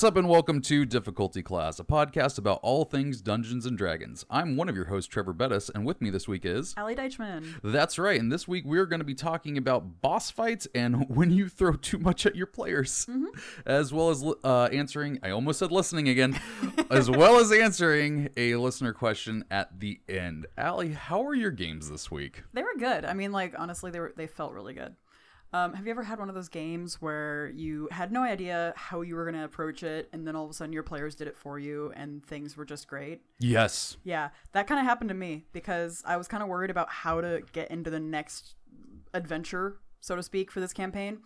[0.00, 4.24] What's up, and welcome to Difficulty Class, a podcast about all things Dungeons and Dragons.
[4.30, 6.72] I'm one of your hosts, Trevor Bettis, and with me this week is.
[6.78, 7.60] Allie Deichman.
[7.62, 11.30] That's right, and this week we're going to be talking about boss fights and when
[11.30, 13.06] you throw too much at your players,
[13.66, 16.40] as well as uh, answering, I almost said listening again,
[16.90, 20.46] as well as answering a listener question at the end.
[20.56, 22.44] Allie, how are your games this week?
[22.54, 23.04] They were good.
[23.04, 24.96] I mean, like honestly, they were they felt really good.
[25.52, 29.00] Um, have you ever had one of those games where you had no idea how
[29.00, 31.26] you were going to approach it, and then all of a sudden your players did
[31.26, 33.20] it for you, and things were just great?
[33.40, 33.96] Yes.
[34.04, 37.20] Yeah, that kind of happened to me because I was kind of worried about how
[37.20, 38.54] to get into the next
[39.12, 41.18] adventure, so to speak, for this campaign,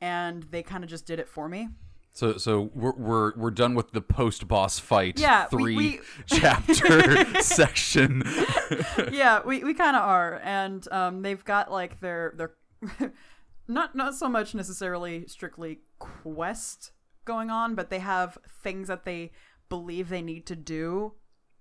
[0.00, 1.68] and they kind of just did it for me.
[2.14, 6.00] So, so we're we're, we're done with the post boss fight Yeah, we- three we-
[6.26, 8.22] chapter section.
[9.12, 13.12] yeah, we, we kind of are, and um, they've got like their their
[13.68, 16.92] not not so much necessarily strictly quest
[17.24, 19.32] going on, but they have things that they
[19.68, 21.14] believe they need to do,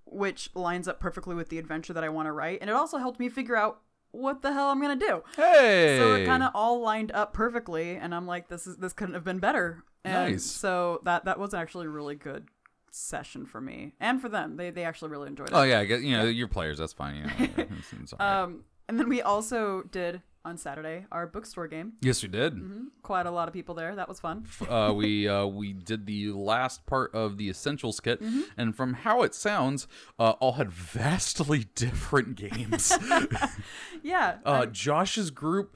[0.06, 2.98] which lines up perfectly with the adventure that I want to write, and it also
[2.98, 5.24] helped me figure out what the hell I'm gonna do.
[5.36, 5.98] Hey.
[6.00, 9.16] So it kind of all lined up perfectly, and I'm like, this is this couldn't
[9.16, 9.84] have been better.
[10.04, 10.46] And Nice.
[10.46, 12.48] So that that was actually a really good
[12.92, 14.56] session for me and for them.
[14.56, 15.54] They they actually really enjoyed it.
[15.54, 16.78] Oh yeah, I guess, you know your players.
[16.78, 17.16] That's fine.
[17.16, 18.42] You know, it's, it's right.
[18.42, 21.94] Um, and then we also did on Saturday our bookstore game.
[22.02, 22.58] yes, we did.
[23.02, 23.96] Quite a lot of people there.
[23.96, 24.46] That was fun.
[24.70, 28.42] Uh, we uh, we did the last part of the essentials kit, Mm-hmm.
[28.56, 29.88] and from how it sounds,
[30.20, 32.94] uh, all had vastly different games.
[34.04, 34.38] Yeah.
[34.46, 35.76] uh, Josh's group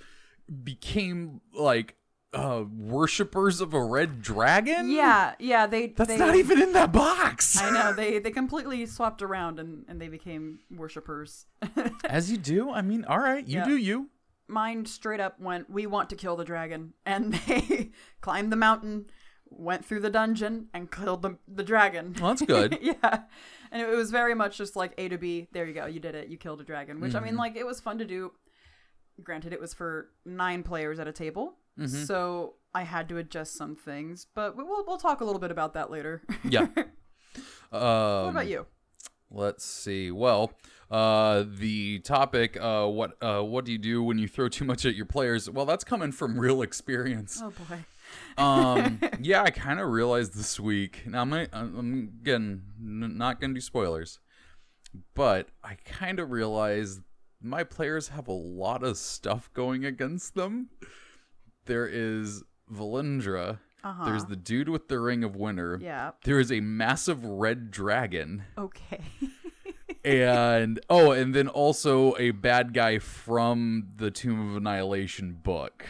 [0.64, 1.96] became like
[2.34, 4.90] uh, worshippers of a red dragon.
[4.92, 5.34] yeah.
[5.40, 5.66] Yeah.
[5.68, 5.88] They.
[5.88, 7.60] that's they, not even in that box.
[7.60, 11.48] I know they they completely swapped around and and they became worshippers.
[12.08, 12.70] As you do.
[12.72, 13.66] I mean, all right, you Yeah.
[13.66, 14.10] do you.
[14.50, 15.70] Mine straight up went.
[15.70, 17.92] We want to kill the dragon, and they
[18.22, 19.06] climbed the mountain,
[19.50, 22.16] went through the dungeon, and killed the the dragon.
[22.20, 22.78] Well, that's good.
[22.82, 23.22] yeah.
[23.72, 25.48] And it was very much just like A to B.
[25.52, 25.86] There you go.
[25.86, 26.28] You did it.
[26.30, 27.00] You killed a dragon.
[27.00, 27.26] Which I Mm-hmm.
[27.26, 28.32] mean, like it was fun to do.
[29.24, 32.04] Granted, it was for nine players at a table, Mm-hmm.
[32.06, 34.26] so I had to adjust some things.
[34.34, 36.24] But we- we'll we'll talk a little bit about that later.
[36.44, 36.68] Yeah.
[37.72, 38.66] Um, what about you?
[39.32, 40.12] Let's see.
[40.12, 40.52] Well,
[40.90, 44.86] uh, the topic, uh, what, uh, what do you do when you throw too much
[44.86, 45.50] at your players?
[45.50, 47.40] Well, that's coming from real experience.
[47.44, 47.84] Oh boy.
[48.42, 51.04] Um, yeah, I kind of realized this week.
[51.06, 54.20] Now I'm, gonna, I'm again n- not gonna do spoilers,
[55.14, 57.02] but I kind of realized
[57.42, 60.70] my players have a lot of stuff going against them.
[61.66, 63.60] There is Valindra.
[63.84, 64.06] Uh-huh.
[64.06, 65.80] There's the dude with the ring of winter.
[65.82, 66.12] Yeah.
[66.24, 69.02] There is a massive red dragon Okay.
[70.04, 75.86] and oh, and then also a bad guy from the Tomb of Annihilation book.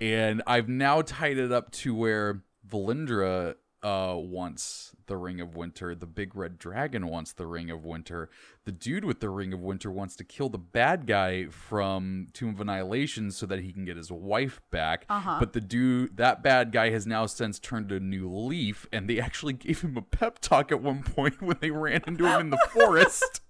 [0.00, 5.94] And I've now tied it up to where Valindra uh wants the Ring of Winter,
[5.94, 8.28] the big red dragon wants the Ring of Winter,
[8.64, 12.50] the dude with the Ring of Winter wants to kill the bad guy from Tomb
[12.50, 15.04] of Annihilation so that he can get his wife back.
[15.08, 15.36] Uh-huh.
[15.40, 19.20] But the dude that bad guy has now since turned a new leaf, and they
[19.20, 22.50] actually gave him a pep talk at one point when they ran into him in
[22.50, 23.40] the forest.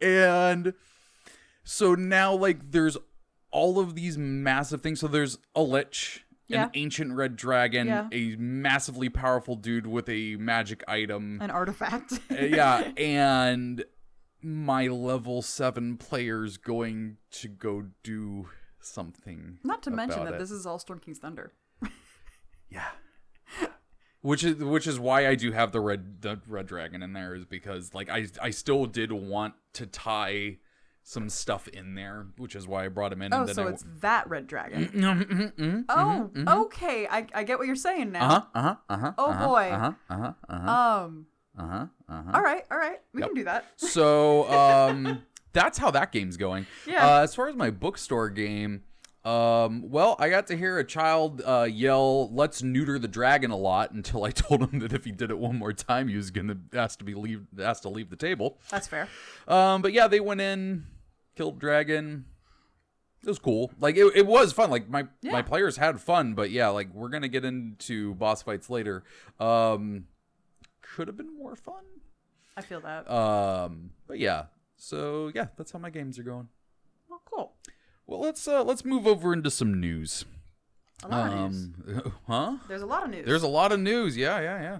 [0.00, 0.74] And
[1.64, 2.96] so now like there's
[3.50, 5.00] all of these massive things.
[5.00, 6.64] So there's a lich, Yeah.
[6.64, 8.08] an ancient red dragon, Yeah.
[8.12, 11.38] a massively powerful dude with a magic item.
[11.40, 12.12] An artifact.
[12.30, 13.84] Uh, yeah, and
[14.42, 18.48] my level 7 players going to go do
[18.80, 19.58] something.
[19.62, 20.38] Not to mention that it.
[20.38, 21.52] this is all Storm King's Thunder.
[22.70, 22.86] Yeah.
[24.22, 27.34] Which is which is why I do have the red the red dragon in there
[27.34, 30.58] is because like I I still did want to tie
[31.02, 33.32] some stuff in there, which is why I brought him in.
[33.32, 34.88] Oh, and then so I, it's that red dragon.
[34.88, 36.30] mm Oh,
[36.64, 37.06] okay.
[37.10, 38.24] I, I get what you're saying now.
[38.24, 39.12] uh huh uh huh uh huh.
[39.18, 39.70] Oh, boy.
[39.70, 40.70] Uh huh uh huh uh huh
[41.04, 41.26] Um.
[41.58, 42.30] uh huh uh huh.
[42.34, 42.64] All right.
[42.70, 43.00] All right.
[43.12, 43.64] We can do that.
[43.76, 45.22] So um,
[45.52, 46.66] that's how that game's going.
[46.86, 47.06] Yeah.
[47.06, 48.82] Uh, as far as my bookstore game,
[49.24, 53.56] um, well, I got to hear a child uh, yell, "Let's neuter the dragon" a
[53.56, 56.30] lot until I told him that if he did it one more time, he was
[56.30, 58.58] gonna ask to be leave asked to leave the table.
[58.70, 59.08] That's fair.
[59.46, 60.86] Um, but yeah, they went in,
[61.36, 62.24] killed dragon.
[63.22, 63.70] It was cool.
[63.78, 64.70] Like it, it was fun.
[64.70, 65.32] Like my Yeah.
[65.32, 66.32] my players had fun.
[66.32, 69.04] But yeah, like we're gonna get into boss fights later.
[69.38, 70.06] Um,
[70.80, 71.84] could have been more fun.
[72.56, 73.10] I feel that.
[73.10, 74.44] Um, but yeah.
[74.76, 76.48] So yeah, that's how my games are going.
[77.10, 77.52] well, cool.
[78.10, 80.24] Well, let's uh let's move over into some news.
[81.04, 81.68] A lot of news.
[82.04, 82.56] Um, huh?
[82.66, 83.24] There's a lot of news.
[83.24, 84.16] There's a lot of news.
[84.16, 84.78] Yeah, yeah, yeah.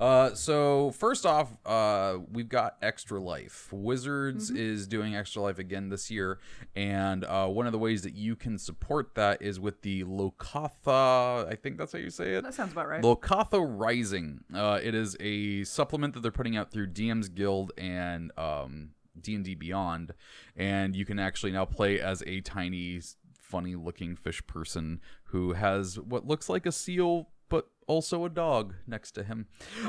[0.00, 3.68] Uh, so first off, uh, we've got Extra Life.
[3.72, 4.60] Wizards Mm-hmm.
[4.60, 6.40] is doing Extra Life again this year,
[6.74, 11.48] and uh, one of the ways that you can support that is with the Locathah.
[11.48, 12.42] I think that's how you say it.
[12.42, 13.00] That sounds about right.
[13.02, 14.40] Locathah Rising.
[14.52, 18.90] Uh, it is a supplement that they're putting out through DM's Guild and um,
[19.20, 20.14] D&D Beyond,
[20.56, 23.00] and you can actually now play as a tiny,
[23.38, 29.12] funny-looking fish person who has what looks like a seal, but also a dog next
[29.12, 29.46] to him.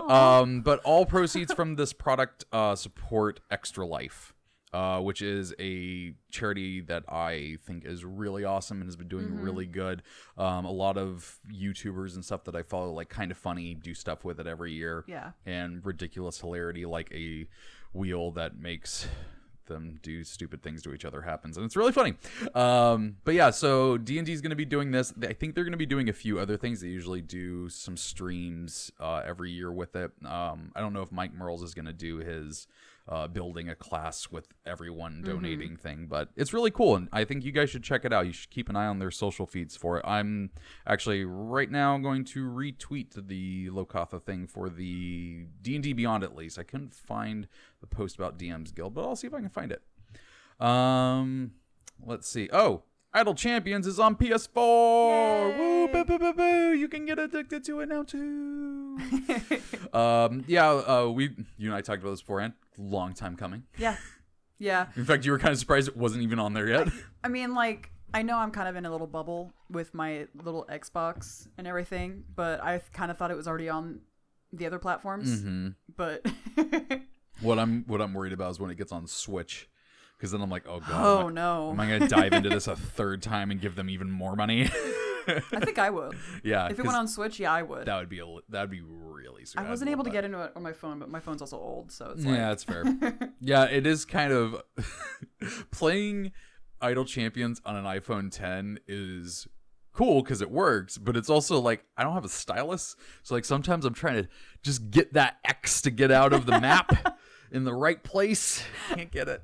[0.08, 4.34] Um, but all proceeds from this product uh, support Extra Life.
[4.74, 9.40] Uh, which is a charity that I think is really awesome and has been doing
[9.40, 10.02] really good.
[10.36, 13.94] Um, a lot of YouTubers and stuff that I follow, like kind of funny, do
[13.94, 15.06] stuff with it every year.
[15.08, 15.34] Yeah.
[15.46, 17.46] And ridiculous hilarity, like a
[17.94, 19.08] wheel that makes
[19.68, 22.16] them do stupid things to each other happens and it's really funny.
[22.54, 25.14] Um but yeah so d&d is going to be doing this.
[25.22, 26.82] I think they're going to be doing a few other things.
[26.82, 30.12] They usually do some streams uh, every year with it.
[30.26, 32.68] Um i don't know if Mike Mearls is going to do his
[33.08, 37.44] uh, building a class with everyone donating thing but it's really cool and i think
[37.44, 38.26] you guys should check it out.
[38.26, 40.06] You should keep an eye on their social feeds for it.
[40.08, 40.52] I'm
[40.88, 46.58] actually right now going to retweet the Locathah thing for the d&d beyond at least.
[46.58, 47.48] I couldn't find
[47.82, 49.82] the post about dm's guild but i'll see if i can find it.
[50.66, 51.52] Um
[52.06, 52.50] let's see.
[52.54, 52.84] Oh
[53.14, 56.74] idle champions is on ps4 woo boo, boo, boo, boo.
[56.74, 58.98] you can get addicted to it now too.
[59.94, 61.26] Um yeah uh we
[61.58, 63.98] you and i talked about this beforehand long time coming yeah.
[64.60, 64.88] Yeah.
[64.96, 66.88] in fact you were kind of surprised it wasn't even on there yet
[67.24, 70.68] I mean, like, I know I'm kind of in a little bubble with my little
[70.70, 74.02] Xbox and everything, but I kind of thought it was already on
[74.52, 75.42] the other platforms.
[75.42, 76.26] hmm But
[77.42, 79.68] what i'm what i'm worried about is when it gets on switch
[80.18, 82.50] because then i'm like oh god oh am, I, no, am i gonna dive into
[82.58, 84.70] this a third time and give them even more money
[85.28, 86.18] I think I would.
[86.44, 87.86] yeah If it went on Switch, yeah, I would.
[87.86, 90.14] that would be a that'd be really sweet I wasn't able to that.
[90.14, 92.50] get into it on my phone, but my phone's also old, so it's like, Yeah,
[92.50, 92.84] that's fair.
[93.40, 94.62] yeah, it is kind of
[95.72, 96.32] playing
[96.82, 99.48] Idle Champions on an iPhone 10 is
[99.94, 103.46] cool because it works, but it's also like I don't have a stylus, so like
[103.46, 104.30] sometimes I'm trying to
[104.64, 107.18] just get that X to get out of the map
[107.52, 108.64] in the right place.
[108.90, 109.44] Can't get it.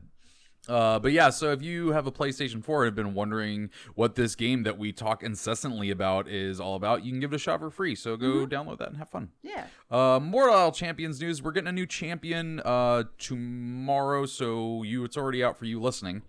[0.69, 4.15] Uh, but yeah, so if you have a PlayStation 4 and have been wondering what
[4.15, 7.39] this game that we talk incessantly about is all about, you can give it a
[7.39, 7.95] shot for free.
[7.95, 9.29] So go download that and have fun.
[9.41, 9.65] yeah.
[9.89, 11.41] Uh, more Idle Champions news.
[11.41, 16.21] We're getting a new champion uh, tomorrow, so you it's already out for you listening.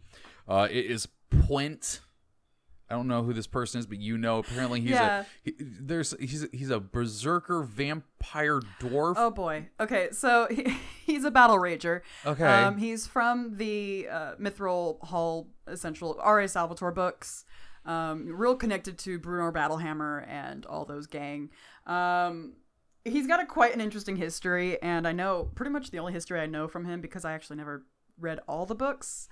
[0.49, 2.01] Uh, it is Pwent.
[2.91, 4.39] I don't know who this person is, but you know.
[4.41, 5.21] Apparently, he's Yeah.
[5.21, 9.15] a he, there's he's a, he's a berserker vampire dwarf.
[9.17, 9.69] Oh boy.
[9.79, 10.77] Okay, so he,
[11.07, 12.01] he's a battle rager.
[12.27, 12.45] Okay.
[12.45, 16.49] Um, he's from the uh, Mithril Hall Essential R.A.
[16.49, 17.45] Salvatore books.
[17.87, 21.51] Um, real connected to Bruenor Battlehammer and all those gang.
[21.87, 22.55] Um,
[23.05, 26.41] he's got a quite an interesting history, and I know pretty much the only history
[26.41, 27.87] I know from him because I actually never
[28.19, 29.29] read all the books.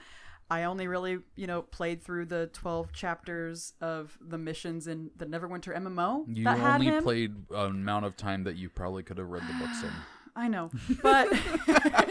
[0.50, 5.26] I only really, you know, played through the 12 chapters of the missions in the
[5.26, 7.02] Neverwinter MMO you that had only him.
[7.02, 9.90] played an amount of time that you probably could have read the books in.
[10.36, 10.70] I know,
[11.02, 11.28] but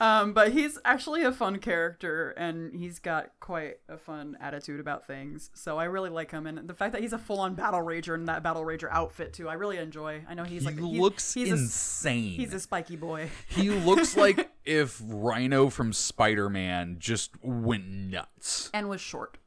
[0.00, 5.06] um, but he's actually a fun character, and he's got quite a fun attitude about
[5.06, 5.50] things.
[5.54, 8.26] So I really like him, and the fact that he's a full-on battle rager in
[8.26, 10.22] that battle rager outfit too, I really enjoy.
[10.28, 12.32] I know he's he like he- looks he's a, insane.
[12.38, 13.30] he's a spiky boy.
[13.48, 19.38] he looks like if Rhino from Spider Man just went nuts and was short.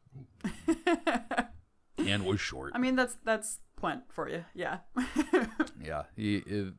[1.98, 2.72] and was short.
[2.76, 4.80] I mean, that's that's Pwent for you, yeah.
[5.84, 6.38] Yeah, he.
[6.38, 6.74] It,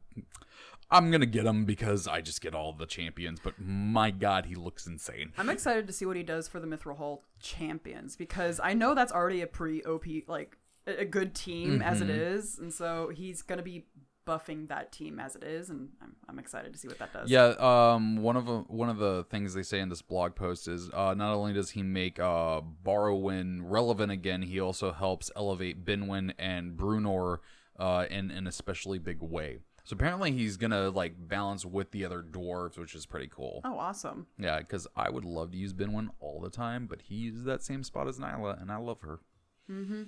[0.93, 3.41] I'm gonna get him because I just get all the champions.
[3.43, 5.33] But my God, he looks insane.
[5.39, 8.95] I'm excited to see what he does for the Mithril Hall champions because I know
[8.95, 10.57] that's already a pretty OP, like
[10.87, 12.21] a good team as it Mm-hmm.
[12.37, 13.87] is, and so he's gonna be
[14.25, 17.29] buffing that team as it is, and I'm, I'm excited to see what that does.
[17.31, 17.55] Yeah.
[17.59, 18.17] Um.
[18.23, 21.15] One of the one of the things they say in this blog post is uh,
[21.15, 26.77] not only does he make uh Barrowin relevant again, he also helps elevate Binwin and
[26.77, 27.39] Bruenor
[27.79, 29.59] uh in an especially big way.
[29.85, 33.61] So apparently he's gonna like balance with the other dwarves, which is pretty cool.
[33.65, 34.27] Oh, awesome.
[34.39, 37.63] Yeah, because I would love to use Binwin all the time, but he uses that
[37.63, 39.19] same spot as Nyla, and I love her.
[39.71, 40.05] Mm-hmm.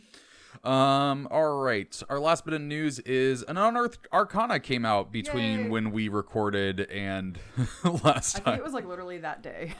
[0.62, 1.28] Um.
[1.30, 2.02] All right.
[2.08, 5.68] Our last bit of news is an unearthed Arcana came out between Yay.
[5.68, 7.38] when we recorded and
[7.84, 8.58] last I think time.
[8.58, 9.72] it was like literally that day.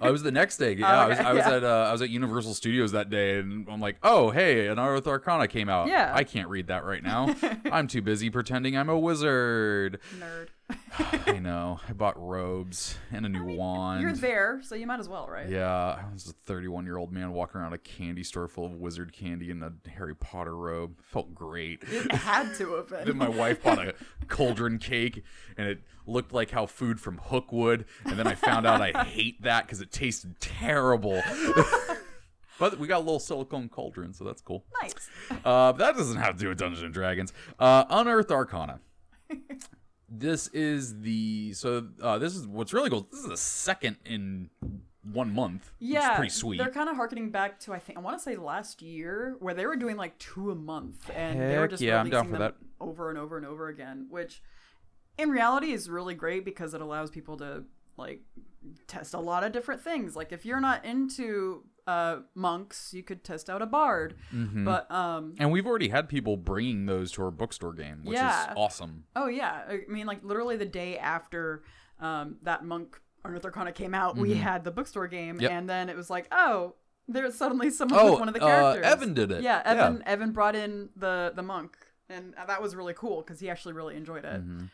[0.00, 0.70] Oh, it was the next day.
[0.80, 1.56] Yeah, I was, I was yeah.
[1.56, 4.78] at uh, I was at Universal Studios that day, and I'm like, oh, hey, an
[4.78, 5.88] Unearthed Arcana came out.
[5.88, 6.12] Yeah.
[6.14, 7.34] I can't read that right now.
[7.70, 9.98] I'm too busy pretending I'm a wizard.
[10.18, 10.48] Nerd.
[11.26, 11.80] I know.
[11.88, 14.02] I bought robes and a new wand.
[14.02, 15.48] You're there, so you might as well, right?
[15.48, 18.72] Yeah, I was a 31 year old man walking around a candy store full of
[18.72, 20.98] wizard candy in a Harry Potter robe.
[21.02, 21.82] Felt great.
[21.90, 23.04] It had to have been.
[23.06, 23.94] Then my wife bought a
[24.28, 25.22] cauldron cake,
[25.56, 27.84] and it looked like how food from Hook would.
[28.04, 31.22] And then I found out I hate that because it tasted terrible.
[32.58, 34.64] but we got a little silicone cauldron, so that's cool.
[34.82, 35.08] nice.
[35.44, 37.32] Uh, that doesn't have to do with Dungeons and Dragons.
[37.58, 38.80] Uh, Unearthed Arcana.
[40.10, 43.06] this is the so uh, this is what's really cool.
[43.10, 44.50] This is the second in
[45.02, 45.72] one month.
[45.78, 46.58] which is Yeah, pretty sweet.
[46.58, 49.54] They're kind of harkening back to I think I want to say last year where
[49.54, 53.08] they were doing like two a month, and they were just yeah, releasing them over
[53.08, 54.42] and over and over again, which
[55.16, 57.64] in reality is really great because it allows people to
[57.96, 58.20] like
[58.86, 60.14] test a lot of different things.
[60.16, 64.64] Like if you're not into uh, monks, you could test out a bard, Mm-hmm.
[64.64, 68.50] but um, and we've already had people bringing those to our bookstore game, which Yeah.
[68.52, 69.04] is awesome.
[69.16, 71.62] Oh yeah, I mean like literally the day after
[72.00, 75.42] um, that monk Unearthed Arcana came out, we had the bookstore game, Mm-hmm.
[75.42, 75.50] Yep.
[75.52, 76.74] and then it was like, oh,
[77.08, 78.86] there's suddenly someone Oh, with one of the uh, characters.
[78.86, 79.42] Evan did it.
[79.42, 79.72] Yeah, Yeah.
[79.86, 80.02] Evan.
[80.06, 81.76] Evan brought in the the monk,
[82.08, 84.40] and that was really cool because he actually really enjoyed it.
[84.40, 84.66] Mm-hmm.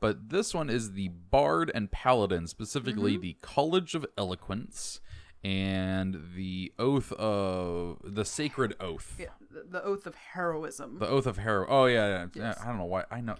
[0.00, 3.22] But this one is the Bard and Paladin, specifically Mm-hmm.
[3.22, 5.00] the College of Eloquence
[5.44, 9.16] and the Oath of the Sacred Oath.
[9.18, 9.26] Yeah,
[9.70, 10.98] the, oath of heroism.
[10.98, 11.66] The Oath of Hero.
[11.68, 12.26] Oh yeah, yeah.
[12.34, 12.58] Yes.
[12.62, 13.04] I don't know why.
[13.10, 13.36] I know.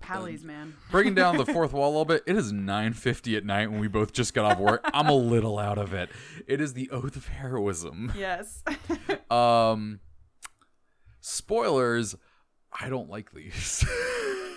[0.00, 0.74] Pallies, man.
[0.90, 2.22] Breaking down the fourth wall a little bit.
[2.26, 4.80] It is 9:50 at night when we both just got off work.
[4.94, 6.08] I'm a little out of it.
[6.46, 8.12] It is the Oath of Heroism.
[8.16, 8.62] yes.
[9.30, 10.00] Um,
[11.20, 12.14] spoilers.
[12.72, 13.84] I don't like these.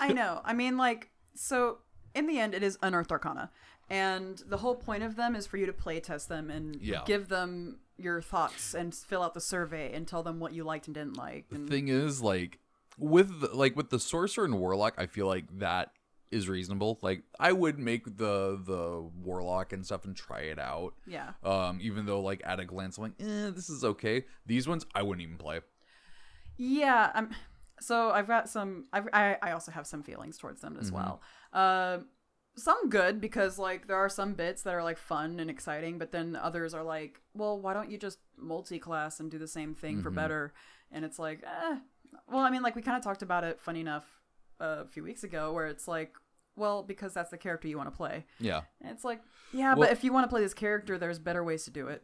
[0.01, 0.41] I know.
[0.43, 1.77] I mean, like, so
[2.13, 3.50] in the end, it is Unearthed Arcana.
[3.89, 7.03] And the whole point of them is for you to play test them and Yeah.
[7.05, 10.88] give them your thoughts and fill out the survey and tell them what you liked
[10.88, 11.46] and didn't like.
[11.51, 12.60] And The thing is like
[12.98, 15.91] with the, like with the sorcerer and warlock i feel like that
[16.29, 20.93] is reasonable like i would make the the warlock and stuff and try it out
[21.08, 21.31] yeah.
[21.43, 24.86] um even though like at a glance i'm like eh, this is okay these ones
[24.93, 25.62] i wouldn't even play
[26.58, 27.12] Yeah.
[27.15, 27.29] I'm,
[27.81, 31.21] so I've got some, I've, I, I also have some feelings towards them as well.
[31.53, 32.07] Um,
[32.55, 36.11] some good because like there are some bits that are like fun and exciting, but
[36.11, 40.01] then others are like, well, why don't you just multi-class and do the same thing
[40.01, 40.53] for better?
[40.91, 41.77] And it's like, eh.
[42.29, 43.59] Well, I mean, like we kind of talked about it.
[43.59, 44.05] Funny enough,
[44.59, 46.13] uh, a few weeks ago, where it's like,
[46.57, 48.25] well, because that's the character you want to play.
[48.39, 49.21] yeah And it's like,
[49.53, 51.88] yeah, Well- but if you want to play this character, there's better ways to do
[51.88, 52.03] it.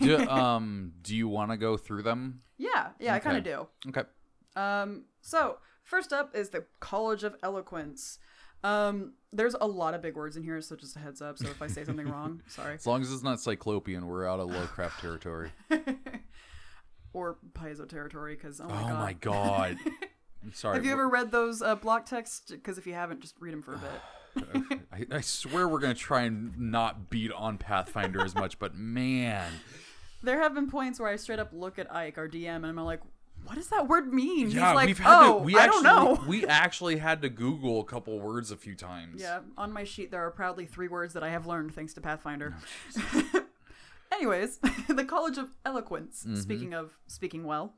[0.00, 3.66] do, um do you want to go through them yeah, yeah, I kind of do.
[3.88, 4.02] okay
[4.56, 8.18] Um, so first up is the College of Eloquence.
[8.62, 11.38] Um, there's a lot of big words in here, so just a heads up.
[11.38, 12.74] So if I say something wrong, sorry.
[12.74, 15.50] as long as it's not cyclopean we're out of Lovecraft territory
[17.12, 19.00] or Paizo territory, because oh oh my god.
[19.00, 19.78] my god
[20.42, 22.50] i'm sorry Have you ever read those uh, block texts?
[22.50, 24.78] Because if you haven't, just read them for a bit.
[24.92, 29.52] I, I swear we're gonna try and not beat on pathfinder as much but man
[30.22, 32.76] There have been points where I straight up look at Ike, our DM, and I'm
[32.76, 33.00] like,
[33.44, 35.82] "What does that word mean?" Yeah, He's like, we've had "Oh, to, we I actually,
[35.82, 39.20] don't know." We actually had to Google a couple words a few times.
[39.20, 42.00] Yeah, on my sheet there are proudly three words that I have learned thanks to
[42.00, 42.54] Pathfinder.
[42.96, 43.40] Oh,
[44.12, 44.58] Anyways,
[44.88, 46.24] the College of Eloquence.
[46.24, 46.36] Mm-hmm.
[46.36, 47.74] Speaking of speaking well,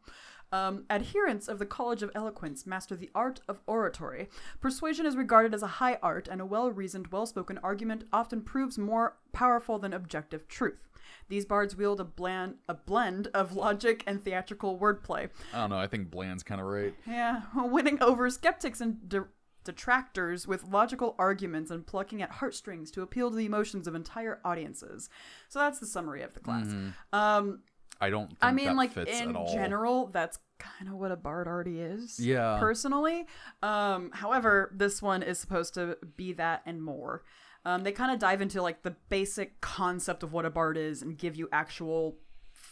[0.53, 4.29] um, adherents of the College of Eloquence master the art of oratory.
[4.61, 9.17] Persuasion is regarded as a high art, and a well-reasoned, well-spoken argument often proves more
[9.33, 10.89] powerful than objective truth.
[11.29, 15.31] These bards wield a bland, a blend of logic and theatrical wordplay.
[15.53, 15.79] I don't know.
[15.79, 16.95] I think Bland's kind of right.
[17.07, 19.29] Yeah, winning over skeptics and de-
[19.65, 24.41] detractors with logical arguments and plucking at heartstrings to appeal to the emotions of entire
[24.45, 25.11] audiences.
[25.49, 26.67] So that's the summary of the class.
[27.13, 27.61] Um,
[28.01, 28.29] I don't.
[28.29, 32.21] Think I mean, like in general, that's kind of what a bard already is.
[32.21, 32.59] Yeah.
[32.59, 33.27] Personally,
[33.63, 37.25] um, however, this one is supposed to be that and more.
[37.67, 41.03] Um, they kind of dive into like the basic concept of what a bard is
[41.03, 42.17] and give you actual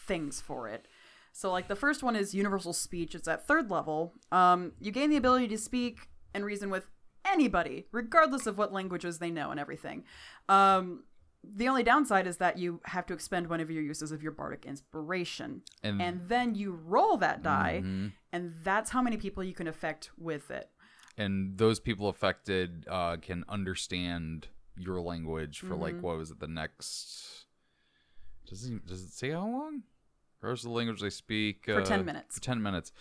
[0.06, 0.86] things for it.
[1.32, 3.14] So, like the first one is universal speech.
[3.16, 4.14] It's at third level.
[4.30, 6.86] Um, you gain the ability to speak and reason with
[7.24, 10.04] anybody, regardless of what languages they know and everything.
[10.48, 11.04] Um,
[11.42, 14.32] the only downside is that you have to expend one of your uses of your
[14.32, 17.82] bardic inspiration, And- and then you roll that die,
[18.32, 20.70] and that's how many people you can affect with it.
[21.16, 26.02] and those people affected uh, can understand your language for like Mm-hmm.
[26.02, 26.40] what was it?
[26.40, 27.44] The next.
[28.48, 29.82] Does it does it say how long?
[30.42, 32.34] Or is the language they speak For 10 uh, minutes.
[32.34, 32.92] For ten minutes.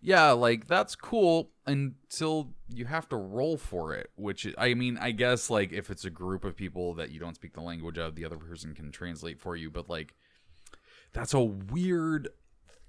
[0.00, 4.10] Yeah, like that's cool until you have to roll for it.
[4.14, 7.34] Which I mean, I guess like if it's a group of people that you don't
[7.34, 9.68] speak the language of, the other person can translate for you.
[9.68, 10.14] But like,
[11.12, 12.28] that's a weird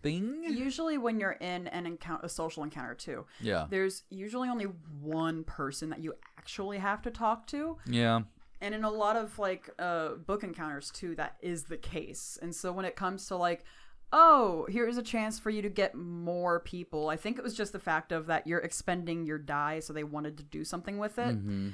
[0.03, 0.43] thing.
[0.43, 3.65] Usually, when you're in an encounter, a social encounter too, Yeah.
[3.69, 4.65] there's usually only
[5.01, 7.77] one person that you actually have to talk to.
[7.87, 8.21] Yeah.
[8.63, 12.39] And in a lot of like uh, book encounters too, that is the case.
[12.41, 13.65] And so when it comes to like,
[14.13, 17.73] oh, here's a chance for you to get more people, I think it was just
[17.73, 21.19] the fact of that you're expending your die, so they wanted to do something with
[21.19, 21.35] it.
[21.35, 21.69] hmm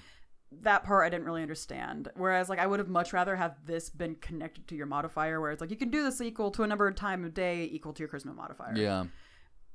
[0.63, 2.09] That part I didn't really understand.
[2.15, 5.51] Whereas like I would have much rather have this been connected to your modifier, where
[5.51, 7.93] it's like you can do this equal to a number of time of day equal
[7.93, 8.73] to your charisma modifier.
[8.75, 9.05] Yeah.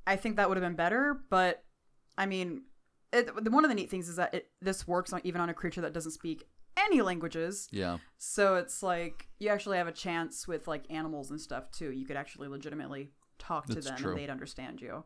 [0.05, 1.63] I think that would have been better, but
[2.17, 2.63] I mean,
[3.13, 5.53] it, one of the neat things is that it, this works on, even on a
[5.53, 6.45] creature that doesn't speak
[6.77, 7.67] any languages.
[7.71, 7.97] Yeah.
[8.17, 11.91] So it's like you actually have a chance with like animals and stuff too.
[11.91, 14.11] You could actually legitimately talk to That's them true.
[14.11, 15.03] and they'd understand you.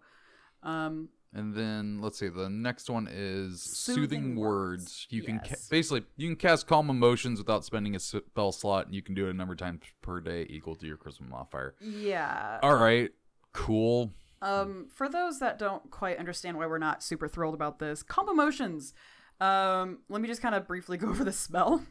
[0.64, 2.28] Um, And then let's see.
[2.28, 4.82] The next one is Soothing soothing, words.
[4.84, 5.08] words.
[5.10, 8.96] You can ca- basically you can cast calm emotions without spending a spell slot, and
[8.96, 11.76] you can do it a number of times per day, equal to your charisma modifier.
[11.82, 12.60] yeah.
[12.64, 13.12] All right,
[13.54, 14.12] cool.
[14.42, 18.28] Um, for those that don't quite understand why we're not super thrilled about this, calm
[18.30, 18.94] emotions.
[19.40, 21.84] Um, let me just kind of briefly go over the spell.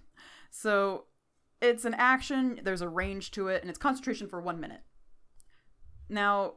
[0.50, 1.05] So
[1.61, 4.83] it's an action, there's a range to it, and it's concentration for one minute.
[6.09, 6.55] Now,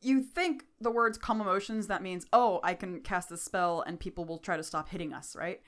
[0.00, 3.98] you think the words calm emotions, that means, oh, I can cast this spell and
[3.98, 5.60] people will try to stop hitting us, right?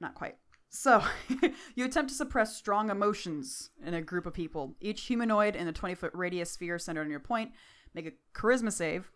[0.00, 0.36] Not quite.
[0.68, 1.02] So,
[1.74, 4.76] you attempt to suppress strong emotions in a group of people.
[4.80, 7.52] Each humanoid in a 20 foot radius sphere centered on your point
[7.94, 9.10] make a charisma save.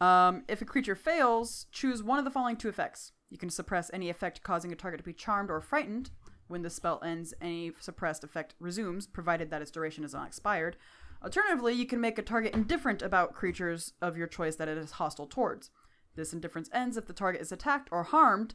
[0.00, 3.12] Um, if a creature fails, choose one of the following two effects.
[3.30, 6.10] You can suppress any effect causing a target to be charmed or frightened.
[6.48, 10.76] When the spell ends, any suppressed effect resumes, provided that its duration is not expired.
[11.22, 14.92] Alternatively, you can make a target indifferent about creatures of your choice that it is
[14.92, 15.70] hostile towards.
[16.16, 18.52] This indifference ends if the target is attacked or harmed,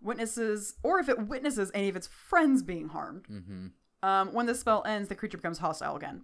[0.00, 3.26] witnesses, or if it witnesses any of its friends being harmed.
[3.28, 3.66] Mm-hmm.
[4.08, 6.22] Um, when the spell ends, the creature becomes hostile again.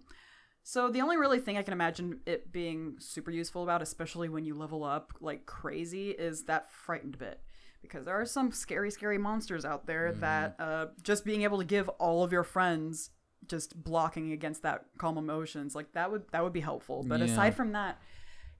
[0.63, 4.45] So the only really thing I can imagine it being super useful about, especially when
[4.45, 7.41] you level up like crazy, is that frightened bit.
[7.81, 11.65] Because there are some scary, scary monsters out there that uh, just being able to
[11.65, 13.11] give all of your friends
[13.47, 17.03] just blocking against that calm emotions, like that would that would be helpful.
[17.07, 17.25] But Yeah.
[17.27, 17.99] aside from that,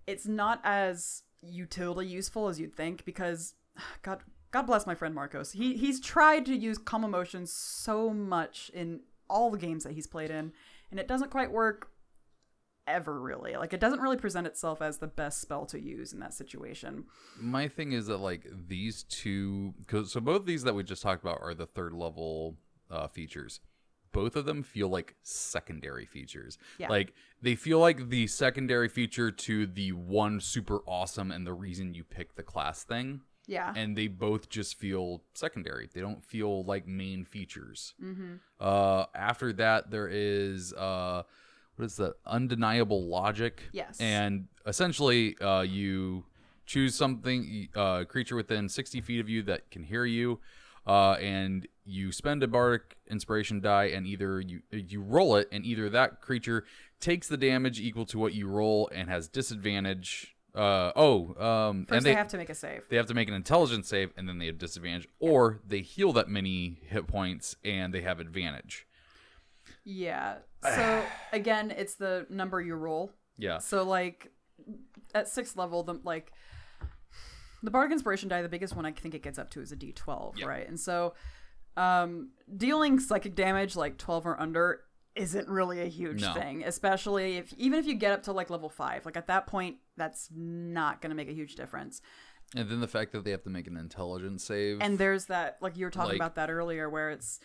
[0.08, 3.56] it's not as utility useful as you'd think because
[4.02, 5.52] God God bless my friend Marcos.
[5.52, 10.08] He he's tried to use calm emotions so much in all the games that he's
[10.08, 10.54] played in,
[10.90, 11.92] and it doesn't quite work
[12.90, 13.56] ever really.
[13.56, 17.06] Like it doesn't really present itself as the best spell to use in that situation.
[17.40, 21.24] My thing is that like these two, cause, so both these that we just talked
[21.24, 22.58] about are the third level
[22.90, 23.60] uh, features.
[24.12, 26.58] Both of them feel like secondary features.
[26.80, 26.90] Yeah.
[26.90, 31.94] Like they feel like the secondary feature to the one super awesome and the reason
[31.94, 33.22] you pick the class thing.
[33.48, 33.74] Yeah.
[33.76, 35.90] and they both just feel secondary.
[35.92, 37.96] They don't feel like main features.
[38.00, 38.36] mm-hmm.
[38.60, 41.24] Uh, after that, there is uh,
[41.80, 42.16] what is that?
[42.26, 43.64] Undeniable logic.
[43.72, 43.98] Yes.
[44.02, 46.26] And essentially, uh, you
[46.66, 50.42] choose something, uh, creature within sixty feet of you that can hear you,
[50.86, 55.66] uh, and you spend a bardic inspiration die, and either you you roll it, and
[55.66, 56.66] either that creature
[57.00, 60.36] takes the damage equal to what you roll and has disadvantage.
[60.54, 62.82] Uh, oh, um, First and they, they have to make a save.
[62.90, 66.12] they have to make an intelligence save and then they have disadvantage or they heal
[66.14, 68.88] that many hit points and they have advantage
[69.86, 70.38] Yeah.
[70.64, 73.12] So again, it's the number you roll.
[73.38, 74.32] yeah So like
[75.16, 76.32] at sixth level, the like
[77.64, 79.76] the bardic inspiration die, the biggest one I think it gets up to is a
[79.76, 80.48] D twelve, Yep.
[80.48, 80.68] right?
[80.68, 81.14] And so
[81.78, 84.82] um dealing psychic damage like twelve or under
[85.16, 86.34] isn't really a huge No.
[86.34, 89.06] thing, especially if even if you get up to like level five.
[89.06, 92.02] Like at that point, that's not gonna make a huge difference.
[92.56, 95.58] and then the fact that they have to make an intelligence save And there's that
[95.62, 97.40] like you were talking Like- about that earlier, where it's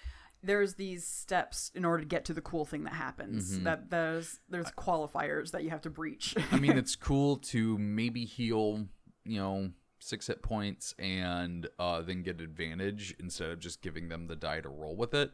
[0.44, 3.59] there's these steps in order to get to the cool thing that happens.
[3.59, 3.64] Mhm.
[3.64, 6.35] That there's there's qualifiers that you have to breach.
[6.52, 8.87] i mean it's cool to maybe heal
[9.24, 14.26] you know six hit points and uh, then get advantage instead of just giving them
[14.26, 15.30] the die to roll with it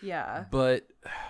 [0.00, 0.44] yeah.
[0.50, 0.86] but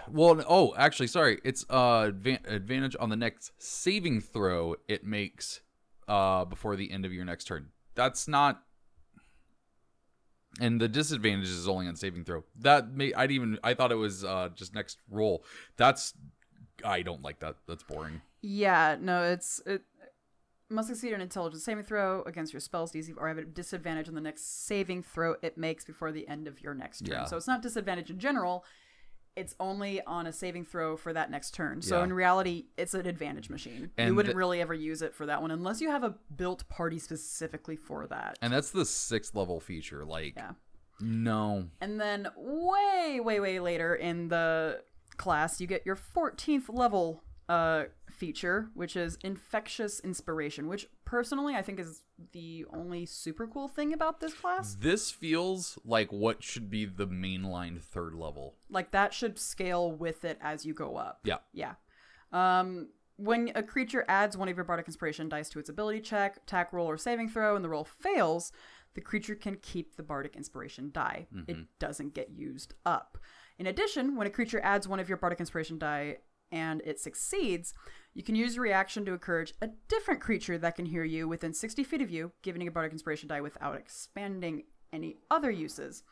[0.08, 5.60] well oh actually sorry it's uh advan- advantage on the next saving throw it makes
[6.06, 7.66] uh before the end of your next turn
[7.96, 8.62] that's not
[10.60, 13.96] and the disadvantage is only on saving throw that may i'd even i thought it
[13.96, 15.44] was uh just next roll
[15.76, 16.14] that's
[16.84, 19.82] i don't like that that's boring Yeah, no, it's it
[20.68, 24.14] must succeed an intelligence saving throw against your spells DC or have a disadvantage on
[24.14, 27.20] the next saving throw it makes before the end of your next turn.
[27.20, 27.24] Yeah.
[27.24, 28.64] So it's not disadvantage in general.
[29.36, 31.82] It's only on a saving throw for that next turn.
[31.82, 32.04] So Yeah.
[32.04, 33.90] in reality, it's an advantage machine.
[33.98, 36.68] you wouldn't the- really ever use it for that one unless you have a built
[36.68, 38.38] party specifically for that.
[38.40, 40.52] and that's the sixth level feature like Yeah.
[41.00, 44.82] no And then way, way, way later in the
[45.16, 51.62] class, you get your 14th level uh, feature, which is infectious inspiration, which personally I
[51.62, 54.74] think is the only super cool thing about this class.
[54.74, 58.54] This feels like what should be the mainline third level.
[58.70, 61.20] Like that should scale with it as you go up.
[61.24, 61.38] Yeah.
[61.52, 61.74] Yeah.
[62.32, 66.38] Um, when a creature adds one of your bardic inspiration dice to its ability check,
[66.38, 68.50] attack roll, or saving throw, and the roll fails,
[68.94, 71.26] the creature can keep the bardic inspiration die.
[71.46, 73.18] It doesn't get used up.
[73.58, 76.18] In addition, when a creature adds one of your bardic inspiration die
[76.50, 77.72] and it succeeds,
[78.14, 81.84] you can use reaction to encourage a different creature that can hear you within 60
[81.84, 86.04] feet of you, giving a bardic inspiration die without expanding any other uses.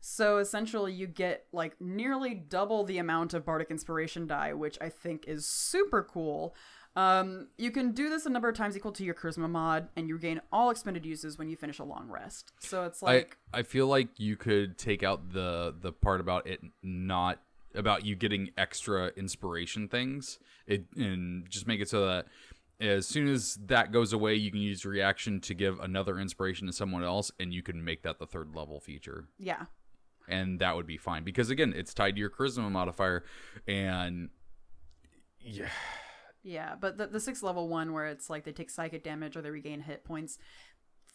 [0.00, 4.88] So essentially, you get like nearly double the amount of Bardic Inspiration die, which I
[4.88, 6.54] think is super cool.
[6.96, 10.08] Um, you can do this a number of times equal to your Charisma mod, and
[10.08, 12.52] you gain all expended uses when you finish a long rest.
[12.60, 16.46] So it's like, I I feel like you could take out the the part about
[16.46, 17.40] it not
[17.74, 20.38] about you getting extra inspiration things.
[20.66, 22.26] It and just make it so that
[22.80, 26.72] as soon as that goes away you can use reaction to give another inspiration to
[26.72, 29.26] someone else and you can make that the third level feature.
[29.38, 29.64] Yeah,
[30.28, 33.24] and that would be fine because again it's tied to your charisma modifier
[33.66, 34.30] and
[35.40, 35.68] yeah.
[36.42, 36.74] Yeah.
[36.80, 39.50] But the the sixth level one, where it's like they take psychic damage or they
[39.50, 40.38] regain hit points,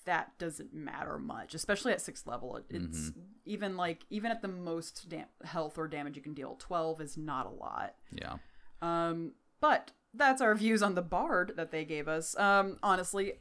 [0.05, 2.57] that doesn't matter much, especially at sixth level.
[2.57, 3.11] It- It's
[3.45, 7.17] even like even at the most dam- health or damage you can deal, twelve is
[7.17, 7.95] not a lot.
[8.11, 8.37] yeah
[8.81, 12.37] Um, but that's our views on the bard that they gave us.
[12.37, 13.33] Um, honestly,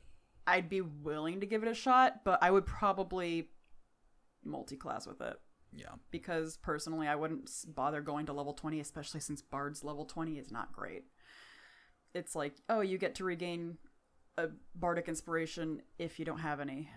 [0.46, 3.50] I'd be willing to give it a shot, but I would probably
[4.44, 5.40] multi-class with it
[5.76, 10.38] yeah because personally, I wouldn't bother going to level twenty, especially since bard's level twenty
[10.38, 11.04] is not great.
[12.14, 13.78] It's like, oh, you get to regain
[14.36, 16.88] a bardic inspiration if you don't have any.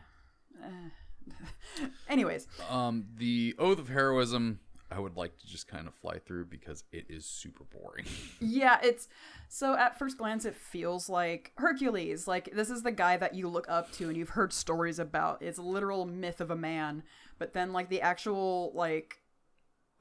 [0.64, 1.86] Eh.
[2.10, 6.46] Anyways, um the oath of heroism i would like to just kind of fly through
[6.46, 8.06] because it is super boring
[8.40, 9.10] Yeah, it's
[9.50, 12.28] so at first glance it feels like Hercules.
[12.28, 15.42] Like this is the guy that you look up to and you've heard stories about.
[15.42, 17.04] It's a literal myth of a man,
[17.40, 19.20] but then like the actual like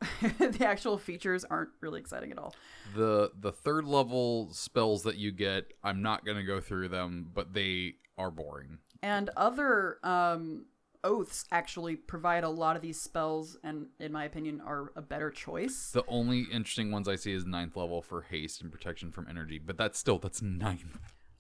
[0.39, 2.55] the actual features aren't really exciting at all.
[2.95, 7.31] the the third level spells that you get i'm not going to go through them
[7.35, 10.67] but they are boring And other um
[11.05, 15.31] oaths actually provide a lot of these spells and in my opinion are a better
[15.31, 15.91] choice.
[15.93, 19.59] the only interesting ones i see is ninth level for haste and protection from energy
[19.59, 20.99] but that's still that's ninth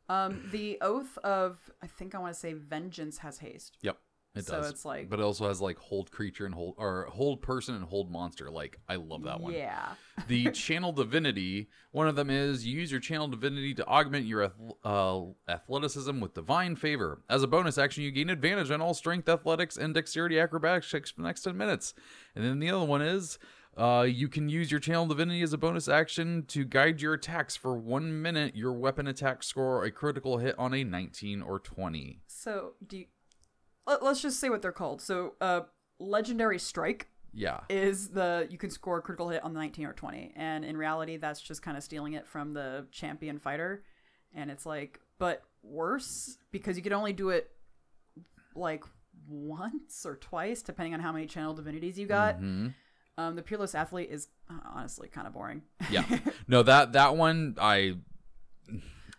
[0.08, 3.76] Um the oath of I think I want to say vengeance has haste.
[3.82, 3.98] yep
[4.37, 4.70] it So does.
[4.70, 7.85] it's like- but it also has like hold creature and hold or hold person and
[7.85, 8.51] hold monster.
[8.51, 9.53] Like i love that one.
[9.53, 9.88] Yeah.
[10.29, 14.53] the channel divinity one of them is you use your channel divinity to augment your
[14.85, 17.22] uh, athleticism with divine favor.
[17.29, 21.11] As a bonus action you gain advantage on all strength athletics and dexterity acrobatics checks
[21.11, 21.94] for the next 10 minutes.
[22.35, 23.38] And then the other one is
[23.77, 27.57] uh, you can use your channel divinity as a bonus action to guide your attacks
[27.57, 28.57] for one minute.
[28.57, 33.05] Your weapon attack score a critical hit on a 19 or 20 So do you,
[33.87, 35.01] let, let's just say what they're called.
[35.01, 35.61] So uh
[35.99, 37.61] legendary strike yeah.
[37.68, 40.77] is the you can score a critical hit on the 19 or 20 and in
[40.77, 43.83] reality that's just kind of stealing it from the champion fighter.
[44.35, 47.51] And it's like but worse because you can only do it
[48.55, 48.85] like
[49.29, 52.40] once or twice depending on how many channel divinities you got.
[52.40, 52.75] Mhm.
[53.18, 55.62] um the peerless athlete is uh, honestly kind of boring.
[55.90, 56.05] Yeah.
[56.49, 57.96] No that that one i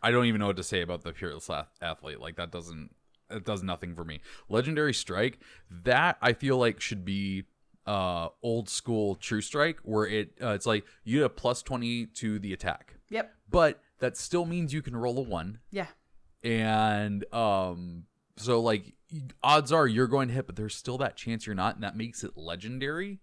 [0.01, 1.49] i don't even know what to say about the peerless
[1.81, 2.19] athlete.
[2.19, 2.91] Like that doesn't
[3.29, 4.19] it does nothing for me.
[4.49, 7.43] Legendary strike that i feel like should be
[7.85, 12.05] uh old school true strike where it uh, it's like you get a plus 20
[12.07, 12.95] to the attack.
[13.09, 13.33] Yep.
[13.49, 15.59] But that still means you can roll a one.
[15.71, 15.87] Yeah.
[16.43, 18.03] And um
[18.35, 18.93] so like
[19.43, 21.95] odds are you're going to hit but there's still that chance you're not and that
[21.95, 23.19] makes it legendary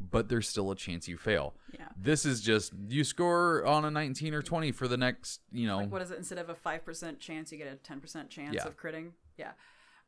[0.00, 1.54] but there's still a chance you fail.
[1.72, 1.88] Yeah.
[1.96, 5.76] This is just you score on a 19 or 20 for the next you know
[5.78, 6.18] like what is it?
[6.18, 8.66] Instead of a 5% chance you get a 10% chance Yeah.
[8.66, 9.10] of critting
[9.40, 9.52] yeah.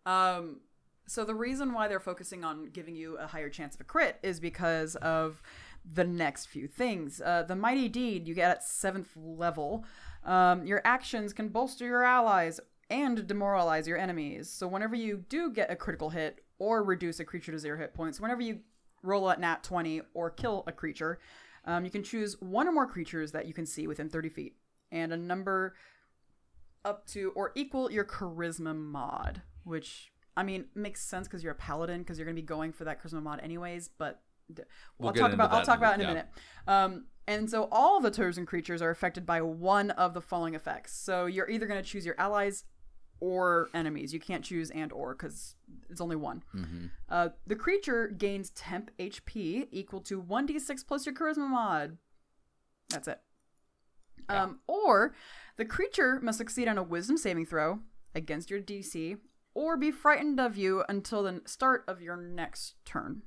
[0.06, 0.60] Um
[1.08, 4.18] so the reason why they're focusing on giving you a higher chance of a crit
[4.22, 5.42] is because of
[5.84, 7.20] the next few things.
[7.20, 9.84] Uh, the mighty deed you get at seventh level
[10.24, 14.48] um, your actions can bolster your allies and demoralize your enemies.
[14.48, 17.94] So whenever you do get a critical hit or reduce a creature to zero hit
[17.94, 18.60] points whenever you
[19.02, 21.18] roll a nat 20 or kill a creature
[21.64, 24.56] um, you can choose one or more creatures that you can see within 30 feet.
[24.90, 25.74] And a number
[26.84, 31.56] up to or equal your charisma mod, which I mean makes sense because you're a
[31.56, 33.88] paladin because you're gonna be going for that charisma mod anyways.
[33.88, 34.62] But d-
[34.98, 36.28] We'll I'll talk about I'll talk about it in a minute.
[36.66, 40.92] Um, and so all the chosen creatures are affected by one of the following effects.
[40.96, 42.64] So you're either gonna choose your allies
[43.20, 44.12] or enemies.
[44.12, 45.54] You can't choose and or because
[45.88, 46.42] it's only one.
[46.52, 46.90] Mhm.
[47.08, 51.98] Uh, the creature gains temp HP equal to 1d6 plus your charisma mod.
[52.88, 53.20] That's it.
[54.28, 55.14] Um, or
[55.56, 57.80] the creature must succeed on a wisdom saving throw
[58.14, 59.18] against your DC
[59.54, 63.22] or be frightened of you until the start of your next turn.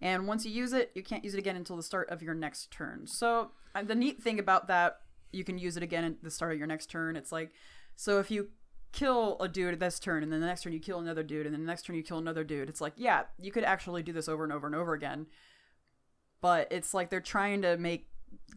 [0.00, 2.34] And once you use it, you can't use it again until the start of your
[2.34, 3.06] next turn.
[3.06, 5.00] So, uh, the neat thing about that,
[5.32, 7.16] you can use it again at the start of your next turn.
[7.16, 7.50] It's like,
[7.96, 8.48] so if you
[8.92, 11.54] kill a dude this turn, and then the next turn you kill another dude, and
[11.54, 14.12] then the next turn you kill another dude, it's like, yeah, you could actually do
[14.12, 15.26] this over and over and over again.
[16.40, 18.08] But it's like they're trying to make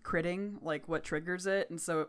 [0.04, 1.70] critting like what triggers it.
[1.70, 2.08] And so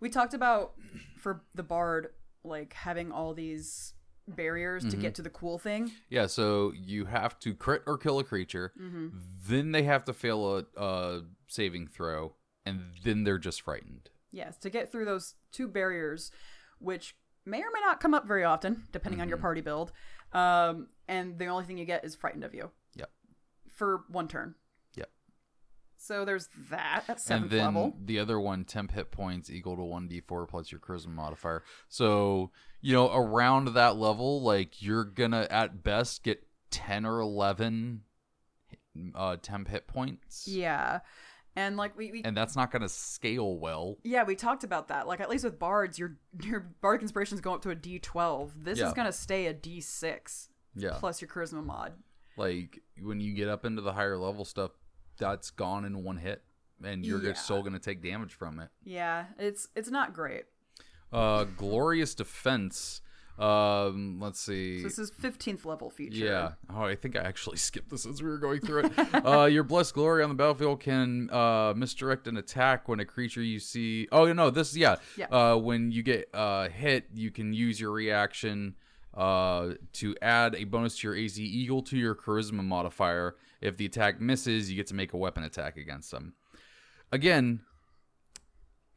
[0.00, 0.72] we talked about
[1.18, 2.08] for the bard,
[2.44, 3.94] like having all these
[4.26, 5.90] barriers to get to the cool thing.
[6.08, 9.08] Yeah, so you have to crit or kill a creature, Mm-hmm.
[9.48, 14.08] then they have to fail a, a saving throw, and then they're just frightened.
[14.32, 16.30] Yes, to get through those two barriers,
[16.78, 17.14] which
[17.44, 19.92] may or may not come up very often, depending on your party build.
[20.32, 23.10] Um, and the only thing you get is frightened of you Yep.
[23.74, 24.54] for one turn.
[26.06, 27.96] So there's that at and then level.
[28.04, 31.62] the other one, temp hit points equal to 1d4 plus your charisma modifier.
[31.88, 32.50] So,
[32.82, 38.02] you know, around that level, like you're gonna at best get 10 or 11
[39.14, 40.46] uh, temp hit points.
[40.46, 41.00] Yeah.
[41.56, 43.96] And like we, we And that's not gonna scale well.
[44.02, 45.06] yeah, we talked about that.
[45.06, 48.52] Like at least with bards, your your bardic inspirations go up to a D twelve.
[48.64, 48.88] This Yeah.
[48.88, 50.96] is gonna stay a D six Yeah.
[50.98, 51.94] plus your charisma mod.
[52.36, 54.72] Like when you get up into the higher level stuff,
[55.18, 56.42] that's gone in one hit.
[56.82, 57.32] And you're Yeah.
[57.34, 58.68] still gonna take damage from it.
[58.82, 60.44] Yeah, it's it's not great.
[61.12, 63.00] Uh glorious defense.
[63.38, 64.78] Um let's see.
[64.80, 66.24] So this is fifteenth level feature.
[66.24, 66.52] Yeah.
[66.70, 69.24] Oh, I think I actually skipped this as we were going through it.
[69.26, 73.42] uh, your blessed glory on the battlefield can uh, misdirect an attack when a creature
[73.42, 74.06] you see.
[74.12, 74.96] Oh no, this yeah.
[75.16, 75.26] Yeah.
[75.26, 78.74] Uh, when you get uh, hit, you can use your reaction
[79.16, 83.36] uh, to add a bonus to your AC equal to your charisma modifier.
[83.60, 86.34] If the attack misses, you get to make a weapon attack against them.
[87.12, 87.60] Again,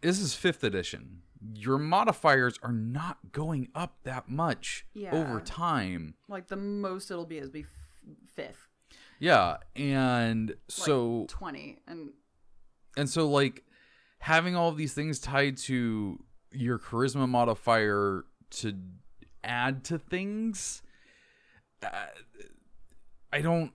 [0.02, 1.22] this is fifth edition.
[1.54, 5.12] Your modifiers are not going up that much Yeah.
[5.14, 6.16] over time.
[6.28, 8.68] Like the most it'll be is be f- fifth,
[9.20, 12.12] Yeah, and like so twenty, and
[12.98, 13.64] and so like
[14.20, 18.74] having all of these things tied to your charisma modifier to
[19.48, 20.82] add to things
[21.84, 21.90] uh,
[23.32, 23.72] I don't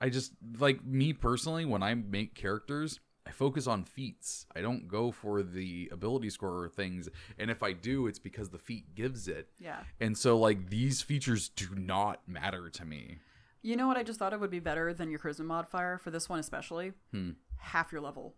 [0.00, 4.46] I just like me personally when I make characters I focus on feats.
[4.56, 7.08] I don't go for the ability score or things
[7.38, 9.48] and if I do it's because the feat gives it.
[9.60, 9.80] yeah.
[10.00, 13.18] And so like these features do not matter to me.
[13.62, 13.96] You know what?
[13.96, 16.94] I just thought it would be better than your charisma modifier for this one, especially
[17.12, 17.30] Hmm.
[17.58, 18.34] half your level.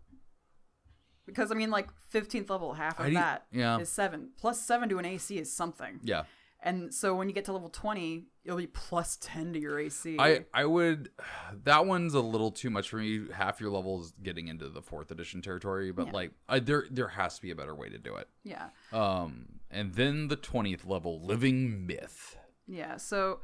[1.24, 3.82] Because I mean, like fifteenth level, half of I that is yeah.
[3.84, 4.32] seven.
[4.36, 6.00] Plus seven to an AC is something.
[6.02, 6.24] Yeah.
[6.66, 10.16] And so when you get to level twenty, it'll be plus ten to your AC.
[10.18, 11.10] I I would
[11.64, 13.26] that one's a little too much for me.
[13.32, 16.12] Half your level is getting into the fourth edition territory, but Yeah.
[16.12, 18.28] like I, there there has to be a better way to do it.
[18.44, 22.38] yeah, Um, and then the twentieth level, living myth.
[22.66, 22.96] yeah.
[22.96, 23.40] So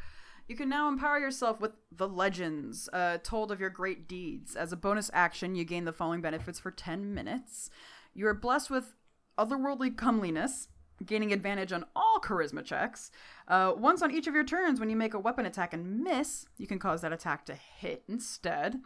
[0.49, 4.57] you can now empower yourself with the legends uh, told of your great deeds.
[4.57, 7.69] As a bonus action, you gain the following benefits for ten minutes.
[8.15, 8.95] You are blessed with
[9.39, 10.69] otherworldly comeliness,
[11.05, 13.11] gaining advantage on all charisma checks.
[13.49, 16.47] Uh, once on each of your turns, when you make a weapon attack and miss,
[16.59, 18.81] you can cause that attack to hit instead.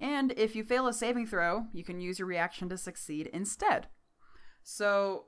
[0.00, 3.88] And if you fail a saving throw, you can use your reaction to succeed instead.
[4.62, 5.26] So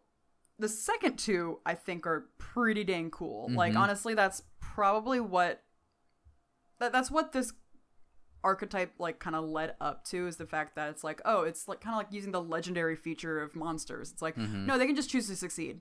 [0.59, 3.51] the second two, I think, are pretty dang cool.
[3.53, 5.63] Like honestly, that's probably what
[6.81, 7.53] that, that's what this
[8.45, 11.69] archetype like kind of led up to is the fact that it's like oh it's
[11.69, 14.97] like kind of like using the legendary feature of monsters it's like no they can
[14.97, 15.81] just choose to succeed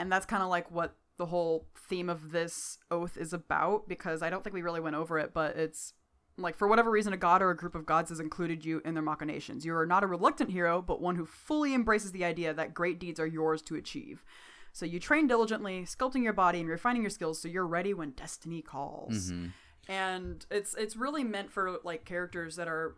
[0.00, 4.22] and that's kind of like what the whole theme of this oath is about because
[4.22, 5.92] i don't think we really went over it but it's
[6.40, 8.94] like for whatever reason a god or a group of gods has included you in
[8.94, 9.64] their machinations.
[9.64, 12.98] You are not a reluctant hero but one who fully embraces the idea that great
[12.98, 14.24] deeds are yours to achieve.
[14.72, 18.12] So you train diligently sculpting your body and refining your skills so you're ready when
[18.12, 19.32] destiny calls.
[19.32, 19.46] Mm-hmm.
[19.92, 22.94] And it's it's really meant for like characters that are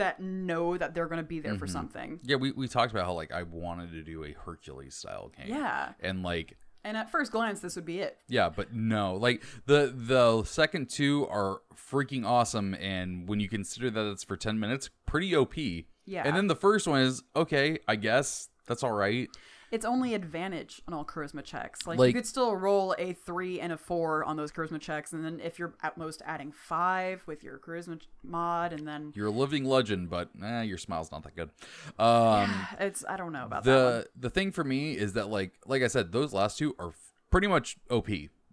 [0.00, 1.72] that know that they're going to be there for mm-hmm.
[1.72, 5.30] something Yeah, we, we talked about how like I wanted to do a Hercules style
[5.36, 5.48] game.
[5.48, 9.14] yeah And like and at first glance this would be it yeah, but no.
[9.14, 14.36] Like the the second two are freaking awesome and when you consider that it's for
[14.36, 15.56] 10 minutes, pretty OP.
[15.56, 16.22] Yeah.
[16.24, 18.48] And then the first one is okay, I guess.
[18.66, 19.28] That's all right.
[19.70, 21.86] It's only advantage on all charisma checks.
[21.86, 25.12] Like, Like- you could still roll a three and a four on those charisma checks,
[25.12, 29.28] and then if you're at most adding five with your charisma mod, and then You're
[29.28, 31.50] a living legend, but eh, your smile's not that good.
[31.98, 35.82] Um it's I don't know about the the thing for me is that like like
[35.82, 38.06] I said, those last two are f- pretty much OP.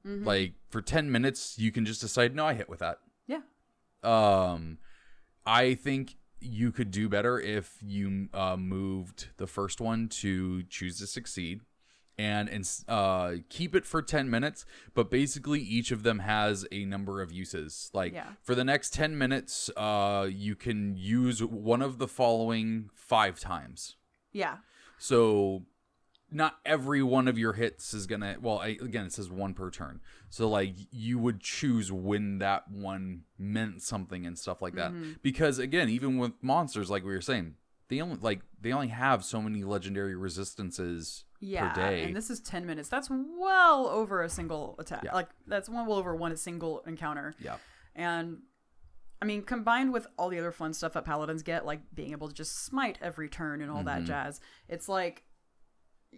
[0.05, 0.23] Mm-hmm.
[0.23, 2.99] Like for ten minutes, you can just decide, no, I hit with that.
[3.27, 3.41] Yeah,
[4.03, 4.77] Um,
[5.45, 10.99] I think you could do better if you uh, moved the first one to choose
[10.99, 11.61] to succeed
[12.19, 16.83] and and uh, keep it for 10 minutes but basically each of them has a
[16.85, 18.29] number of uses like Yeah.
[18.41, 23.95] for the next 10 minutes uh, you can use one of the following five times
[24.33, 24.57] Yeah.
[24.97, 25.63] so
[26.29, 28.35] not every one of your hits is gonna.
[28.41, 30.01] Well, I, again, it says one per turn.
[30.29, 34.91] So like you would choose when that one meant something and stuff like that.
[34.91, 35.13] Mm-hmm.
[35.21, 37.55] Because again, even with monsters, like we were saying,
[37.89, 41.69] they only like they only have so many legendary resistances Yeah.
[41.69, 42.03] per day.
[42.03, 42.89] And this is 10 minutes.
[42.89, 45.03] That's well over a single attack.
[45.03, 45.13] Yeah.
[45.13, 47.35] Like, that's well over one single encounter.
[47.39, 47.57] yeah,
[47.95, 48.39] And
[49.21, 52.27] I mean, combined with all the other fun stuff that paladins get, like being able
[52.27, 54.05] to just smite every turn and all that Mm-hmm.
[54.07, 55.23] jazz, it's like,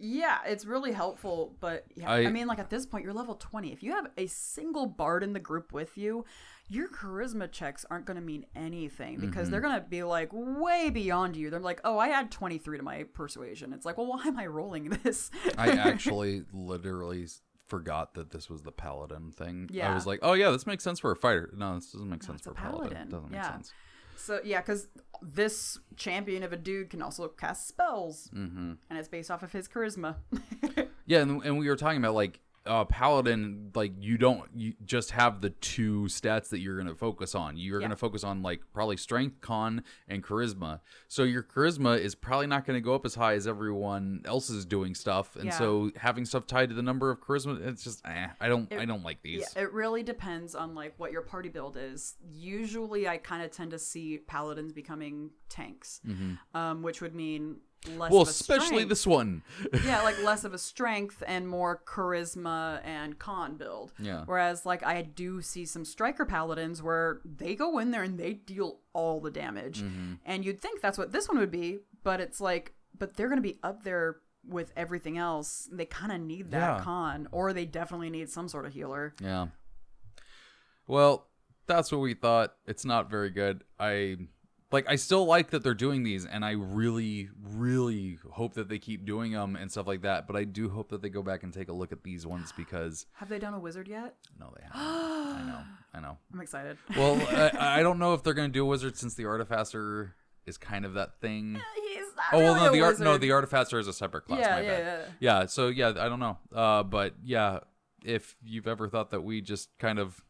[0.00, 1.54] yeah, it's really helpful.
[1.60, 3.72] But yeah, I, I- mean, like at this point, you're level 20.
[3.72, 6.24] If you have a single bard in the group with you,
[6.68, 9.50] your charisma checks aren't going to mean anything because Mm-hmm.
[9.50, 11.50] they're going to be like way beyond you.
[11.50, 13.72] They're like, oh, I add 23 to my persuasion.
[13.72, 15.30] It's like, well, why am I rolling this?
[15.58, 17.26] I actually literally
[17.68, 19.68] forgot that this was the paladin thing.
[19.72, 19.90] Yeah.
[19.90, 21.52] I was like, oh yeah, this makes sense for a fighter.
[21.56, 22.88] No, this doesn't make sense for a paladin.
[22.90, 23.08] paladin.
[23.10, 23.52] Doesn't make Yeah.
[23.52, 23.72] sense.
[24.20, 24.88] So yeah, because
[25.22, 28.72] this champion of a dude can also cast spells, mm-hmm.
[28.88, 30.16] and it's based off of his charisma.
[31.10, 35.12] Yeah, and, and we were talking about like uh paladin like you don't you just
[35.12, 37.56] have the two stats that you're going to focus on.
[37.56, 37.86] You're Yeah.
[37.86, 40.80] going to focus on like probably strength, con and charisma.
[41.08, 44.50] So your charisma is probably not going to go up as high as everyone else
[44.50, 45.36] is doing stuff.
[45.36, 45.58] And Yeah.
[45.58, 48.84] so having stuff tied to the number of charisma it's just eh, I don't I
[48.84, 49.40] don't like these.
[49.56, 52.16] yeah, it really depends on like what your party build is.
[52.30, 56.00] Usually, I kind of tend to see paladins becoming tanks,
[56.54, 57.56] um, which would mean
[57.96, 58.10] less.
[58.10, 59.42] well, especially this one.
[59.84, 63.92] yeah, like less of a strength and more charisma and con build.
[63.98, 64.22] Yeah.
[64.26, 68.34] Whereas, like, I do see some striker paladins where they go in there and they
[68.34, 69.82] deal all the damage.
[69.82, 70.14] Mm-hmm.
[70.26, 73.38] And you'd think that's what this one would be, but it's like, but they're going
[73.38, 74.16] to be up there
[74.46, 75.68] with everything else.
[75.70, 76.84] They kind of need that Yeah.
[76.84, 79.14] con, or they definitely need some sort of healer.
[79.22, 79.48] Yeah.
[80.86, 81.28] Well,
[81.66, 82.54] that's what we thought.
[82.66, 83.64] It's not very good.
[83.78, 84.16] I
[84.72, 88.78] like I still like that they're doing these and I really really hope that they
[88.78, 91.42] keep doing them and stuff like that, but I do hope that they go back
[91.42, 94.14] and take a look at these ones because Have they done a wizard yet?
[94.38, 94.80] no they haven't.
[94.80, 95.60] I know.
[95.94, 96.18] I know.
[96.32, 96.78] I'm excited.
[96.96, 97.16] Well,
[97.60, 100.14] I, I don't know if they're going to do a wizard since the artificer
[100.46, 101.60] is kind of that thing.
[101.76, 104.40] He's not Oh well, really no, the art, no, the artificer is a separate class.
[104.40, 105.04] Yeah, yeah, yeah.
[105.18, 106.38] Yeah, so yeah, I don't know.
[106.54, 107.60] Uh, but yeah,
[108.04, 110.22] if you've ever thought that we just kind of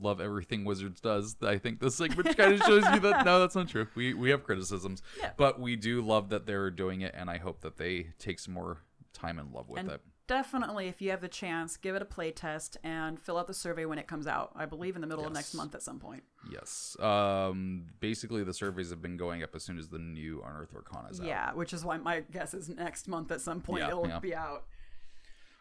[0.00, 3.54] love everything Wizards does, I think this segment kind of shows you that no, that's
[3.54, 3.86] not true.
[3.94, 5.30] We we have criticisms, Yeah.
[5.36, 8.54] but we do love that they're doing it, and I hope that they take some
[8.54, 8.78] more
[9.12, 10.00] time and love with And it.
[10.26, 13.54] definitely, if you have the chance, give it a play test and fill out the
[13.54, 14.52] survey when it comes out.
[14.54, 16.22] I believe in the middle of next month at some point.
[16.52, 16.96] Yes.
[17.00, 17.86] Um.
[18.00, 21.20] Basically, the surveys have been going up as soon as the new Unearthed Arcana is
[21.20, 21.26] out.
[21.26, 24.18] Yeah, which is why my guess is next month at some point Yeah, it'll yeah.
[24.18, 24.64] be out.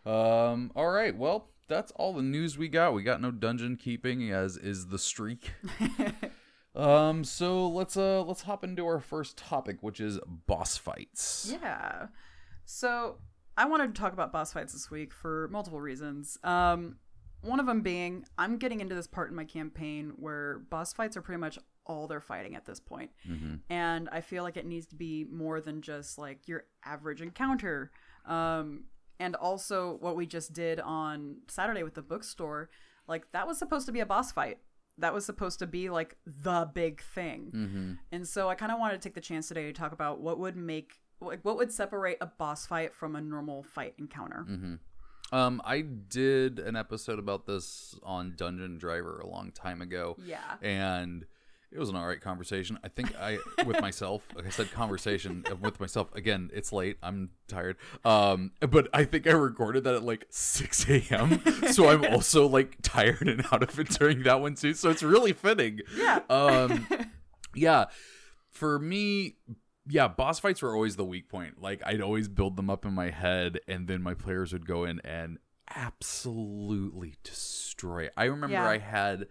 [0.06, 0.72] Um.
[0.76, 1.16] All right.
[1.16, 2.94] Well, that's all the news we got.
[2.94, 5.52] We got no dungeon keeping, as is the streak.
[6.76, 7.24] um.
[7.24, 11.52] So let's uh let's hop into our first topic, which is boss fights.
[11.62, 12.08] Yeah.
[12.66, 13.18] So
[13.58, 16.38] I wanted to talk about boss fights this week for multiple reasons.
[16.44, 16.98] Um,
[17.42, 21.16] one of them being I'm getting into this part in my campaign where boss fights
[21.16, 23.12] are pretty much all they're fighting at this point.
[23.70, 27.92] and I feel like it needs to be more than just like your average encounter.
[28.26, 28.86] Um,
[29.20, 32.70] and also what we just did on Saturday with the bookstore,
[33.08, 34.60] like that was supposed to be a boss fight.
[34.98, 37.52] That was supposed to be like the big thing.
[37.54, 37.92] Mm-hmm.
[38.12, 40.40] And so I kind of wanted to take the chance today to talk about what
[40.40, 44.46] would make like what would separate a boss fight from a normal fight encounter.
[45.32, 45.62] Um.
[45.66, 50.18] I did an episode about this on Dungeon Driver a long time ago.
[50.24, 50.40] Yeah.
[50.62, 51.26] and
[51.72, 52.80] it was an all right conversation.
[52.84, 56.14] I think I with myself, like I said, conversation with myself.
[56.16, 56.98] Again, it's late.
[57.04, 57.78] I'm tired.
[58.04, 61.42] Um, but I think I recorded that at like 6 a.m.
[61.72, 64.74] So I'm also like tired and out of it during that one too.
[64.74, 65.82] So it's really fitting.
[65.96, 66.20] Yeah.
[66.30, 66.88] Um,
[67.56, 67.86] yeah.
[68.52, 69.36] For me,
[69.88, 71.62] yeah, boss fights were always the weak point.
[71.62, 74.86] Like I'd always build them up in my head, and then my players would go
[74.86, 75.40] in and
[75.76, 78.10] absolutely destroy.
[78.16, 78.68] I remember Yeah.
[78.70, 79.28] I had.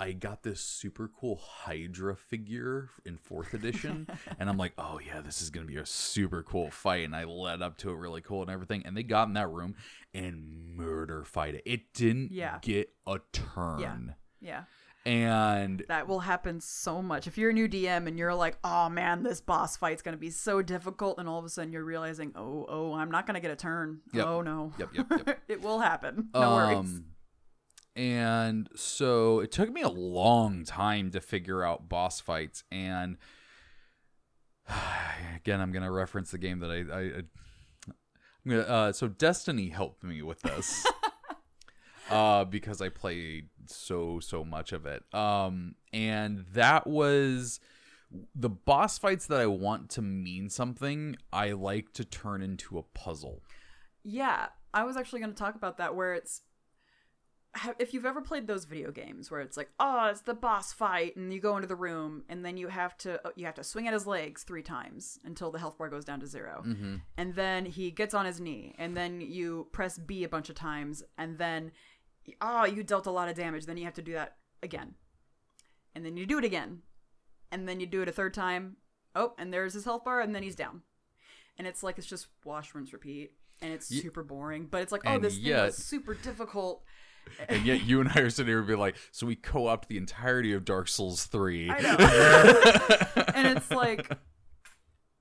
[0.00, 4.06] I got this super cool Hydra figure in fourth edition,
[4.40, 7.04] and I'm like, oh yeah, this is gonna be a super cool fight.
[7.04, 8.82] And I led up to it really cool and everything.
[8.86, 9.74] And they got in that room
[10.14, 11.62] and murder fight it.
[11.66, 12.58] It didn't Yeah.
[12.62, 14.14] get a turn.
[14.40, 14.64] Yeah.
[15.04, 15.10] yeah.
[15.10, 17.26] And That will happen so much.
[17.26, 20.30] If you're a new DM and you're like, oh man, this boss fight's gonna be
[20.30, 23.50] so difficult, and all of a sudden you're realizing, oh, oh, I'm not gonna get
[23.50, 24.00] a turn.
[24.14, 24.26] Yep.
[24.26, 24.72] Oh no.
[24.78, 25.40] Yep, yep, yep.
[25.48, 26.30] it will happen.
[26.32, 27.00] No um, worries.
[27.96, 33.16] And so it took me a long time to figure out boss fights and
[35.36, 37.22] again, I'm gonna reference the game that I, I, I
[38.44, 40.86] I'm gonna, uh, so Destiny helped me with this,
[42.10, 45.02] uh, because I played so so much of it.
[45.14, 47.60] Um, and that was
[48.34, 51.16] the boss fights that I want to mean something.
[51.32, 53.42] I like to turn into a puzzle.
[54.02, 56.42] Yeah, I was actually going to talk about that where it's
[57.78, 61.16] if you've ever played those video games where it's like, oh, it's the boss fight,
[61.16, 63.64] and you go into the room, and then you have to uh, you have to
[63.64, 66.62] swing at his legs three times until the health bar goes down to 0
[67.16, 70.54] and then he gets on his knee, and then you press B a bunch of
[70.54, 71.72] times, and then
[72.40, 73.66] oh, you dealt a lot of damage.
[73.66, 74.94] Then you have to do that again,
[75.94, 76.82] and then you do it again,
[77.50, 78.76] and then you do it a third time.
[79.16, 80.82] Oh, and there's his health bar, and then he's down,
[81.58, 83.32] and it's like it's just wash, rinse, repeat.
[83.62, 86.82] And it's super boring, but it's like, oh, this thing was super difficult.
[87.48, 89.96] And yet you and I are sitting here and be like, so we co-opt the
[89.96, 91.70] entirety of Dark Souls three.
[91.70, 93.22] I know.
[93.34, 94.10] and it's like,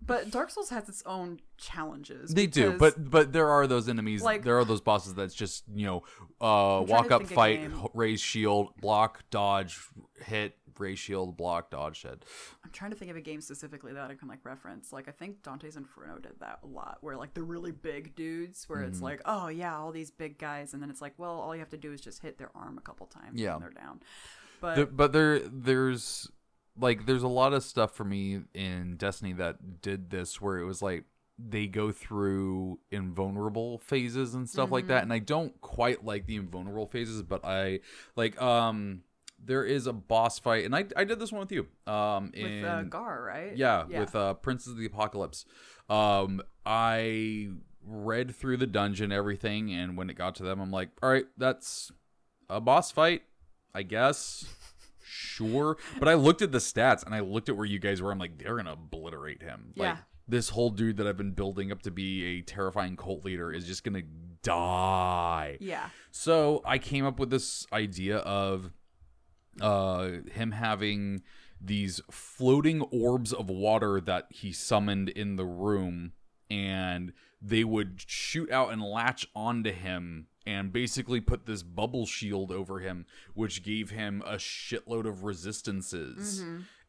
[0.10, 2.34] but Dark Souls has its own challenges.
[2.34, 4.22] They do, but but there are those enemies.
[4.22, 6.04] Like- there are those bosses that's just you know,
[6.42, 9.80] uh, walk up, fight, raise shield, block, dodge,
[10.26, 12.24] hit, raise shield, block, dodge, hit.
[12.64, 14.92] I'm trying to think of a game specifically that I can like reference.
[14.94, 18.68] Like I think Dante's Inferno did that a lot, where like the really big dudes,
[18.68, 18.90] where Mm-hmm.
[18.90, 21.60] it's like, oh yeah, all these big guys, and then it's like, well, all you
[21.60, 23.54] have to do is just hit their arm a couple times, Yeah.
[23.56, 24.00] and they're down.
[24.62, 26.30] But The- but there there's
[26.80, 30.66] like there's a lot of stuff for me in Destiny that did this where it
[30.66, 31.04] was like
[31.38, 34.92] they go through invulnerable phases and stuff like Mm-hmm.
[34.94, 37.80] that and I don't quite like the invulnerable phases but I
[38.16, 39.04] like um
[39.44, 42.44] there is a boss fight and I I did this one with you um in
[42.62, 43.56] with uh, Gar, right?
[43.56, 45.46] yeah, with uh Princes of the Apocalypse.
[45.90, 47.50] Um I
[47.86, 51.26] read through the dungeon everything and when it got to them I'm like, "All right,
[51.38, 51.92] that's
[52.50, 53.24] a boss fight,
[53.74, 54.46] I guess."
[55.40, 55.78] Sure.
[56.00, 58.12] But I looked at the stats and I looked at where you guys were.
[58.12, 59.74] I'm like, they're going to obliterate him.
[59.76, 63.52] Like this whole dude that I've been building up to be a terrifying cult leader
[63.52, 64.08] is just going to
[64.44, 65.58] die.
[65.60, 68.72] yeah, So I came up with this idea of
[69.60, 71.24] uh, him having
[71.60, 76.14] these floating orbs of water that he summoned in the room,
[76.50, 77.12] and
[77.42, 82.80] they would shoot out and latch onto him and basically put this bubble shield over
[82.80, 86.44] him, which gave him a shitload of resistances.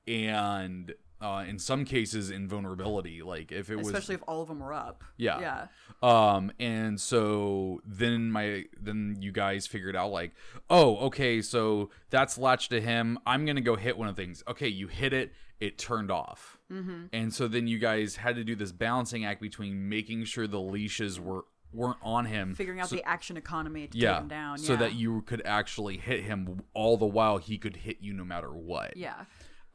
[0.08, 3.20] And uh, in some cases, invulnerability.
[3.20, 5.04] Like if it was especially if all of them were up.
[5.18, 5.40] Yeah.
[5.40, 5.66] yeah,
[6.02, 10.32] um, and so then my then you guys figured out like,
[10.70, 13.18] oh, okay, so that's latched to him.
[13.26, 14.42] I'm gonna go hit one of the things.
[14.48, 16.56] Okay, you hit it, it turned off.
[16.72, 17.06] Mm-hmm.
[17.12, 20.60] And so then you guys had to do this balancing act between making sure the
[20.60, 24.28] leashes were weren't on him, figuring out so, the action economy to yeah, take him
[24.28, 24.58] down.
[24.58, 28.24] so that you could actually hit him all the while he could hit you no
[28.24, 29.24] matter what yeah,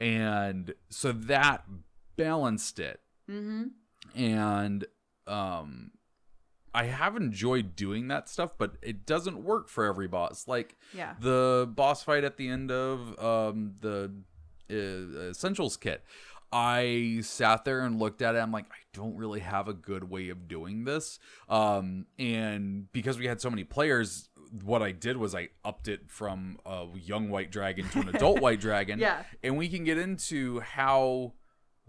[0.00, 1.64] and so that
[2.16, 3.64] balanced it mm-hmm.
[4.18, 4.86] and
[5.26, 5.90] um
[6.74, 11.14] i have enjoyed doing that stuff but it doesn't work for every boss like yeah.
[11.20, 14.10] the boss fight at the end of um the
[14.70, 16.02] uh, essentials kit
[16.56, 20.04] i sat there and looked at it i'm like i don't really have a good
[20.08, 21.18] way of doing this
[21.50, 24.28] um and because we had so many players
[24.64, 28.40] what i did was i upped it from a young white dragon to an adult
[28.46, 29.22] white dragon Yeah.
[29.42, 31.34] and we can get into how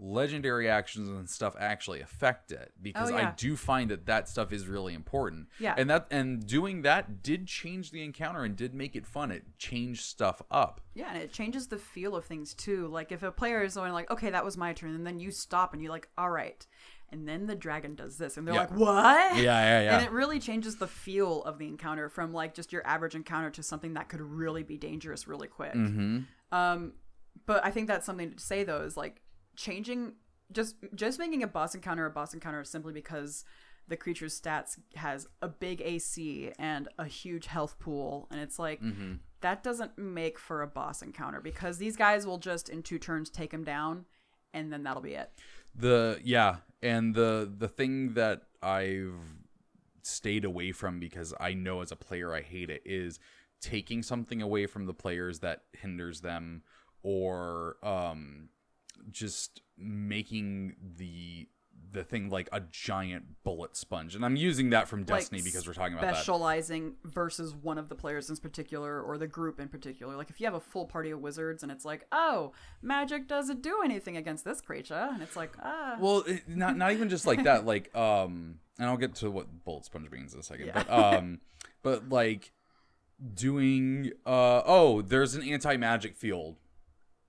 [0.00, 4.52] legendary actions and stuff actually affect it because Oh, I do find that that stuff
[4.52, 5.48] is really important.
[5.58, 5.74] Yeah.
[5.76, 9.32] And that and doing that did change the encounter and did make it fun.
[9.32, 10.80] It changed stuff up.
[10.94, 12.86] Yeah, and it changes the feel of things too.
[12.88, 15.30] Like if a player is going like, okay, that was my turn, and then you
[15.30, 16.64] stop and you're like, all right,
[17.10, 18.60] and then the dragon does this, and they're Yeah.
[18.62, 19.36] like, what?
[19.36, 19.96] Yeah, yeah, yeah.
[19.96, 23.50] And it really changes the feel of the encounter from like just your average encounter
[23.50, 25.74] to something that could really be dangerous really quick.
[25.74, 26.20] mm-hmm.
[26.52, 26.92] Um,
[27.46, 29.20] but I think that's something to say though is like
[29.58, 30.12] changing
[30.52, 33.44] just just making a boss encounter a boss encounter simply because
[33.88, 38.80] the creature's stats has a big AC and a huge health pool, and it's like
[38.82, 39.14] Mm-hmm.
[39.40, 43.30] that doesn't make for a boss encounter because these guys will just in two turns
[43.30, 44.04] take him down,
[44.54, 45.30] and then that'll be it.
[45.74, 49.20] The yeah, and the the thing that I've
[50.02, 53.18] stayed away from because I know as a player I hate it is
[53.60, 56.62] taking something away from the players that hinders them
[57.02, 58.48] or um
[59.10, 61.48] just making the
[61.90, 64.14] the thing like a giant bullet sponge.
[64.14, 66.16] And I'm using that from Destiny Like, because we're talking about that.
[66.16, 70.14] specializing versus one of the players in particular or the group in particular.
[70.14, 73.62] Like if you have a full party of wizards and it's like, oh, magic doesn't
[73.62, 77.26] do anything against this creature, and it's like, ah, Well, it, not not even just
[77.26, 77.64] like that.
[77.64, 80.66] Like, um, and I'll get to what bullet sponge means in a second.
[80.66, 80.82] Yeah.
[80.86, 81.40] But um,
[81.82, 82.52] but like
[83.34, 86.56] doing uh oh, there's an anti magic field.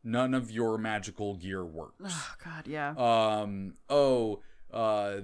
[0.03, 1.95] None of your magical gear works.
[2.05, 2.93] Oh God, yeah.
[2.97, 4.41] um oh
[4.73, 5.17] uh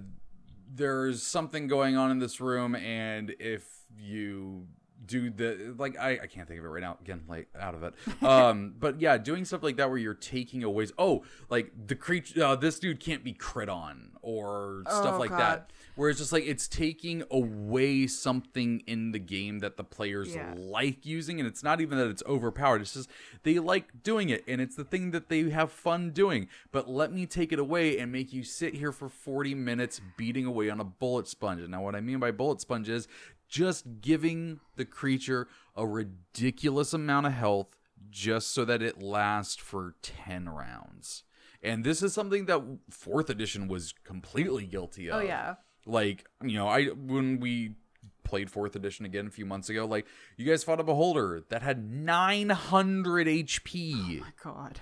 [0.74, 3.64] there's something going on in this room and if
[3.98, 4.66] you
[5.08, 6.98] do the like I, I can't think of it right now.
[7.02, 7.94] Again like out of it.
[8.24, 12.44] Um but yeah doing stuff like that where you're taking away oh like the creature
[12.44, 15.40] uh, this dude can't be crit on or stuff Oh, like God.
[15.40, 20.36] that where it's just like it's taking away something in the game that the players
[20.36, 20.54] Yeah.
[20.58, 22.82] like using and it's not even that it's overpowered.
[22.82, 23.10] It's just
[23.44, 26.48] they like doing it and it's the thing that they have fun doing.
[26.72, 30.46] But let me take it away and make you sit here for 40 minutes beating
[30.46, 31.62] away on a bullet sponge.
[31.62, 33.08] And now what i mean by bullet sponge is
[33.48, 37.68] just giving the creature a ridiculous amount of health
[38.10, 41.24] just so that it lasts for 10 rounds
[41.66, 45.56] and this is something that fourth edition was completely guilty of oh yeah.
[45.86, 47.76] like you know i when we
[48.24, 50.06] played fourth edition again a few months ago like
[50.38, 54.80] you guys fought a beholder that had 900 hp My God.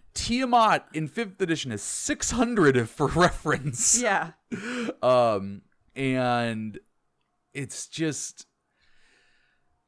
[0.14, 4.32] tiamat in fifth edition is 600 for reference yeah.
[5.02, 5.62] um
[5.94, 6.78] and
[7.56, 8.46] it's just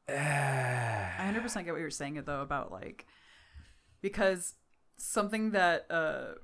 [0.09, 3.07] I 100% get what you're saying though about like
[4.01, 4.55] because
[4.97, 6.35] something that uh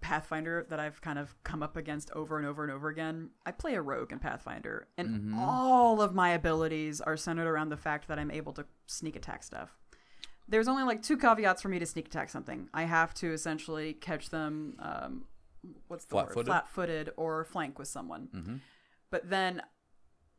[0.00, 3.30] Pathfinder that I've kind of come up against over and over and over again.
[3.46, 7.78] I play a rogue in Pathfinder and all of my abilities are centered around the
[7.78, 9.78] fact that I'm able to sneak attack stuff.
[10.46, 12.68] There's only like two caveats for me to sneak attack something.
[12.74, 15.24] I have to essentially catch them um
[15.88, 16.24] what's the word?
[16.24, 16.46] Flat-footed?
[16.48, 18.28] Flat-footed or flank with someone.
[18.34, 18.60] Mhm.
[19.10, 19.62] But then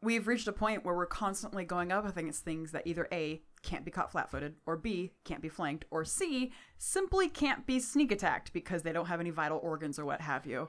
[0.02, 3.84] we've reached a point where we're constantly going up against things that either A, can't
[3.84, 8.12] be caught flat footed, or B, can't be flanked, or C, simply can't be sneak
[8.12, 10.68] attacked because they don't have any vital organs or what have you.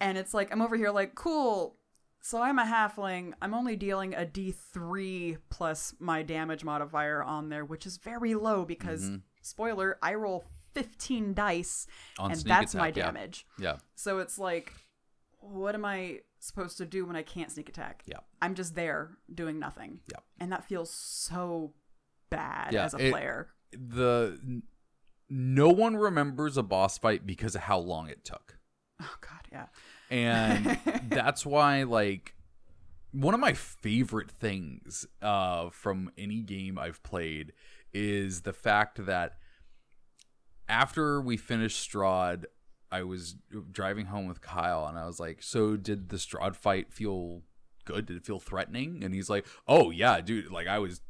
[0.00, 1.76] And it's like, I'm over here like, cool.
[2.20, 3.32] So I'm a halfling.
[3.40, 8.64] I'm only dealing a D3 plus my damage modifier on there, which is very low
[8.64, 9.10] because,
[9.42, 11.86] spoiler, I roll 15 dice
[12.18, 13.04] On and that's my attack, yeah.
[13.04, 13.46] damage.
[13.58, 14.72] yeah So it's like,
[15.38, 18.02] what am I supposed to do when I can't sneak attack?
[18.06, 18.18] Yeah.
[18.42, 20.00] I'm just there doing nothing.
[20.10, 20.18] Yeah.
[20.38, 21.72] And that feels so
[22.30, 23.48] bad Yeah, as a it- player.
[23.72, 24.62] the
[25.30, 28.58] no one remembers a boss fight because of how long it took
[29.00, 29.66] Oh god, yeah.
[30.10, 30.78] and
[31.08, 32.34] that's why like
[33.10, 37.52] one of my favorite things uh from any game I've played
[37.92, 39.38] is the fact that
[40.68, 42.44] after we finished Strahd
[42.94, 43.36] I was
[43.72, 47.42] driving home with Kyle and I was like so did the Strahd fight feel
[47.84, 51.00] good did it feel threatening and he's like oh yeah dude like I was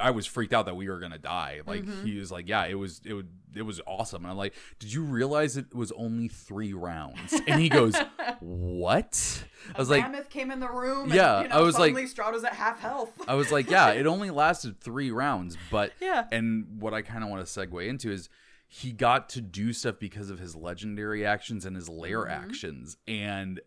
[0.00, 1.60] I was freaked out that we were gonna die.
[1.66, 2.06] Like mm-hmm.
[2.06, 4.24] he was like, yeah, it was it would it was awesome.
[4.24, 7.38] And I'm like, did you realize it was only three rounds?
[7.46, 7.94] And he goes,
[8.40, 9.44] what?
[9.74, 11.04] I was like, Mammoth came in the room.
[11.04, 13.12] And, Yeah, you know, I was like- Strahd was at half health.
[13.28, 16.26] I was like, yeah, it only lasted three rounds, but Yeah.
[16.32, 18.28] And what I kind of want to segue into is
[18.74, 22.30] he got to do stuff because of his legendary actions and his lair Mm-hmm.
[22.44, 23.60] actions, and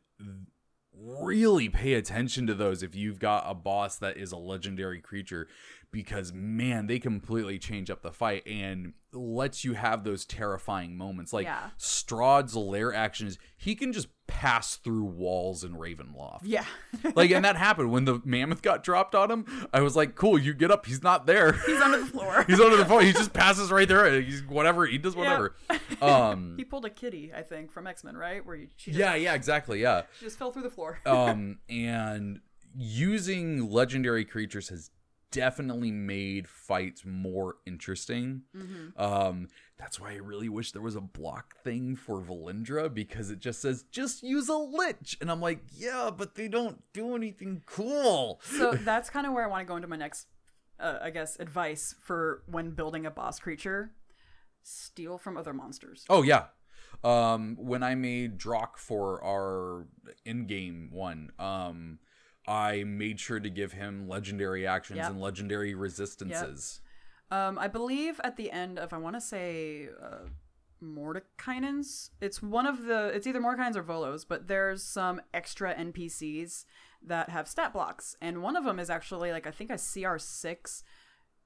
[0.97, 5.47] really pay attention to those if you've got a boss that is a legendary creature
[5.95, 11.31] because man they completely change up the fight and lets you have those terrifying moments
[11.31, 11.69] like Yeah.
[11.79, 16.65] Strahd's lair actions he can just pass through walls in Ravenloft yeah.
[17.15, 20.37] like and that happened when the mammoth got dropped on him i was like cool
[20.37, 22.43] you get up he's not there He's under the floor.
[22.47, 23.01] he's under the floor.
[23.01, 25.55] he just passes right there he's whatever he does whatever
[26.01, 28.45] um he pulled a kitty, I think, from X Men, right?
[28.45, 30.99] Where you, she just, yeah yeah exactly yeah she just fell through the floor.
[31.05, 32.41] um and
[32.77, 34.89] using legendary creatures has
[35.35, 38.41] definitely made fights more interesting
[38.97, 43.39] um that's why i really wish there was a block thing for valindra because it
[43.39, 47.61] just says just use a lich and i'm like yeah but they don't do anything
[47.65, 50.27] cool so that's kind of where I want to go into my next,
[50.79, 53.91] uh, I guess, advice for when building a boss creature.
[54.63, 56.05] Steal from other monsters.
[56.09, 56.45] Oh yeah.
[57.03, 59.85] Um, when I made Drock for our
[60.25, 61.99] in-game one, um,
[62.47, 65.09] I made sure to give him legendary actions Yep.
[65.11, 66.81] and legendary resistances.
[67.31, 70.27] Um, I believe at the end of I want to say uh,
[70.83, 72.11] Mordenkainen's.
[72.21, 73.07] It's one of the.
[73.07, 76.65] It's either Mordenkainen's or Volo's, but there's some extra NPCs
[77.03, 80.17] that have stat blocks, and one of them is actually like I think a CR
[80.17, 80.83] six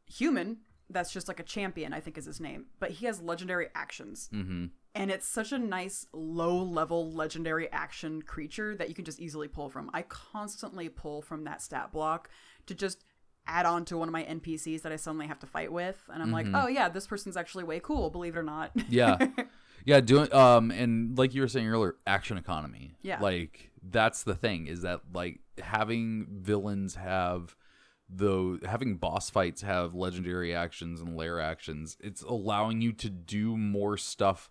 [0.05, 0.57] human.
[0.91, 4.27] That's just like a champion, I think is his name, but he has legendary actions.
[4.33, 4.65] Mm-hmm.
[4.95, 9.47] And it's such a nice low level legendary action creature that you can just easily
[9.47, 9.89] pull from.
[9.93, 12.29] I constantly pull from that stat block
[12.65, 13.03] to just
[13.49, 15.97] add on to one of my NPCs that I suddenly have to fight with.
[16.13, 18.71] And I'm like, oh yeah, this person's actually way cool, believe it or not.
[18.89, 19.17] Yeah.
[19.85, 22.95] yeah, doing um and like you were saying earlier, action economy.
[23.01, 23.19] Yeah.
[23.19, 27.55] Like that's the thing is that like having villains have
[28.09, 33.57] though having boss fights have legendary actions and lair actions, it's allowing you to do
[33.57, 34.49] more stuff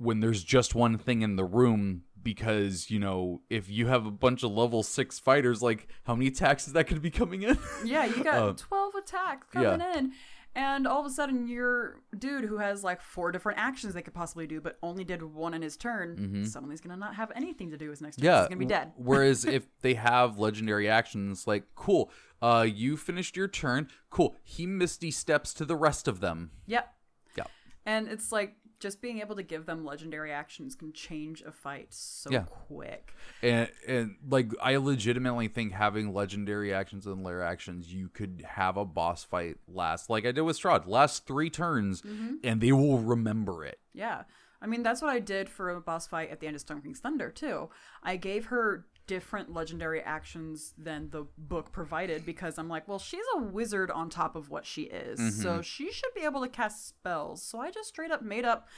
[0.00, 4.10] when there's just one thing in the room because you know if you have a
[4.10, 7.42] bunch of level six fighters like how many attacks is that going to be coming
[7.42, 10.12] in Yeah, you got Uh, 12 attacks coming in.
[10.52, 14.14] And all of a sudden, your dude who has like four different actions they could
[14.14, 17.30] possibly do, but only did one in his turn, suddenly he's going to not have
[17.36, 18.24] anything to do his next turn.
[18.26, 18.34] Mm-hmm.
[18.34, 18.92] yeah He's going to be dead.
[18.96, 22.10] whereas if they have legendary actions like cool
[22.42, 26.92] uh you finished your turn cool he misty steps to the rest of them Yep.
[27.36, 27.48] yep
[27.86, 31.88] And it's like just being able to give them legendary actions can change a fight
[31.90, 32.44] so Yeah.
[32.48, 33.12] quick.
[33.42, 38.76] and and like I legitimately think having legendary actions and lair actions, you could have
[38.76, 42.36] a boss fight last like I did with Strahd, last three turns, Mm-hmm.
[42.42, 43.78] and they will remember it.
[43.92, 44.22] Yeah.
[44.62, 46.82] I mean, that's what I did for a boss fight at the end of Storm
[46.82, 47.70] King's Thunder, too.
[48.02, 53.24] I gave her different legendary actions than the book provided because I'm like, well, she's
[53.34, 55.42] a wizard on top of what she is.
[55.42, 55.60] So mm-hmm.
[55.62, 57.42] she should be able to cast spells.
[57.42, 58.68] So I just straight up made up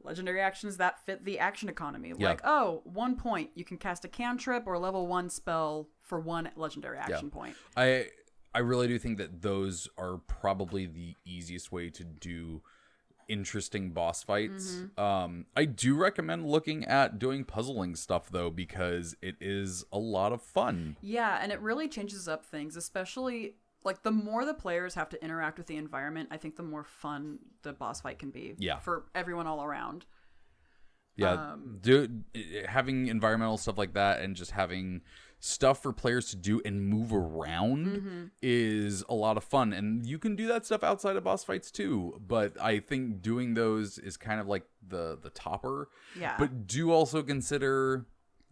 [0.00, 2.12] legendary actions that fit the action economy.
[2.16, 2.28] Yeah.
[2.28, 6.50] Like, oh, one point, you can cast a cantrip or level one spell for one
[6.54, 7.56] legendary action point.
[7.76, 8.10] I
[8.54, 12.62] I really do think that those are probably the easiest way to do
[13.30, 14.74] interesting boss fights.
[14.74, 15.00] Mm-hmm.
[15.00, 20.32] Um I do recommend looking at doing puzzling stuff though because it is a lot
[20.32, 20.96] of fun.
[21.00, 23.54] Yeah, and it really changes up things, especially
[23.84, 26.84] like the more the players have to interact with the environment, I think the more
[26.84, 28.54] fun the boss fight can be.
[28.58, 28.78] Yeah.
[28.78, 30.04] For everyone all around.
[31.16, 32.22] Yeah, Um, do
[32.66, 35.02] having environmental stuff like that and just having
[35.42, 38.24] stuff for players to do and move around Mm-hmm.
[38.42, 41.70] is a lot of fun and you can do that stuff outside of boss fights
[41.70, 45.88] too but i think doing those is kind of like the the topper
[46.18, 46.34] Yeah.
[46.38, 48.04] but do also consider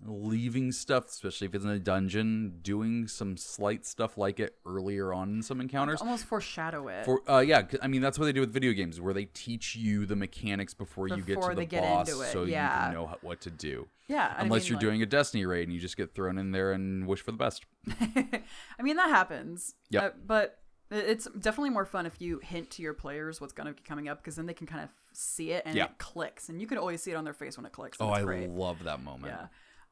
[0.06, 5.12] leaving stuff especially if it's in a dungeon doing some slight stuff like it earlier
[5.12, 7.04] on in some encounters Almost foreshadow it.
[7.04, 9.74] for uh yeah i mean that's what they do with video games where they teach
[9.74, 12.84] you the mechanics before, you get to the get boss so you yeah.
[12.86, 14.34] can know what to do yeah.
[14.38, 16.52] I unless mean, you're like- doing a destiny raid and you just get thrown in
[16.52, 17.66] there and wish for the best
[18.00, 19.74] I mean, that happens.
[19.90, 20.58] Yeah, Uh, but
[20.90, 24.08] it's definitely more fun if you hint to your players what's going to be coming
[24.08, 25.84] up because then they can kind of see it and Yeah.
[25.86, 26.48] it clicks.
[26.48, 27.98] And you can always see it on their face when it clicks.
[28.00, 28.48] oh i great.
[28.48, 29.46] love that moment Yeah.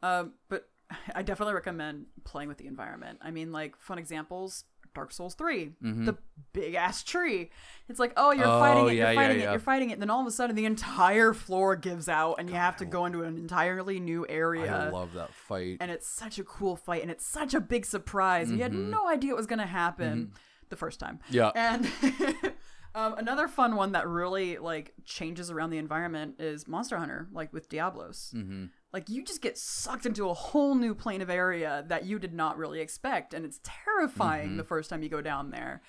[0.07, 0.69] Um, but
[1.15, 3.19] I definitely recommend playing with the environment.
[3.23, 6.17] I mean, like, fun examples Dark Souls 3, the
[6.55, 7.51] big ass tree.
[7.87, 8.57] It's like, oh, you're Mm-hmm.
[8.57, 9.51] Oh, fighting it, yeah, you're yeah, fighting it, yeah.
[9.51, 10.01] you're fighting it.
[10.01, 13.05] Then all of a sudden, the entire floor gives out, and you have to go
[13.05, 14.75] into an entirely new area.
[14.75, 17.85] i love that fight and it's such a cool fight, and it's such a big
[17.85, 18.51] surprise.
[18.51, 18.91] You had Mm-hmm.
[18.91, 20.33] no idea it was going to happen
[20.71, 21.19] the first time.
[21.29, 21.51] Yeah.
[21.55, 21.87] And
[22.95, 27.53] um, another fun one that really like changes around the environment is Monster Hunter, like
[27.53, 28.33] with Diablos.
[28.35, 28.65] Mm-hmm.
[28.93, 32.33] Like you just get sucked into a whole new plane of area that you did
[32.33, 34.57] not really expect, and it's terrifying Mm-hmm.
[34.59, 35.83] the first time you go down there.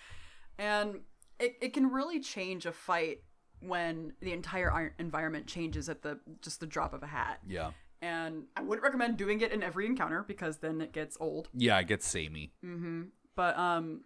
[0.57, 1.01] And
[1.39, 3.19] it, it can really change a fight
[3.59, 7.39] when the entire environment changes at the just the drop of a hat.
[7.47, 7.71] yeah
[8.01, 11.79] And I wouldn't recommend doing it in every encounter because then it gets old yeah
[11.79, 13.03] it gets samey mm-hmm.
[13.35, 14.01] but um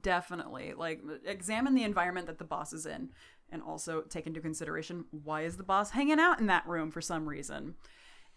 [0.00, 3.10] definitely like examine the environment that the boss is in
[3.50, 7.02] and also take into consideration why is the boss hanging out in that room for
[7.02, 7.74] some reason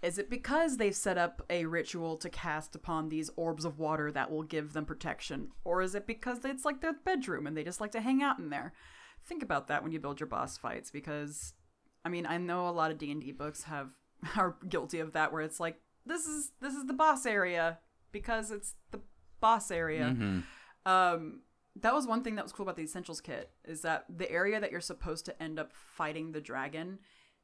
[0.05, 4.11] is it because they've set up a ritual to cast upon these orbs of water
[4.11, 5.49] that will give them protection?
[5.63, 8.37] Or is it because it's like their bedroom and they just like to hang out
[8.37, 8.73] in there?
[9.23, 11.53] Think about that when you build your boss fights because
[12.05, 13.93] i mean i know a lot of d&d books have
[14.37, 17.79] are guilty of that where it's like this is this is the boss area
[18.11, 18.99] because it's the
[19.41, 20.15] boss area.
[20.85, 21.41] Um
[21.81, 24.59] that was one thing that was cool about the essentials kit is that the area
[24.61, 26.99] that you're supposed to end up fighting the dragon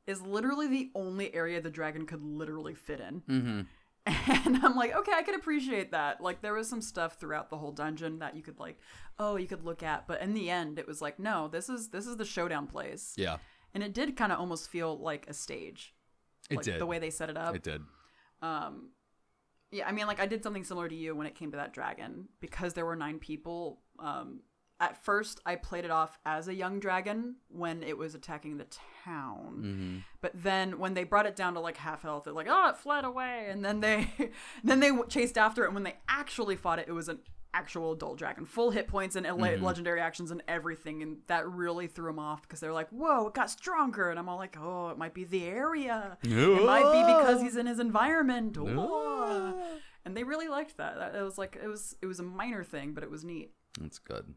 [0.08, 3.22] is literally the only area the dragon could literally fit in.
[3.30, 3.62] Mm-hmm.
[4.46, 6.22] and i'm like okay i can appreciate that.
[6.22, 8.80] Like there was some stuff throughout the whole dungeon that you could like
[9.20, 11.90] oh you could look at but in the end it was like no this is
[11.90, 13.14] this is the showdown place.
[13.16, 13.38] Yeah.
[13.74, 15.94] And it did kind of almost feel like a stage.
[16.50, 16.80] It like did.
[16.80, 17.56] the way they set it up.
[17.56, 17.82] It did.
[18.42, 18.90] Um
[19.70, 21.72] yeah i mean like i did something similar to you when it came to that
[21.72, 22.28] dragon.
[22.40, 24.40] Because there were nine people um
[24.82, 28.66] at first i played it off as a young dragon when it was attacking the
[29.06, 29.62] town.
[29.64, 29.98] Mm-hmm.
[30.22, 32.78] but then when they brought it down to like half health they're like oh it
[32.78, 33.48] fled away.
[33.50, 34.10] And then they
[34.64, 35.68] then they chased after it.
[35.68, 37.20] And when they actually fought it it was an
[37.54, 41.02] actual adult dragon full hit points and ele- legendary actions and everything.
[41.04, 44.10] And that really threw them off because they're like whoa it got stronger.
[44.10, 46.18] And i'm all like oh it might be the area.
[46.24, 48.58] It might be because he's in his environment.
[50.04, 50.98] And they really liked that.
[50.98, 53.52] That- it was like it was it was a minor thing but it was neat.
[53.80, 54.34] That's good.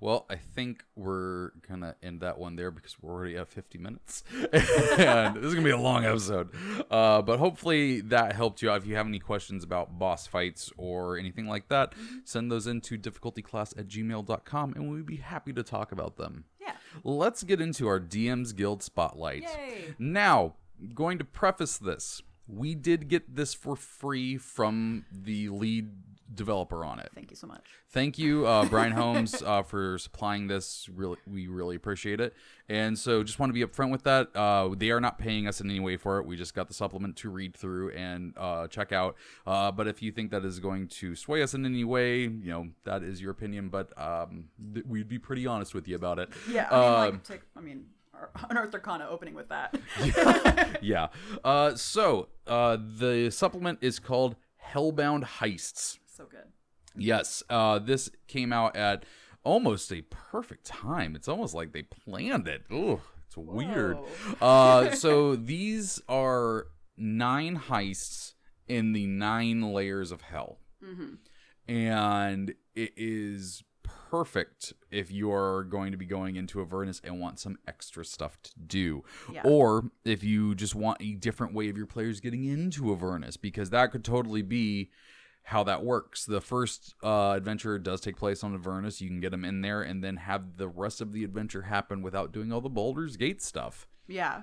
[0.00, 4.24] Well, I think we're gonna end that one there because we're already at 50 minutes,
[4.52, 6.48] and this is gonna be a long episode.
[6.90, 8.78] Uh, but hopefully that helped you out.
[8.78, 11.94] If you have any questions about boss fights or anything like that,
[12.24, 16.44] send those into difficultyclass at gmail.com, and we'd be happy to talk about them.
[16.60, 16.72] Yeah.
[17.04, 19.42] Let's get into our DM's Guild spotlight.
[19.42, 19.94] Yay.
[19.98, 20.54] Now,
[20.94, 25.90] going to preface this, we did get this for free from the lead
[26.34, 27.10] developer on it.
[27.14, 27.64] Thank you so much.
[27.88, 30.88] Thank you, uh, Brian Holmes, uh, for supplying this.
[30.94, 32.34] Really, we really appreciate it.
[32.68, 34.28] And so, just want to be upfront with that.
[34.34, 36.26] Uh, they are not paying us in any way for it.
[36.26, 39.16] We just got the supplement to read through and uh, check out.
[39.46, 42.50] Uh, but if you think that is going to sway us in any way, you
[42.50, 43.68] know that is your opinion.
[43.68, 46.28] But um, th- we'd be pretty honest with you about it.
[46.50, 47.86] Yeah, I mean, Um, like, take, I mean,
[48.50, 49.74] Arthur Kana opening with that.
[50.82, 51.08] yeah.
[51.42, 54.36] Uh, so uh, the supplement is called
[54.72, 55.98] Hellbound Heists.
[56.20, 56.46] So good.
[56.96, 59.04] Yes, uh, this came out at
[59.44, 61.14] almost a perfect time.
[61.16, 62.62] It's almost like they planned it.
[62.72, 63.96] Ooh, it's weird.
[64.40, 66.66] uh, so these are
[66.96, 68.34] nine heists
[68.68, 70.58] in the nine layers of hell,
[71.68, 77.38] and it is perfect if you are going to be going into Avernus and want
[77.38, 79.42] some extra stuff to do, Yeah.
[79.44, 83.70] or if you just want a different way of your players getting into Avernus, because
[83.70, 84.90] that could totally be
[85.50, 86.24] how that works.
[86.26, 89.00] The first uh, adventure does take place on Avernus.
[89.00, 92.02] You can get them in there and then have the rest of the adventure happen
[92.02, 93.88] without doing all the Baldur's Gate stuff.
[94.06, 94.42] Yeah.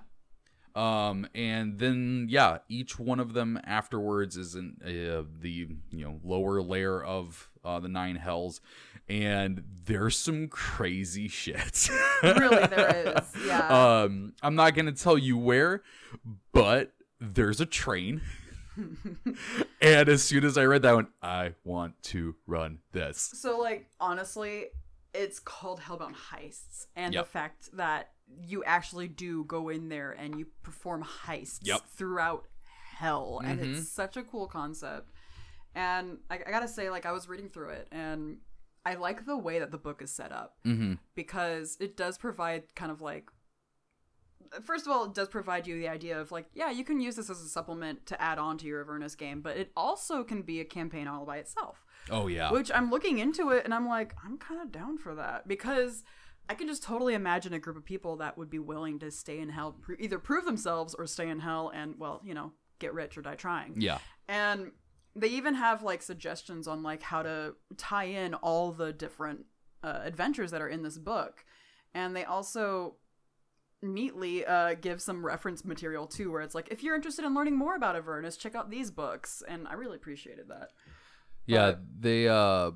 [0.76, 6.20] Um, and then yeah, each one of them afterwards is in uh, the you know
[6.26, 8.60] lower layer of uh, the nine hells,
[9.08, 11.90] and there's some crazy shit.
[12.22, 13.46] Really, there is.
[13.48, 14.02] Yeah.
[14.04, 15.82] Um, I'm not gonna tell you where,
[16.52, 18.22] but there's a train.
[19.82, 23.18] and as soon as I read that one, I want to run this.
[23.20, 24.66] So, like, honestly,
[25.14, 27.26] it's called Hellbound Heists, and Yep.
[27.26, 28.12] the fact that
[28.42, 31.82] you actually do go in there and you perform heists Yep.
[31.90, 32.48] throughout
[32.98, 33.78] hell, and Mhm.
[33.78, 35.12] it's such a cool concept.
[35.76, 38.40] And I, I gotta say, like, I was reading through it, and
[38.86, 40.94] I like the way that the book is set up Mm-hmm.
[41.16, 43.30] because it does provide kind of like
[44.64, 47.16] first of all it does provide you the idea of like yeah you can use
[47.16, 50.42] this as a supplement to add on to your avernus game but it also can
[50.42, 52.52] be a campaign all by itself Oh yeah.
[52.52, 56.04] which i'm looking into it and i'm like i'm kind of down for that because
[56.50, 59.40] i can just totally imagine a group of people that would be willing to stay
[59.40, 63.18] in hell either prove themselves or stay in hell and well you know get rich
[63.18, 63.98] or die trying yeah.
[64.28, 64.72] and
[65.16, 69.46] they even have like suggestions on like how to tie in all the different
[69.84, 71.44] uh, adventures that are in this book
[71.96, 72.96] and they also
[73.82, 77.56] neatly uh, give some reference material too where it's like if you're interested in learning
[77.56, 80.70] more about avernus check out these books and i really appreciated that
[81.46, 82.72] Yeah, But- they uh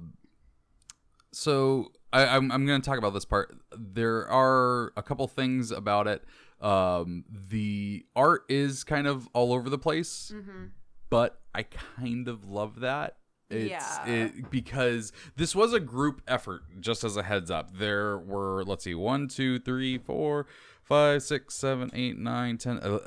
[1.34, 3.56] so I, I'm I'm gonna talk about this part.
[3.78, 6.24] There are a couple things about it.
[6.60, 10.66] Um the art is kind of all over the place, mm-hmm.
[11.10, 13.18] but I kind of love that.
[13.50, 14.06] It's Yeah.
[14.08, 17.78] it because this was a group effort, just as a heads up.
[17.78, 20.48] There were let's see, one, two, three, four,
[20.92, 23.00] five, six, seven, eight, nine, ten, uh,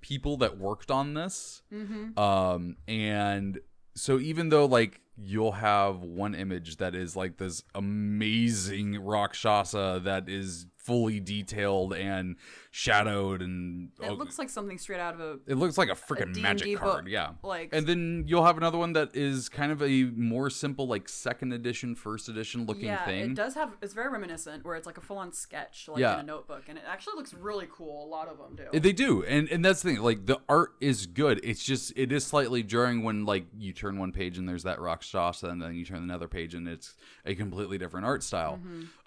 [0.00, 1.62] people that worked on this.
[1.72, 2.16] Mm-hmm.
[2.16, 3.58] Um, and
[3.96, 10.28] so even though like you'll have one image that is like this amazing Rakshasa that
[10.28, 12.36] is fully detailed and
[12.70, 15.94] shadowed and it oh, looks like something straight out of a it looks like a
[15.94, 17.10] freaking magic card, book.
[17.12, 17.30] yeah.
[17.42, 21.08] like And then you'll have another one that is kind of a more simple, like
[21.08, 23.30] second edition, first edition looking yeah thing.
[23.32, 26.14] it does have it's very reminiscent where it's like a full-on sketch like Yeah.
[26.14, 28.92] in a notebook and it actually looks really cool a lot of them do They
[28.92, 30.02] do, and and that's the thing.
[30.02, 31.40] Like the art is good.
[31.42, 34.80] It's just it is slightly jarring when like you turn one page and there's that
[34.80, 38.58] rock Rakshasa, and then you turn another page and it's a completely different art style.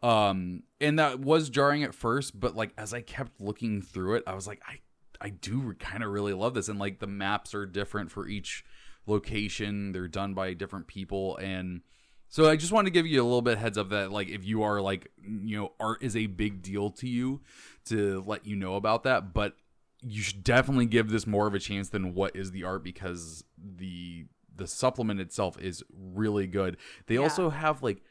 [0.03, 4.23] Um, and that was jarring at first, but like as I kept looking through it,
[4.27, 4.79] I was like, I
[5.21, 8.63] I do kind of really love this, and like the maps are different for each
[9.05, 9.91] location.
[9.91, 11.81] They're done by different people, and
[12.29, 14.45] so I just wanted to give you a little bit heads up that like if
[14.45, 17.41] you are like you know art is a big deal to you,
[17.85, 19.55] to let you know about that, but
[20.01, 23.43] you should definitely give this more of a chance than what is the art because
[23.57, 24.25] the
[24.55, 26.77] the supplement itself is really good.
[27.07, 27.21] They Yeah.
[27.21, 28.01] also have like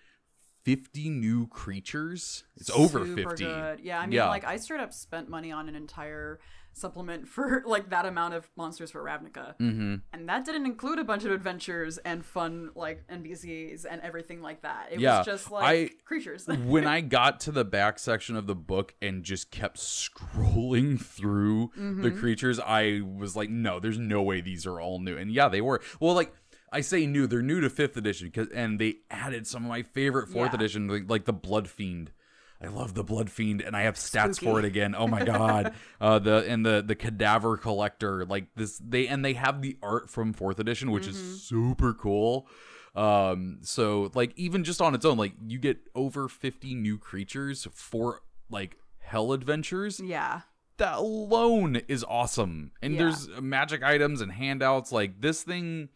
[0.69, 2.45] 50 new creatures.
[2.59, 3.45] It's over Super 50.
[3.47, 3.81] Good.
[3.81, 4.29] Yeah, I mean, Yeah.
[4.29, 6.41] like I straight up spent money on an entire
[6.75, 9.95] supplement for like that amount of monsters for Ravnica, Mm-hmm.
[10.13, 14.61] and that didn't include a bunch of adventures and fun like NPCs and everything like
[14.61, 14.89] that.
[14.93, 16.47] It Yeah, was just like I- creatures.
[16.67, 21.71] when I got to the back section of the book and just kept scrolling through
[21.77, 22.19] the Mhm.
[22.19, 25.17] creatures, I was like, no, there's no way these are all new.
[25.17, 25.81] And yeah, they were.
[25.99, 26.35] Well, like
[26.73, 27.27] I say new.
[27.27, 30.57] They're new to fifth edition because and they added some of my favorite fourth Yeah.
[30.57, 32.13] edition, like, like the Blood Fiend.
[32.61, 34.47] I love the Blood Fiend, and I have stats Spooky.
[34.47, 34.95] for it again.
[34.97, 35.75] Oh my god!
[36.01, 40.11] uh, the and the the Cadaver Collector, like this, they and they have the art
[40.11, 41.11] from fourth edition, which Mm-hmm.
[41.35, 42.49] is super cool.
[42.97, 47.69] Um, so like even just on its own, like you get over fifty new creatures
[47.73, 50.41] for like hell adventures Yeah.
[50.79, 52.73] that alone is awesome.
[52.83, 52.99] And Yeah.
[53.05, 54.91] there's magic items and handouts.
[54.91, 55.91] Like this thing,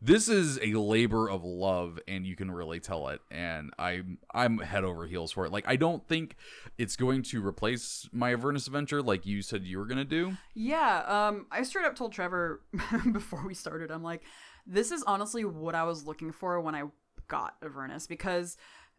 [0.00, 3.20] this is a labor of love, and you can really tell it.
[3.30, 5.52] And I'm I'm head over heels for it.
[5.52, 6.36] Like I don't think
[6.78, 10.36] it's going to replace my Avernus adventure, like you said you were gonna do.
[10.54, 12.62] Yeah, um, I straight up told Trevor
[13.12, 14.22] before we started, I'm like,
[14.66, 16.84] this is honestly what I was looking for when I
[17.28, 18.56] got Avernus because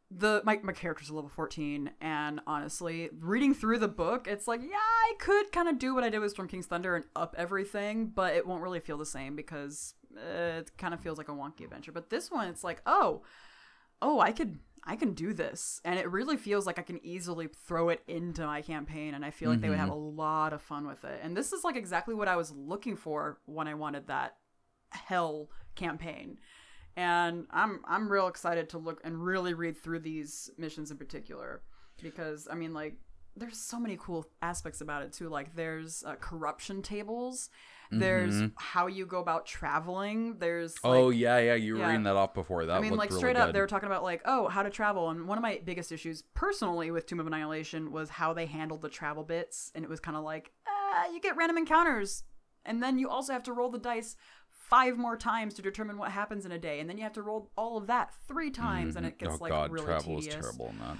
[0.09, 4.61] the my, my character's a level 14 and honestly reading through the book it's like
[4.61, 7.35] yeah i could kind of do what i did with storm king's thunder and up
[7.37, 11.29] everything but it won't really feel the same because uh, it kind of feels like
[11.29, 13.21] a wonky adventure but this one it's like oh
[14.01, 15.81] oh i could i can do this.
[15.83, 19.31] And it really feels like i can easily throw it into my campaign and i
[19.31, 21.19] feel like they would have a lot of fun with it.
[21.21, 24.37] And this is like exactly what i was looking for when i wanted that
[24.89, 26.39] hell campaign.
[26.95, 31.61] And i'm i'm real excited to look and really read through these missions in particular
[32.01, 32.95] because i mean like
[33.37, 35.29] there's so many cool aspects about it too.
[35.29, 37.49] Like there's uh, corruption tables
[37.91, 41.87] there's how you go about traveling there's like, oh yeah, yeah, you were yeah.
[41.87, 42.65] reading that off before.
[42.65, 43.41] That I mean, like really straight good.
[43.41, 45.91] up, they were talking about like, oh, how to travel, and one of my biggest
[45.91, 49.89] issues personally with Tomb of Annihilation was how they handled the travel bits, and it
[49.89, 52.23] was kind of like, uh, you get random encounters,
[52.65, 54.15] and then you also have to roll the dice
[54.51, 57.21] five more times to determine what happens in a day, and then you have to
[57.21, 60.35] roll all of that three times, and it gets oh like god, really travel tedious.
[60.35, 60.97] is terrible in that.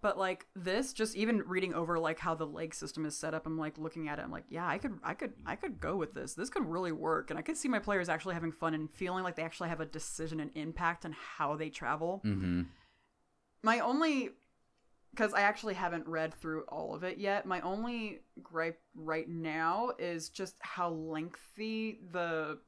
[0.00, 3.46] But like this, just even reading over like how the leg system is set up,
[3.46, 4.22] I'm like looking at it.
[4.22, 6.34] I'm like, yeah, I could, I could, I could go with this.
[6.34, 9.24] This could really work, and I could see my players actually having fun and feeling
[9.24, 12.22] like they actually have a decision and impact on how they travel.
[12.24, 12.62] Mm-hmm.
[13.64, 14.30] My only,
[15.10, 17.44] because I actually haven't read through all of it yet.
[17.44, 22.58] My only gripe right now is just how lengthy the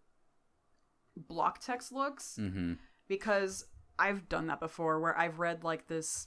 [1.29, 2.73] block text looks Mm-hmm.
[3.07, 3.67] because
[4.01, 6.27] I've done that before where I've read like this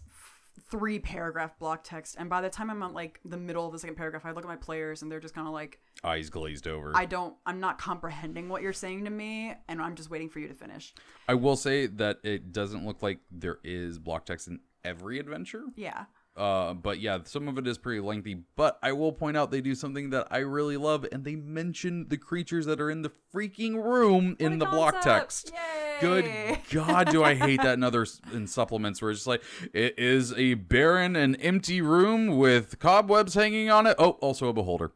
[0.70, 3.80] three paragraph block text and by the time I'm at like the middle of the
[3.80, 6.68] second paragraph I look at my players and they're just kind of like Eyes glazed
[6.68, 6.92] over.
[6.96, 10.40] I don't I'm not comprehending what you're saying to me and I'm just waiting for
[10.40, 10.94] you to finish.
[11.28, 15.66] I will say that it doesn't look like there is block text in every adventure.
[15.76, 16.06] Yeah.
[16.36, 18.44] Uh, but yeah, some of it is pretty lengthy.
[18.56, 22.08] But I will point out they do something that I really love, and they mention
[22.10, 25.52] the creatures that are in the freaking room in What a the block text.
[25.54, 25.83] Yay!
[26.02, 29.98] Good God, do I hate that in other in supplements where it's just like it
[29.98, 33.96] is a barren and empty room with cobwebs hanging on it.
[34.00, 34.92] Oh, also a beholder.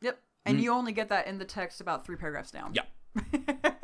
[0.00, 0.18] Yep.
[0.46, 2.74] And you only get that in the text about 3 paragraphs down.
[2.74, 2.76] Mm.
[2.76, 3.70] Yeah.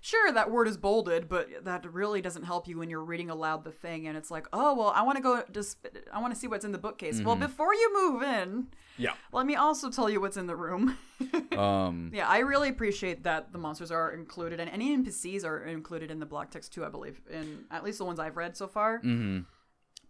[0.00, 3.64] sure, that word is bolded, but that really doesn't help you when you're reading aloud
[3.64, 5.78] the thing and it's like, "Oh, well, I want to go just
[6.12, 7.26] I want to see what's in the bookcase." Mm-hmm.
[7.26, 9.12] Well, before you move in, Yeah.
[9.32, 10.96] let me also tell you what's in the room.
[11.56, 12.10] Um.
[12.12, 16.20] yeah, I really appreciate that the monsters are included and any NPCs are included in
[16.20, 17.20] the block text too, I believe.
[17.30, 19.00] In at least the ones I've read so far.
[19.00, 19.46] Mm.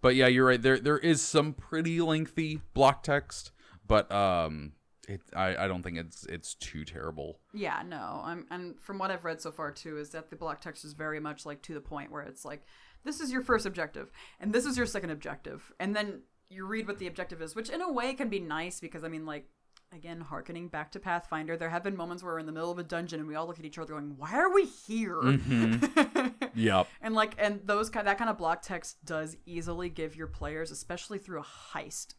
[0.01, 0.61] But yeah, you're right.
[0.61, 3.53] There there is some pretty lengthy block text,
[3.87, 4.73] but um,
[5.07, 7.41] it I I don't think it's it's too terrible.
[7.53, 8.21] Yeah, no.
[8.25, 10.93] I'm, and from what I've read so far too, is that the block text is
[10.93, 12.63] very much like to the point where it's like,
[13.05, 16.87] this is your first objective, and this is your second objective, and then you read
[16.87, 19.49] what the objective is, which in a way can be nice because I mean, like,
[19.93, 22.79] again, harkening back to Pathfinder, there have been moments where we're in the middle of
[22.79, 26.29] a dungeon and we all look at each other going, "Why are we here?" Mm-hmm.
[26.59, 26.87] Yep.
[27.03, 30.71] and like, and those kind that kind of block text does easily give your players,
[30.71, 31.45] especially through a
[31.75, 32.15] heist.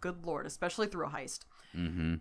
[0.00, 1.40] Good lord, especially through a heist
[1.76, 2.14] Mm-hmm.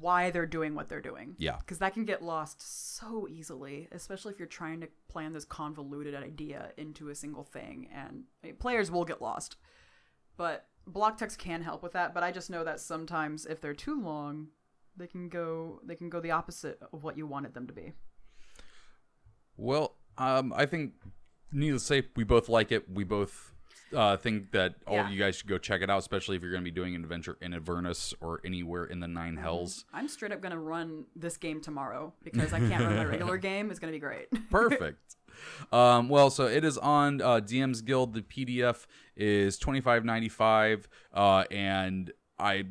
[0.00, 1.36] why they're doing what they're doing.
[1.38, 1.56] Yeah.
[1.58, 2.60] Because that can get lost
[2.96, 7.88] so easily, especially if you're trying to plan this convoluted idea into a single thing.
[7.94, 9.56] And I mean, players will get lost.
[10.36, 12.12] But block text can help with that.
[12.12, 14.48] But I just know that sometimes if they're too long,
[14.96, 17.92] they can go they can go the opposite of what you wanted them to be.
[19.56, 20.94] Well, um, I think
[21.52, 22.90] needless to say, we both like it.
[22.90, 23.54] We both
[23.96, 25.06] uh, think that all Yeah.
[25.06, 26.94] of you guys should go check it out, especially if you're going to be doing
[26.94, 29.84] an adventure in Avernus or anywhere in the Nine Hells.
[29.92, 33.70] I'm straight up gonna run this game tomorrow because I can't run my regular game.
[33.70, 34.28] It's gonna be great.
[34.50, 35.16] Perfect.
[35.72, 38.12] um, well, so it is on uh, DM's Guild.
[38.14, 42.64] The PDF is twenty five ninety five, uh, and I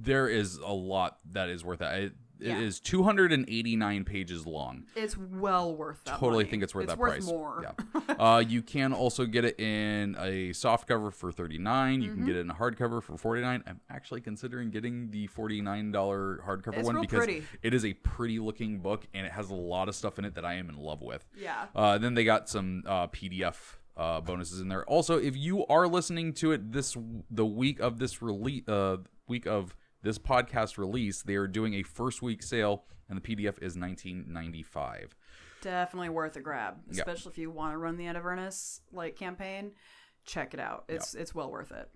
[0.00, 2.12] there is a lot that is worth it.
[2.40, 2.58] It Yeah.
[2.60, 4.84] is 289 pages long.
[4.94, 6.18] It's well worth that.
[6.18, 6.50] Totally money.
[6.50, 7.26] think it's worth that worth price.
[7.26, 7.64] more.
[7.64, 8.14] Yeah.
[8.18, 12.00] uh, you can also get it in a soft cover for 39.
[12.02, 12.26] You can Mm-hmm.
[12.26, 13.62] get it in a hardcover for 49.
[13.66, 15.92] I'm actually considering getting the $49
[16.44, 17.42] hardcover It's one because pretty.
[17.62, 20.34] it is a pretty looking book and it has a lot of stuff in it
[20.34, 21.26] that I am in love with.
[21.36, 21.66] Yeah.
[21.74, 24.84] Uh, then they got some uh, PDF uh, bonuses in there.
[24.84, 26.96] Also, if you are listening to it this
[27.30, 31.82] the week of this release, uh, week of this podcast release, they are doing a
[31.82, 35.08] first week sale, and the PDF is 19.95.
[35.60, 36.98] Definitely worth a grab, Yeah.
[37.00, 39.72] especially if you want to run the Avernus like campaign.
[40.24, 40.84] Check it out.
[40.88, 41.88] It's it's well worth it.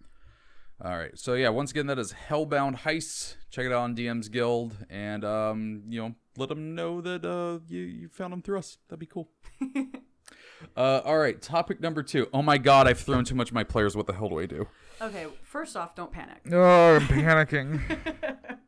[0.84, 3.36] All right, so yeah, once again, that is Hellbound Heists.
[3.50, 7.61] Check it out on DM's Guild, and um, you know, let them know that uh,
[7.68, 8.78] you you found them through us.
[8.88, 9.28] That'd be cool.
[10.76, 12.26] uh, all right, topic number two.
[12.32, 13.96] Oh my God, I've thrown too much of my players.
[13.96, 14.66] What the hell do I do?
[15.03, 16.40] Okay, first off, don't panic.
[16.53, 17.80] Oh, I'm panicking.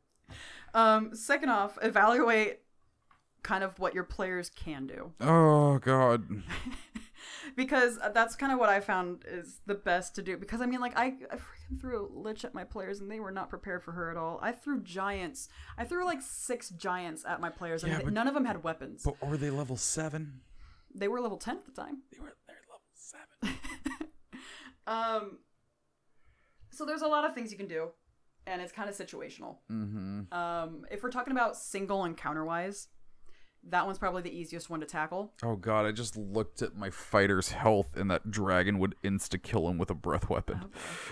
[0.74, 2.58] Um, second off, evaluate
[3.44, 6.24] kind of what your players can do oh God.
[7.56, 10.36] because that's kind of what I found is the best to do.
[10.36, 13.20] Because I mean, like I, I freaking threw a lich at my players and they
[13.20, 14.40] were not prepared for her at all.
[14.42, 15.48] I threw giants.
[15.78, 18.64] I threw like six giants at my players and Yeah, but- none of them had
[18.64, 19.02] weapons.
[19.04, 20.40] But were they level seven?
[20.92, 21.98] they were level ten at the time.
[22.12, 23.58] They were they're level seven.
[24.86, 25.38] Um,
[26.74, 27.88] so there's a lot of things you can do,
[28.46, 29.56] and it's kind of situational.
[29.70, 30.32] Mm-hmm.
[30.32, 32.88] Um, if we're talking about single encounter wise,
[33.68, 35.32] that one's probably the easiest one to tackle.
[35.42, 39.68] Oh God, I just looked at my fighter's health, and that dragon would insta kill
[39.68, 40.66] him with a breath weapon.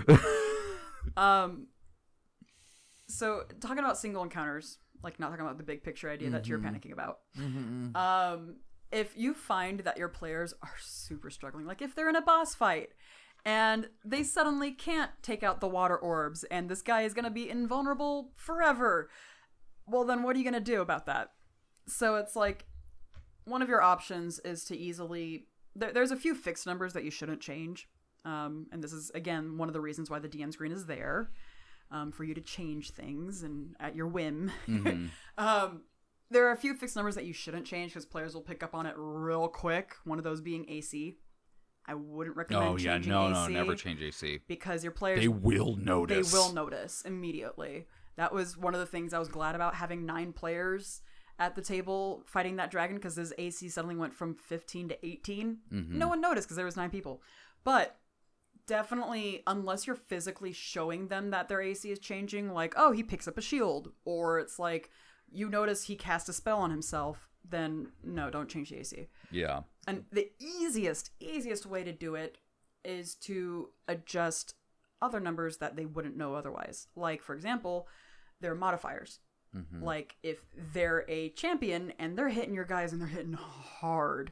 [1.16, 1.66] Um,
[3.08, 6.58] so talking about single encounters, like not talking about the big picture idea that you're
[6.58, 7.18] panicking about.
[7.94, 8.56] Um,
[8.90, 12.54] if you find that your players are super struggling, like if they're in a boss
[12.54, 12.90] fight
[13.44, 17.30] and they suddenly can't take out the water orbs and this guy is going to
[17.30, 19.10] be invulnerable forever,
[19.86, 21.32] well, then what are you going to do about that?
[21.86, 22.66] So it's like
[23.44, 25.46] one of your options is to easily.
[25.74, 27.88] There, there's a few fixed numbers that you shouldn't change.
[28.24, 31.30] Um, and this is, again, one of the reasons why the DM screen is there
[31.90, 34.52] um, for you to change things and at your whim.
[35.38, 35.82] um,
[36.30, 38.74] there are a few fixed numbers that you shouldn't change because players will pick up
[38.74, 39.94] on it real quick.
[40.04, 41.18] One of those being AC.
[41.86, 44.40] I wouldn't recommend Oh yeah, no, no, never change AC.
[44.46, 46.30] because your players They will notice.
[46.30, 47.86] they will notice immediately.
[48.16, 51.02] That was one of the things I was glad about having nine players
[51.38, 55.58] at the table fighting that dragon because his AC suddenly went from 15 to 18.
[55.72, 55.98] Mm-hmm.
[55.98, 57.22] No one noticed because there was nine people.
[57.64, 57.96] But
[58.66, 63.26] definitely, unless you're physically showing them that their AC is changing, like, oh, he picks
[63.26, 64.90] up a shield, or it's like
[65.30, 69.08] you notice he cast a spell on himself, then no, don't change the AC.
[69.30, 69.60] Yeah.
[69.86, 72.38] And the easiest, easiest way to do it
[72.84, 74.54] is to adjust
[75.00, 76.88] other numbers that they wouldn't know otherwise.
[76.94, 77.88] Like, for example,
[78.40, 79.18] their modifiers.
[79.56, 79.82] Mm-hmm.
[79.82, 84.30] Like, if they're a champion and they're hitting your guys and they're hitting hard,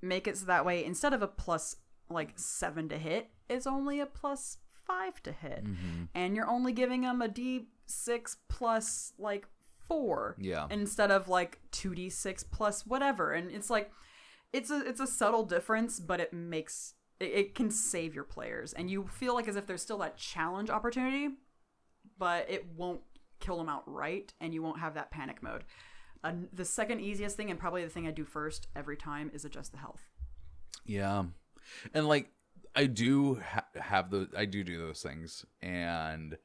[0.00, 1.76] make it so that way instead of a plus
[2.08, 5.64] like seven to hit, it's only a plus five to hit.
[5.64, 6.04] Mm-hmm.
[6.14, 9.48] And you're only giving them a d6 plus like
[9.88, 10.66] four Yeah.
[10.70, 13.32] instead of like 2d6 plus whatever.
[13.32, 13.90] And it's like
[14.52, 18.72] it's a it's a subtle difference but it makes it, it can save your players.
[18.72, 21.28] And you feel like as if there's still that challenge opportunity
[22.18, 23.00] but it won't
[23.40, 25.64] kill them outright and you won't have that panic mode.
[26.24, 29.44] Uh, the second easiest thing and probably the thing i do first every time is
[29.44, 30.02] adjust the health.
[30.84, 31.24] Yeah.
[31.92, 32.30] And like
[32.74, 35.44] I do ha- have the I do do those things.
[35.62, 36.36] And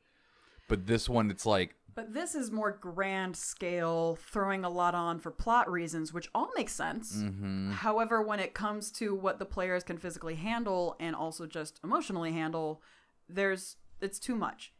[0.68, 5.20] but this one it's like but this is more grand scale throwing a lot on
[5.20, 7.72] for plot reasons which all makes sense mm-hmm.
[7.72, 12.32] However, when it comes to what the players can physically handle and also just emotionally
[12.32, 12.82] handle,
[13.28, 14.74] there's it's too much.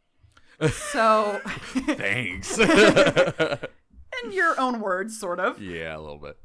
[0.70, 2.56] So, thanks.
[2.58, 5.60] in your own words, sort of.
[5.60, 6.36] yeah, a little bit.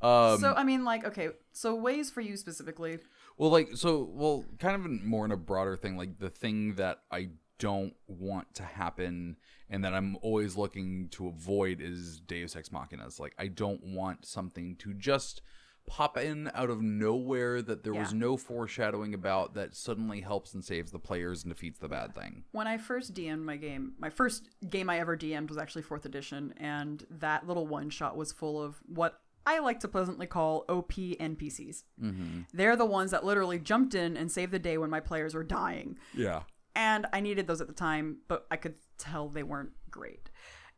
[0.00, 2.98] Um so, I mean, like, okay, so ways for you specifically.
[3.38, 6.98] Well, like so, well, kind of more in a broader thing, like the thing that
[7.10, 9.36] I don't want to happen
[9.68, 13.18] and that I'm always looking to avoid is Deus Ex Machinas.
[13.18, 15.42] Like I don't want something to just
[15.86, 20.64] pop in out of nowhere that there was no foreshadowing about that suddenly helps and
[20.64, 22.44] saves the players and defeats the bad thing.
[22.52, 26.04] When I first DM'd my game, my first game I ever DM'd was actually 4th
[26.04, 30.64] edition, and that little one shot was full of what I like to pleasantly call
[30.68, 31.84] OP NPCs.
[32.02, 32.40] Mm-hmm.
[32.52, 35.44] They're the ones that literally jumped in and saved the day when my players were
[35.44, 35.98] dying.
[36.12, 36.42] Yeah.
[36.76, 40.30] And I needed those at the time, but I could tell they weren't great.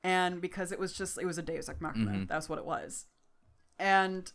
[0.03, 2.25] And because it was just it was a Deus Ex Machina, Mm-hmm.
[2.27, 3.07] that's what it was.
[3.79, 4.33] And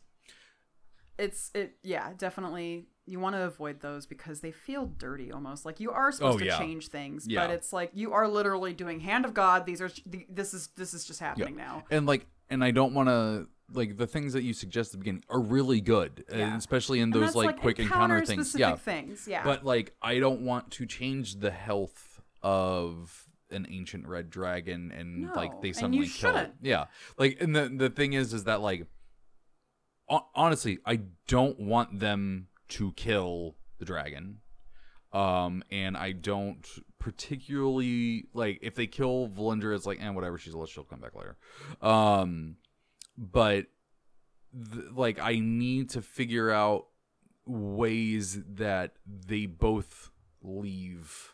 [1.18, 5.66] it's it yeah, definitely you want to avoid those because they feel dirty almost.
[5.66, 6.58] Like you are supposed Oh, to yeah.
[6.58, 7.42] change things, Yeah.
[7.48, 9.66] but it's like you are literally doing hand of God.
[9.66, 9.90] These are
[10.30, 11.84] this is this is just happening now.
[11.92, 14.98] and like and i don't want to like the things that you suggest at the
[15.00, 16.56] beginning are really good Yeah.
[16.58, 19.28] especially in those that's, like, quick encounter things yeah things.
[19.28, 19.44] Yeah.
[19.44, 25.30] but like i don't want to change the health of an ancient red dragon and
[25.36, 26.86] like No, they and suddenly kill it yeah
[27.18, 28.86] like and the the thing is is that like
[30.08, 34.40] ho- honestly i don't want them to kill the dragon
[35.14, 36.68] um and i don't
[37.00, 41.00] particularly like if they kill Valindra it's like and whatever she's a little she'll come
[41.00, 41.38] back later
[41.82, 42.56] um
[43.18, 43.66] but
[44.74, 46.88] th- like i need to figure out
[47.46, 50.12] ways that they both
[50.42, 51.34] leave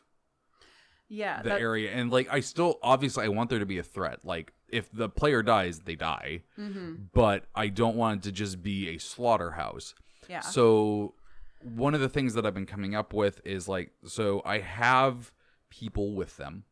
[1.08, 1.42] yeah.
[1.42, 4.24] the that- area and like i still obviously i want there to be a threat
[4.24, 6.98] like if the player dies they die mhm.
[7.14, 9.96] but i don't want it to just be a slaughterhouse
[10.28, 10.42] Yeah.
[10.42, 11.16] so
[11.62, 15.34] one of the things that I've been coming up with is like so I have
[15.70, 16.64] people with them.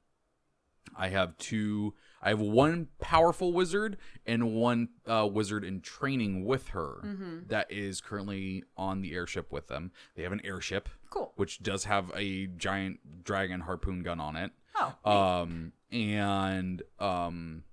[0.96, 1.94] I have two
[2.28, 7.48] I have one powerful wizard and one uh, wizard in training with her Mhm.
[7.48, 9.94] that is currently on the airship with them.
[10.16, 11.32] They have an airship cool.
[11.38, 14.52] which does have a giant dragon harpoon gun on it.
[14.76, 15.10] Oh.
[15.10, 17.64] Um, and um,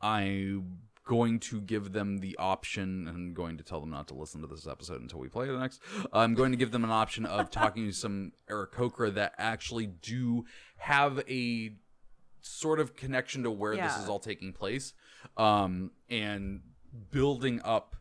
[0.00, 3.06] I'm going to give them the option.
[3.08, 5.56] I'm going to tell them not to listen to this episode until we play the
[5.58, 5.80] next.
[6.12, 10.44] I'm going to give them an option of talking to some Aarakocra that actually do
[10.78, 11.76] have a
[12.48, 14.94] sort of connection to where this is all taking place,
[15.36, 16.60] um, and
[17.10, 17.96] building up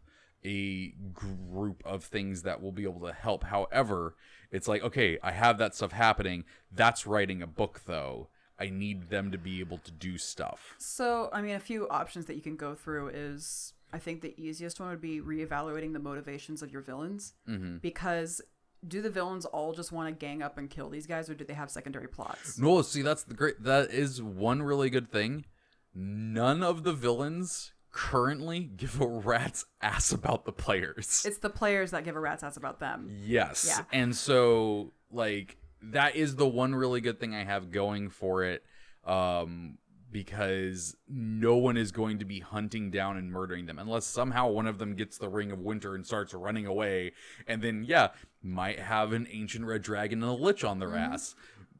[0.45, 3.43] a group of things that will be able to help.
[3.43, 4.15] However,
[4.51, 6.45] it's like, okay, I have that stuff happening.
[6.71, 8.29] That's writing a book, though.
[8.59, 10.75] I need them to be able to do stuff.
[10.79, 14.33] So, I mean, a few options that you can go through is I think the
[14.41, 17.77] easiest one would be reevaluating the motivations of your villains Mm-hmm.
[17.77, 18.41] because
[18.85, 21.43] do the villains all just want to gang up and kill these guys or do
[21.43, 22.57] they have secondary plots?
[22.57, 23.63] No, see, that's the great.
[23.63, 25.45] That is one really good thing.
[25.93, 31.23] None of the villains currently give a rat's ass about the players.
[31.25, 33.09] It's the players that give a rat's ass about them.
[33.23, 33.65] Yes.
[33.67, 33.83] Yeah.
[33.91, 38.63] And so like that is the one really good thing I have going for it
[39.05, 39.77] um
[40.17, 44.65] because no one is going to be hunting down and murdering them unless somehow one
[44.65, 47.11] of them gets the ring of winter and starts running away
[47.45, 48.07] and then yeah,
[48.41, 51.35] might have an ancient red dragon and a lich on their ass.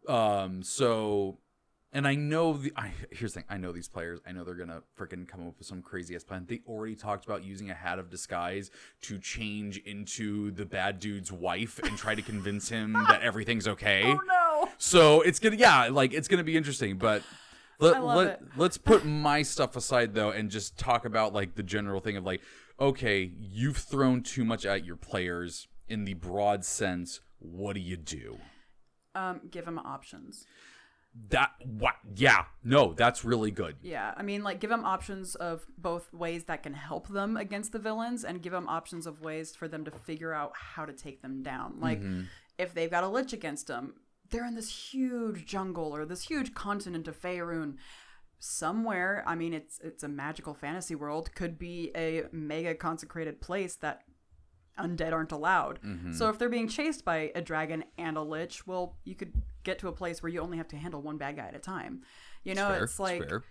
[0.07, 1.39] Um so
[1.91, 4.53] and I know the I here's the thing, I know these players, I know they're
[4.53, 6.45] gonna freaking come up with some crazy ass plan.
[6.47, 8.69] They already talked about using a hat of disguise
[9.01, 14.03] to change into the bad dude's wife and try to convince him that everything's okay.
[14.15, 14.69] Oh no.
[14.77, 17.23] So it's gonna yeah, like it's gonna be interesting, but
[17.79, 21.99] let, let, let's put my stuff aside though and just talk about like the general
[21.99, 22.41] thing of like,
[22.79, 27.21] okay, you've thrown too much at your players in the broad sense.
[27.39, 28.39] What do you do?
[29.15, 30.45] Um, give them options.
[31.29, 31.95] That what?
[32.15, 33.77] Yeah, no, that's really good.
[33.81, 37.71] Yeah, I mean, like, give them options of both ways that can help them against
[37.71, 40.93] the villains, and give them options of ways for them to figure out how to
[40.93, 41.79] take them down.
[41.79, 42.01] Like,
[42.59, 43.95] if they've got a lich against them,
[44.29, 47.75] they're in this huge jungle or this huge continent of Faerun.
[48.39, 51.33] Somewhere, I mean, it's it's a magical fantasy world.
[51.33, 54.03] Could be a mega consecrated place that
[54.77, 55.79] undead aren't allowed.
[55.81, 56.13] Mm-hmm.
[56.13, 59.79] So if they're being chased by a dragon and a lich, well, you could get
[59.79, 62.03] to a place where you only have to handle one bad guy at a time.
[62.43, 63.43] You know, Fair, it's like fair.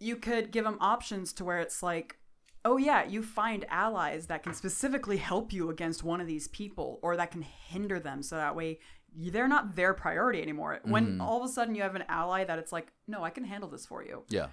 [0.00, 2.18] you could give them options to where it's like
[2.64, 6.98] oh yeah you find allies that can specifically help you against one of these people
[7.00, 8.76] or that can hinder them so that way
[9.18, 10.90] they're not their priority anymore Mm-hmm.
[10.90, 13.44] when all of a sudden you have an ally that it's like no i can
[13.44, 14.48] handle this for you Yeah.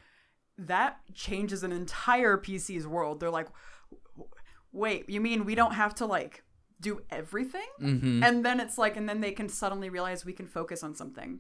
[0.58, 3.48] that changes an entire pc's world they're like
[4.72, 6.44] wait you mean we don't have to like
[6.82, 8.24] do everything Mm-hmm.
[8.24, 11.40] and then it's like and then they can suddenly realize we can focus on something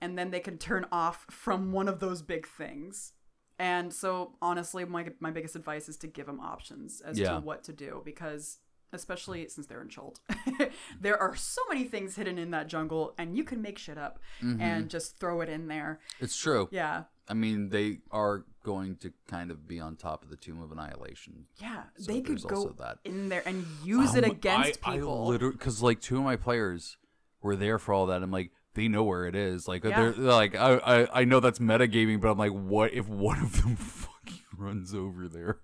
[0.00, 3.12] and then they can turn off from one of those big things
[3.58, 7.34] and so honestly my, my biggest advice is to give them options as Yeah.
[7.34, 8.58] to what to do because
[8.92, 10.20] especially since they're in Chult,
[11.00, 14.18] there are so many things hidden in that jungle and you can make shit up
[14.42, 14.60] Mm-hmm.
[14.60, 16.68] and just throw it in there It's true.
[16.70, 20.62] yeah I mean, they are going to kind of be on top of the Tomb
[20.62, 21.44] of Annihilation.
[21.60, 22.98] yeah So they could go that.
[23.04, 26.24] in there and use it Um, against I, people I literally, because like two of
[26.24, 26.96] my players
[27.42, 28.22] were there for all that.
[28.22, 29.68] I'm like, they know where it is.
[29.68, 30.00] Like Yeah.
[30.00, 33.40] they're, they're like, I, I I know that's metagaming, but I'm like, what if one
[33.42, 35.58] of them fucking runs over there?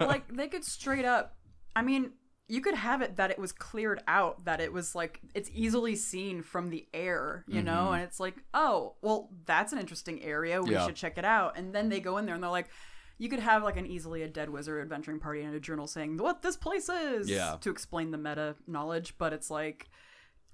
[0.00, 1.36] like they could straight up
[1.76, 2.12] i mean
[2.46, 5.96] you could have it that it was cleared out that it was like it's easily
[5.96, 10.60] seen from the air you know and it's like oh well that's an interesting area
[10.60, 10.74] we Mm-hmm.
[10.74, 10.86] Yeah.
[10.86, 12.68] should check it out and then they go in there and they're like
[13.16, 16.16] you could have like an easily a dead wizard adventuring party and a journal saying
[16.18, 17.56] what this place is Yeah.
[17.60, 19.88] to explain the meta knowledge, but it's like,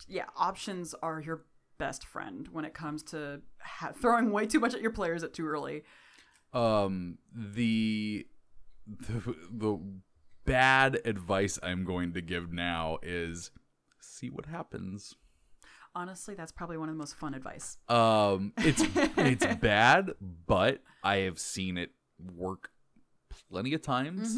[0.07, 1.47] yeah, options are your
[1.79, 5.33] best friend when it comes to ha- throwing way too much at your players at
[5.33, 5.85] too early.
[6.53, 8.27] um the,
[8.87, 9.79] the the
[10.51, 13.51] bad advice i'm going to give now is
[14.01, 15.15] see what happens.
[15.95, 17.79] Honestly, that's probably one of the most fun advice.
[17.89, 18.83] um it's
[19.17, 20.11] it's bad
[20.47, 21.91] but i have seen it
[22.35, 22.71] work
[23.49, 24.37] plenty of times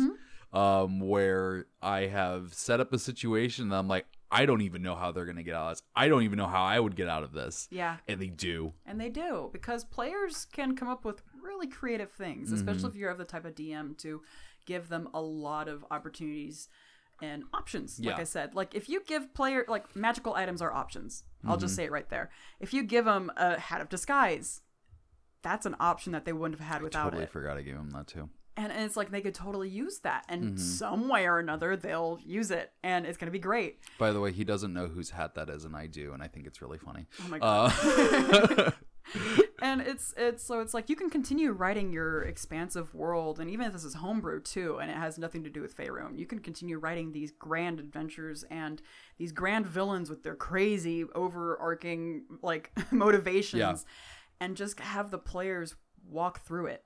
[0.52, 4.94] um where i have set up a situation that i'm like i don't even know
[4.94, 5.82] how they're gonna get out of this.
[5.94, 7.68] I don't even know how i would get out of this.
[7.70, 8.72] Yeah, and they do.
[8.86, 13.10] And they do because players can come up with really creative things, especially if you're
[13.10, 14.22] of the type of DM to
[14.66, 16.68] give them a lot of opportunities
[17.20, 18.00] and options.
[18.00, 21.24] Like I said, like if you give player like magical items are options.
[21.46, 22.30] I'll just say it right there.
[22.60, 24.60] If you give them a hat of disguise,
[25.42, 27.30] that's an option that they wouldn't have had without totally it.
[27.30, 30.24] forgot i gave him that too And, and it's like they could totally use that,
[30.28, 30.56] and Mm-hmm.
[30.56, 33.80] some way or another they'll use it, and it's gonna be great.
[33.98, 36.28] by the way he doesn't know whose hat that is and i do and i
[36.28, 37.72] think it's really funny Oh my god.
[37.82, 38.70] uh
[39.62, 43.66] and it's it's so it's like you can continue writing your expansive world and even
[43.66, 46.38] if this is homebrew too and it has nothing to do with Faerun, you can
[46.38, 48.82] continue writing these grand adventures and
[49.18, 53.76] these grand villains with their crazy overarching like motivations Yeah.
[54.46, 55.74] and just have the players
[56.08, 56.84] walk through it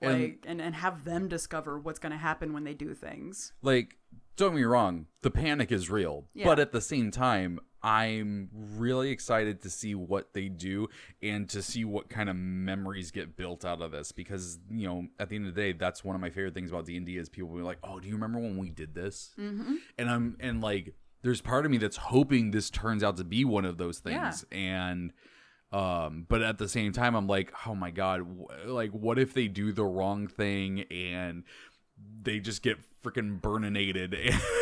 [0.00, 3.52] And- like and, and have them discover what's going to happen when they do things
[3.62, 3.96] like
[4.36, 6.44] don't get me wrong the panic is real Yeah.
[6.46, 10.88] but at the same time i'm really excited to see what they do
[11.22, 15.06] and to see what kind of memories get built out of this because you know
[15.18, 17.28] at the end of the day that's one of my favorite things about d&d is
[17.28, 19.74] people be like oh do you remember when we did this mm-hmm.
[19.98, 23.44] and i'm and like there's part of me that's hoping this turns out to be
[23.44, 25.12] one of those things and
[25.72, 28.26] um but at the same time i'm like oh my god
[28.66, 31.44] like what if they do the wrong thing and
[32.22, 34.12] they just get freaking burninated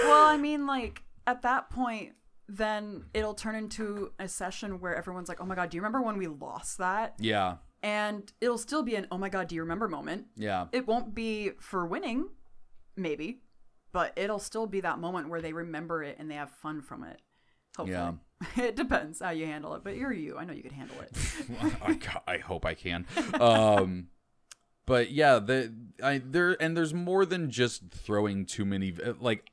[0.05, 2.13] well i mean like at that point
[2.53, 6.03] then it'll turn into a session where everyone's like oh my god do you remember
[6.03, 9.61] when we lost that yeah and it'll still be an oh my god do you
[9.63, 12.29] remember moment yeah it won't be for winning
[12.97, 13.41] maybe
[13.93, 17.05] but it'll still be that moment where they remember it and they have fun from
[17.05, 17.21] it
[17.77, 18.13] hopefully Yeah.
[18.65, 21.17] it depends how you handle it but you're you i know you could handle it
[22.27, 23.07] I, I hope I can.
[23.41, 24.09] Um,
[24.87, 25.73] but yeah, the
[26.03, 28.93] I there and there's more than just throwing too many.
[29.21, 29.50] Like,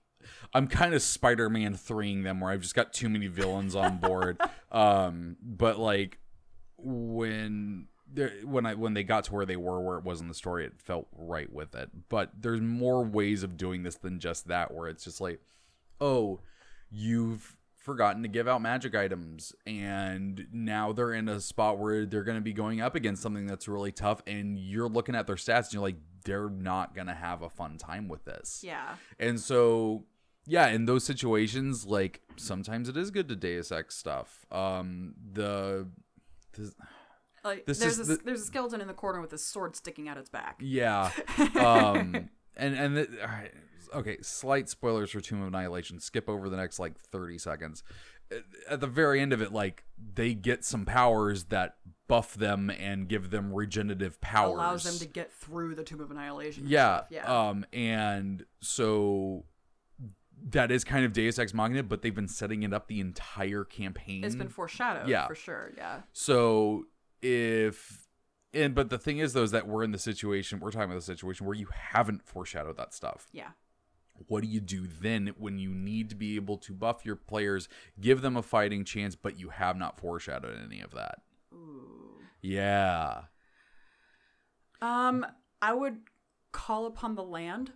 [0.53, 4.39] I'm kind of Spider-Man threeing them where I've just got too many villains on board.
[4.71, 6.19] um, but like
[6.77, 10.27] when there when I when they got to where they were where it was in
[10.27, 11.89] the story, it felt right with it.
[12.09, 15.41] But there's more ways of doing this than just that, where it's just like,
[15.99, 16.39] oh,
[16.89, 17.57] you've
[17.87, 22.35] forgotten to give out magic items and now they're in a spot where they're going
[22.35, 25.67] to be going up against something that's really tough and you're looking at their stats
[25.67, 25.95] and you're like
[26.25, 30.03] they're not going to have a fun time with this yeah and so
[30.47, 35.87] yeah in those situations like sometimes it is good to deus ex stuff um the,
[37.43, 39.75] like This there's is a, the- there's a skeleton in the corner with a sword
[39.75, 41.11] sticking out its back Yeah.
[41.55, 42.29] Um
[42.59, 43.51] and and the, right,
[43.93, 45.99] okay, slight spoilers for Tomb of Annihilation.
[45.99, 47.83] Skip over the next like 30 seconds.
[48.67, 49.83] At the very end of it like
[50.15, 51.75] they get some powers that
[52.07, 54.53] buff them and give them regenerative powers.
[54.55, 56.97] allows them to get through the tomb of annihilation yeah.
[57.01, 57.07] stuff.
[57.11, 59.45] yeah Um and so
[60.49, 63.63] that is kind of Deus Ex Machina, but they've been setting it up the entire
[63.63, 64.23] campaign.
[64.23, 65.27] it's been foreshadowed Yeah.
[65.27, 66.85] for sure yeah So
[67.21, 68.07] if
[68.53, 70.95] and but the thing is though is that we're in the situation we're talking about
[70.95, 73.27] the situation where you haven't foreshadowed that stuff.
[73.33, 73.49] yeah
[74.27, 77.67] What do you do then when you need to be able to buff your players,
[77.99, 81.21] give them a fighting chance, but you have not foreshadowed any of that?
[82.41, 83.23] Yeah.
[84.81, 85.25] Um,
[85.61, 85.97] I would
[86.51, 87.73] call upon the land.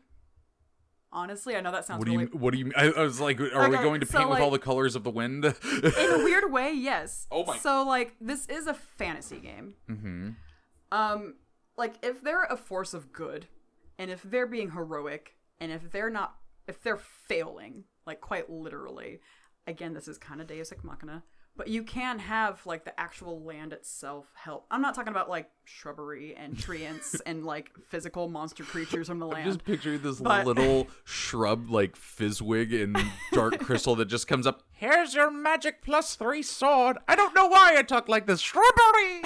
[1.13, 3.19] Honestly, I know that sounds What do you really what do you I, I was
[3.19, 5.43] like are we going to so, paint with all the colors of the wind?
[5.45, 7.27] in a weird way, yes.
[7.31, 9.75] Oh my- So like this is a fantasy game.
[9.89, 10.29] mm-hmm.
[10.93, 11.35] Um,
[11.77, 13.47] like if they're a force of good,
[13.97, 16.35] and if they're being heroic, and if they're not,
[16.67, 16.97] if they're
[17.27, 19.19] failing, like quite literally,
[19.67, 21.23] again, this is kind of Deus Ex Machina.
[21.57, 24.65] But you can have like the actual land itself help.
[24.71, 29.27] I'm not talking about like shrubbery and treants and like physical monster creatures from the
[29.27, 29.45] land.
[29.45, 32.95] Just picture this But- little shrub like Fizzwig in
[33.33, 34.63] Dark Crystal that just comes up.
[34.71, 36.97] Here's your magic plus three sword.
[37.07, 38.39] I don't know why I talk like this.
[38.39, 39.21] Shrubbery.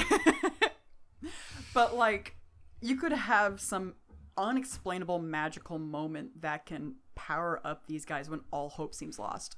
[1.73, 2.35] but like
[2.81, 3.93] you could have some
[4.37, 9.55] unexplainable magical moment that can power up these guys when all hope seems lost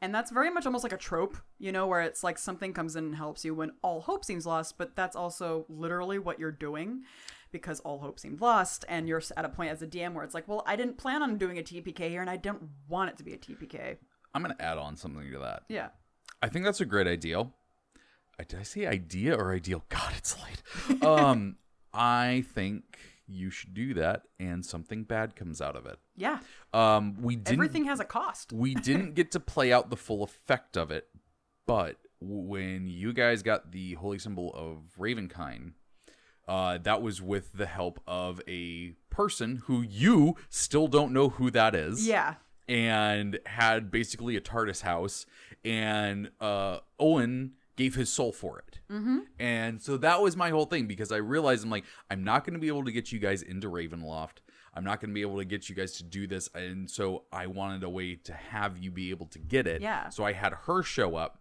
[0.00, 2.96] and that's very much almost like a trope you know where it's like something comes
[2.96, 6.52] in and helps you when all hope seems lost but that's also literally what you're
[6.52, 7.02] doing
[7.52, 10.34] because all hope seemed lost, and you're at a point as a DM where it's
[10.34, 13.16] like, well, I didn't plan on doing a TPK here, and I don't want it
[13.18, 13.96] to be a TPK.
[14.34, 15.62] I'm gonna add on something to that.
[15.68, 15.88] Yeah.
[16.42, 17.54] I think that's a great ideal.
[18.38, 19.84] Did I say idea or ideal?
[19.88, 21.02] God, it's late.
[21.02, 21.56] um,
[21.94, 22.98] I think
[23.28, 25.98] you should do that, and something bad comes out of it.
[26.16, 26.38] Yeah.
[26.72, 27.54] Um, we didn't.
[27.54, 28.52] Everything has a cost.
[28.52, 31.08] we didn't get to play out the full effect of it,
[31.66, 35.72] but when you guys got the holy symbol of Ravenkind,
[36.48, 41.50] uh, that was with the help of a person who you still don't know who
[41.50, 42.34] that is Yeah.
[42.68, 45.26] and had basically a TARDIS house,
[45.64, 48.80] and uh, Owen gave his soul for it.
[48.90, 49.18] Mm-hmm.
[49.38, 52.54] And so that was my whole thing because I realized I'm like, I'm not going
[52.54, 54.38] to be able to get you guys into Ravenloft.
[54.74, 56.48] I'm not going to be able to get you guys to do this.
[56.54, 59.80] And so I wanted a way to have you be able to get it.
[59.80, 60.08] Yeah.
[60.10, 61.40] So I had her show up,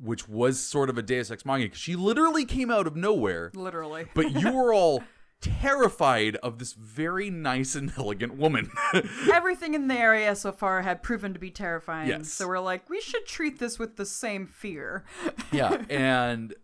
[0.00, 3.50] which was sort of a Deus Ex Machina because she literally came out of nowhere
[3.54, 4.06] Literally.
[4.14, 5.02] but you were all
[5.42, 8.70] terrified of this very nice and elegant woman.
[9.32, 12.08] Everything in the area so far had proven to be terrifying.
[12.08, 12.32] Yes.
[12.32, 15.04] So we're like, we should treat this with the same fear.
[15.52, 16.54] yeah, and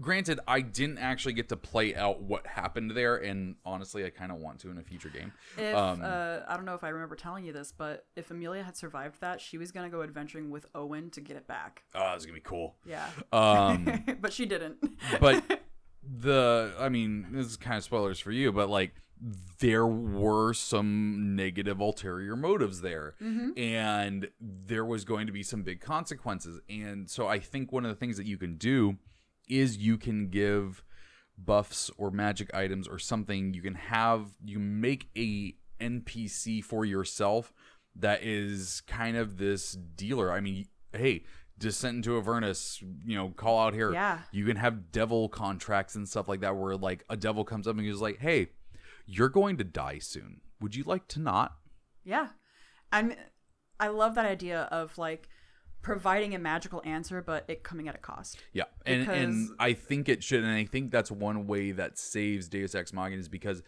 [0.00, 4.32] granted, I didn't actually get to play out what happened there, and honestly, I kind
[4.32, 5.32] of want to in a future game.
[5.58, 8.62] If Um, uh, I don't know if I remember telling you this, but if Amelia
[8.62, 11.82] had survived that, she was gonna go adventuring with Owen to get it back.
[11.94, 12.76] Oh, it's gonna be cool.
[12.86, 13.06] Yeah.
[13.32, 14.78] Um, but she didn't.
[15.20, 15.61] but
[16.02, 18.94] the, I mean, this is kind of spoilers for you, but like.
[19.60, 23.56] There were some negative ulterior motives there, mm-hmm.
[23.56, 26.60] and there was going to be some big consequences.
[26.68, 28.96] And so, I think one of the things that you can do
[29.48, 30.82] is you can give
[31.38, 37.52] buffs or magic items or something you can have you make a npc for yourself
[37.96, 41.24] that is kind of this dealer i mean hey
[41.62, 44.18] descent into avernus you know call out here Yeah.
[44.32, 47.76] you can have devil contracts and stuff like that where like a devil comes up
[47.76, 48.48] and he's like hey
[49.06, 51.54] you're going to die soon would you like to not
[52.04, 52.28] yeah.
[52.90, 53.14] I'm
[53.78, 55.28] I love that idea of like
[55.82, 58.38] providing a magical answer, but it coming at a cost.
[58.52, 62.48] Yeah, and and I think it should, and I think that's one way that saves
[62.48, 63.62] Deus Ex Machina is because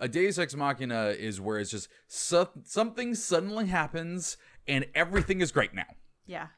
[0.00, 4.36] a Deus Ex Machina is where it's just so, something suddenly happens
[4.66, 5.86] and everything is great now.
[6.26, 6.48] Yeah.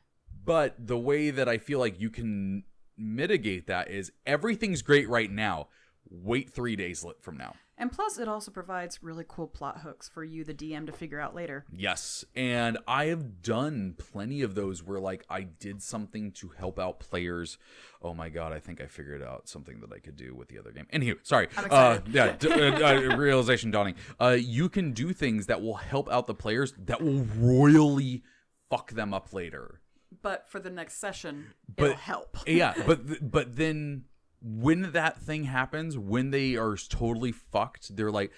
[0.45, 2.65] But the way that I feel like you can
[2.97, 5.69] mitigate that is everything's great right now.
[6.09, 7.55] Wait three days lit from now.
[7.77, 11.19] And plus, it also provides really cool plot hooks for you, the DM, to figure
[11.19, 11.65] out later.
[11.73, 16.79] Yes, and I have done plenty of those where like I did something to help
[16.79, 17.59] out players.
[18.01, 20.59] Oh my god, I think I figured out something that I could do with the
[20.61, 20.87] other game.
[20.93, 21.49] Anywho, sorry.
[21.57, 23.97] Uh, yeah, d- uh, uh, realization dawning.
[24.21, 28.23] Uh, you can do things that will help out the players that will royally
[28.71, 29.81] fuck them up later.
[30.23, 32.37] But for the next session, But- it'll help.
[32.47, 34.05] yeah, but th- but then
[34.43, 38.31] when that thing happens, when they are totally fucked, they're like,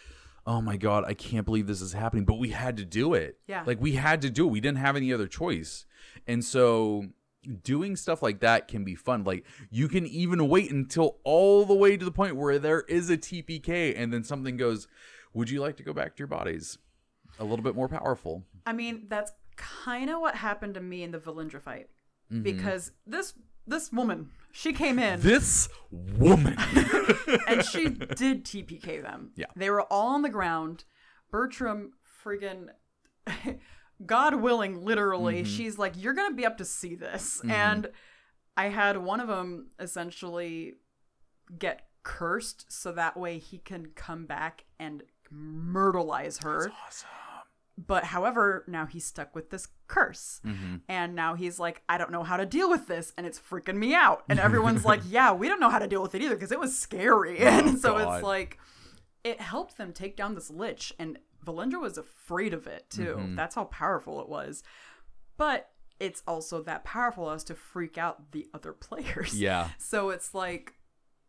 [0.47, 3.39] "Oh my god, I can't believe this is happening." But we had to do it.
[3.47, 3.65] Yeah.
[3.66, 4.51] like we had to do it.
[4.51, 5.85] We didn't have any other choice,
[6.27, 7.07] and so
[7.62, 9.24] doing stuff like that can be fun.
[9.24, 13.11] Like you can even wait until all the way to the point where there is
[13.11, 14.86] a TPK, and then something goes,
[15.35, 16.78] "Would you like to go back to your bodies?"
[17.39, 18.44] A little bit more powerful.
[18.65, 21.89] I mean, that's kind of what happened to me in the Valindra fight.
[22.33, 22.43] Mm-hmm.
[22.43, 23.35] Because this
[23.69, 26.57] this woman, she came in This woman.
[27.49, 29.31] and she did TPK them.
[29.37, 29.47] Yeah.
[29.57, 30.85] They were all on the ground.
[31.33, 31.93] Bertram
[32.24, 32.69] friggin'
[34.07, 35.45] God willing, literally, Mm-hmm.
[35.57, 37.41] she's like, You're gonna be up to see this.
[37.49, 37.89] And
[38.57, 40.74] I had one of them essentially
[41.59, 45.03] get cursed so that way he can come back and
[45.33, 46.70] myrtleize her.
[46.87, 47.09] awesome.
[47.78, 50.40] But however, now he's stuck with this curse.
[50.47, 50.77] Mm-hmm.
[50.89, 53.12] And now he's like, I don't know how to deal with this.
[53.19, 54.24] And it's freaking me out.
[54.28, 56.61] And everyone's like, Yeah, we don't know how to deal with it either because it
[56.61, 57.39] was scary.
[57.40, 58.15] and so Oh, God.
[58.15, 58.59] it's like,
[59.24, 60.94] it helped them take down this lich.
[60.98, 63.16] And Valindra was afraid of it too.
[63.19, 63.36] Mm-hmm.
[63.36, 64.62] That's how powerful it was.
[65.36, 65.69] But
[66.01, 69.39] it's also that powerful as to freak out the other players.
[69.39, 69.69] Yeah.
[69.78, 70.74] So it's like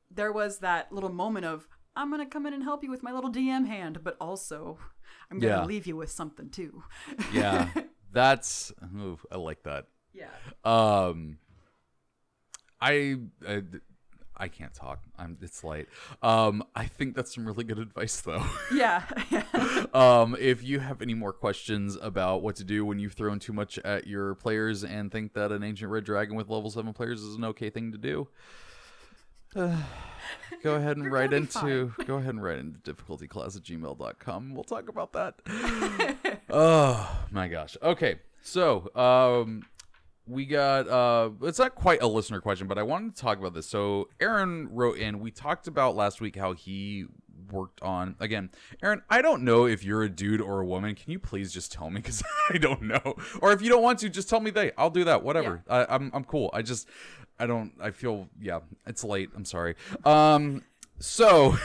[0.09, 3.11] there was that little moment of I'm gonna come in and help you with my
[3.11, 4.77] little DM hand, but also
[5.31, 5.65] I'm gonna Yeah.
[5.65, 6.83] leave you with something too.
[7.33, 7.69] Yeah.
[8.11, 9.87] That's ooh, I like that.
[10.13, 10.29] Yeah.
[10.63, 11.37] Um,
[12.79, 13.17] I,
[13.47, 13.63] I
[14.39, 14.99] I can't talk.
[15.17, 15.87] I'm it's late.
[16.21, 18.45] Um, I think that's some really good advice though.
[18.73, 19.03] Yeah.
[19.93, 23.53] um, if you have any more questions about what to do when you've thrown too
[23.53, 27.21] much at your players and think that an ancient red dragon with level seven players
[27.21, 28.27] is an okay thing to do,
[30.63, 34.53] go ahead and write into go ahead and write into difficultyclass at gmail.com.
[34.53, 36.39] We'll talk about that.
[36.49, 37.75] oh my gosh.
[37.81, 38.19] Okay.
[38.43, 39.63] So, um,
[40.27, 43.53] we got uh it's not quite a listener question but i wanted to talk about
[43.53, 47.05] this so aaron wrote in we talked about last week how he
[47.51, 48.15] worked on.
[48.19, 48.49] Again,
[48.81, 50.95] Aaron, I don't know if you're a dude or a woman.
[50.95, 52.01] Can you please just tell me?
[52.07, 53.15] Because I don't know.
[53.41, 54.71] Or if you don't want to, just tell me they.
[54.77, 55.23] I'll do that.
[55.23, 55.63] Whatever.
[55.67, 56.49] I, I'm I'm cool.
[56.53, 56.87] I just
[57.39, 57.73] I don't.
[57.81, 58.59] I feel yeah.
[58.85, 59.29] It's late.
[59.35, 59.75] I'm sorry.
[60.05, 60.63] Um.
[60.99, 61.55] So.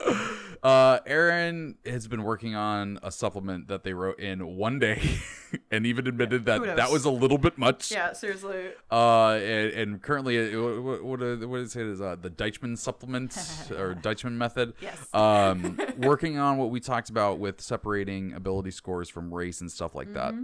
[0.66, 5.00] Uh, Aaron has been working on a supplement that they wrote in one day,
[5.70, 7.92] and even admitted that that was a little bit much.
[7.92, 8.70] Yeah, seriously.
[8.90, 12.76] Uh, and, and currently, uh, what what, what did it say is uh, the Deichmann
[12.76, 13.36] supplement
[13.70, 14.74] or Deichmann method.
[14.80, 15.06] Yes.
[15.14, 19.94] Um, working on what we talked about with separating ability scores from race and stuff
[19.94, 20.34] like that.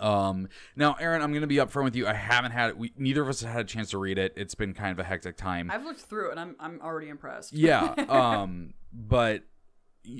[0.00, 2.06] Um, now, Aaron, I'm gonna be upfront with you.
[2.06, 4.32] I haven't had we neither of us had a chance to read it.
[4.36, 5.70] It's been kind of a hectic time.
[5.70, 7.52] I've looked through it and I'm I'm already impressed.
[7.52, 7.94] yeah.
[8.08, 9.42] Um, but.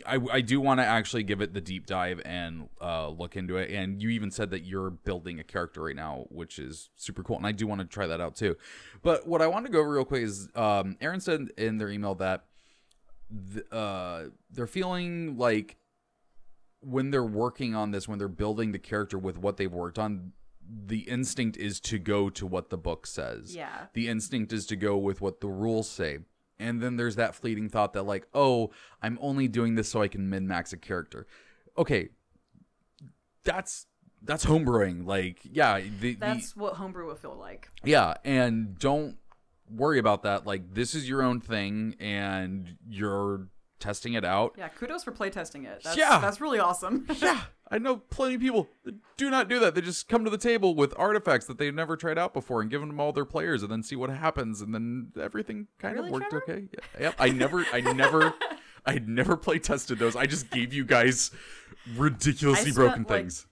[0.07, 3.57] I, I do want to actually give it the deep dive and uh, look into
[3.57, 3.71] it.
[3.71, 7.39] And you even said that you're building a character right now, which is super cool.
[7.39, 8.59] And I do want to try that out too.
[9.03, 11.89] But what I want to go over real quick is um, Aaron said in their
[11.89, 12.45] email that
[13.55, 15.77] th- uh, they're feeling like
[16.81, 20.33] when they're working on this, when they're building the character with what they've worked on,
[20.87, 23.55] the instinct is to go to what the book says.
[23.55, 23.87] Yeah.
[23.93, 26.19] The instinct is to go with what the rules say.
[26.59, 28.71] And then there's that fleeting thought that, like, oh,
[29.03, 31.27] I'm only doing this so I can min max a character.
[31.77, 32.11] Okay.
[33.45, 33.87] That's
[34.23, 35.07] that's homebrewing.
[35.07, 37.71] Like, yeah, the, the That's what homebrew will feel like.
[37.85, 39.17] yeah, and don't
[39.71, 40.47] worry about that.
[40.47, 43.49] Like, this is your own thing, and you're
[43.81, 44.55] testing it out.
[44.59, 45.83] Yeah, kudos for playtesting it.
[45.83, 46.19] That's, Yeah.
[46.21, 47.07] that's really awesome.
[47.21, 47.41] Yeah,
[47.71, 49.75] I know plenty of people that do not do that.
[49.75, 52.71] They just come to the table with artifacts that they've never tried out before and
[52.71, 56.09] give them all their players, and then see what happens, and then everything kind Really,
[56.09, 56.45] of worked Trevor?
[56.49, 56.69] okay.
[56.95, 57.15] Yeah, yep.
[57.19, 58.35] I never, I never,
[58.87, 60.17] I never play tested those.
[60.17, 61.31] I just gave you guys
[61.97, 63.47] ridiculously broken like, things.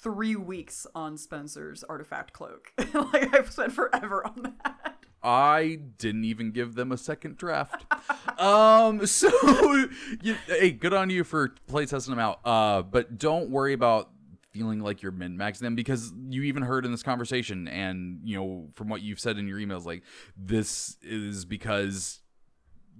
[0.00, 2.72] Three weeks on Spencer's artifact cloak.
[2.94, 4.87] like I've spent forever on that.
[5.22, 7.84] I didn't even give them a second draft.
[8.40, 9.28] um, so
[10.22, 12.40] you, hey, good on you for playtesting them out.
[12.44, 14.10] Uh, but don't worry about
[14.50, 18.36] feeling like you're min maxing them because you even heard in this conversation, and you
[18.36, 20.02] know from what you've said in your emails, like
[20.36, 22.20] this is because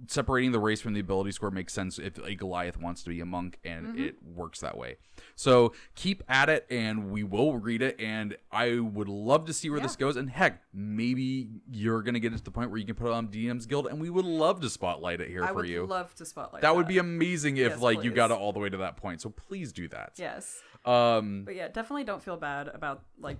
[0.07, 3.19] separating the race from the ability score makes sense if a Goliath wants to be
[3.19, 4.97] a monk, and it works that way.
[5.35, 7.99] So keep at it, and we will read it.
[7.99, 10.15] And I would love to see where this goes.
[10.15, 13.13] And heck, maybe you're gonna get it to the point where you can put it
[13.13, 15.85] on DM's Guild, and we would love to spotlight it here I for would you.
[15.85, 18.59] love to spotlight that would be amazing if Yes, like you got it all the
[18.59, 19.21] way to that point.
[19.21, 20.13] So please do that.
[20.17, 20.61] Yes.
[20.85, 21.43] Um.
[21.45, 23.37] But yeah, definitely don't feel bad about like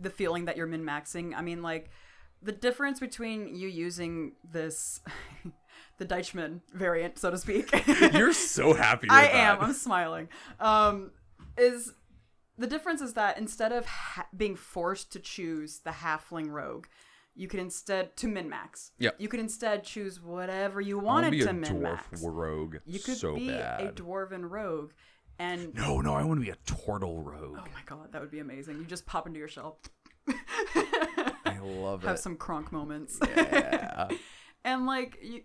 [0.00, 1.34] the feeling that you're min maxing.
[1.36, 1.90] I mean, like
[2.42, 5.00] the difference between you using this,
[5.98, 7.70] the Deichmann variant, so to speak.
[8.12, 9.06] You're so happy.
[9.06, 9.34] With I that.
[9.34, 9.60] am.
[9.60, 10.28] I'm smiling.
[10.60, 11.12] Um,
[11.56, 11.92] is
[12.58, 16.86] the difference is that instead of ha- being forced to choose the halfling rogue,
[17.34, 18.92] you could instead to min max.
[18.98, 19.16] Yep.
[19.18, 22.22] You could instead choose whatever you wanted be a to min max.
[22.22, 22.76] rogue.
[22.84, 23.80] You could so be bad.
[23.80, 24.92] a dwarven rogue,
[25.38, 27.58] and no, no, I want to be a turtle rogue.
[27.58, 28.78] oh my god, that would be amazing.
[28.78, 29.78] You just pop into your shell,
[30.28, 32.06] I love it.
[32.08, 33.18] have some cronk moments.
[33.36, 34.08] Yeah.
[34.64, 35.40] And like you,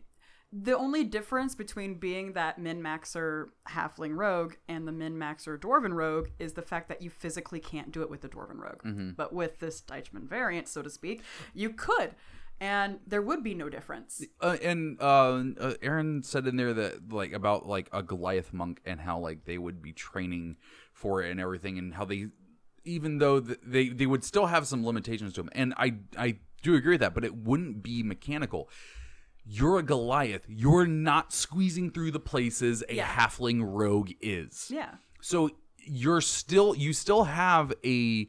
[0.51, 5.93] the only difference between being that min maxer halfling rogue and the min maxer dwarven
[5.93, 8.81] rogue is the fact that you physically can't do it with the dwarven rogue.
[8.83, 9.11] Mm-hmm.
[9.11, 11.21] But with this Deichmann variant, so to speak,
[11.53, 12.15] you could,
[12.61, 14.23] and there would be no difference.
[14.39, 18.81] Uh, and uh, uh, Aaron said in there that like about like a Goliath monk
[18.85, 20.55] and how like they would be training
[20.93, 22.27] for it and everything, and how they,
[22.85, 26.39] even though th- they they would still have some limitations to them, and I I
[26.63, 28.69] do agree with that, but it wouldn't be mechanical.
[29.49, 30.45] You're a Goliath.
[30.49, 33.07] You're not squeezing through the places a Yeah.
[33.07, 34.69] halfling rogue is.
[34.73, 34.95] Yeah.
[35.21, 38.27] So you're still you still have a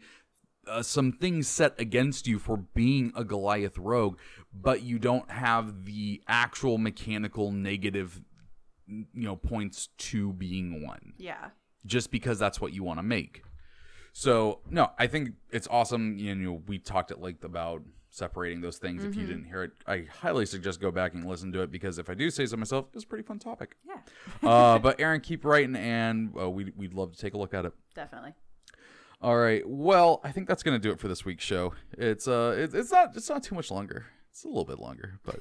[0.68, 4.18] uh, some things set against you for being a Goliath rogue,
[4.52, 8.20] but you don't have the actual mechanical negative
[8.86, 11.50] you know points to being one Yeah.
[11.84, 13.42] just because that's what you want to make.
[14.12, 16.16] So no, I think it's awesome.
[16.18, 17.82] You know, we talked at length about
[18.18, 19.04] separating those things.
[19.04, 19.30] If you Mm-hmm.
[19.30, 22.14] didn't hear it, I highly suggest go back and listen to it because if I
[22.14, 23.76] do say so myself, it's a pretty fun topic.
[23.86, 24.48] Yeah.
[24.48, 27.64] uh, but Aaron, keep writing, and uh, we'd we'd love to take a look at
[27.64, 27.72] it.
[27.94, 28.34] Definitely.
[29.22, 29.62] All right.
[29.66, 31.74] Well, I think that's gonna do it for this week's show.
[31.96, 34.06] It's uh, it, it's not it's not too much longer.
[34.38, 35.40] It's a little bit longer, but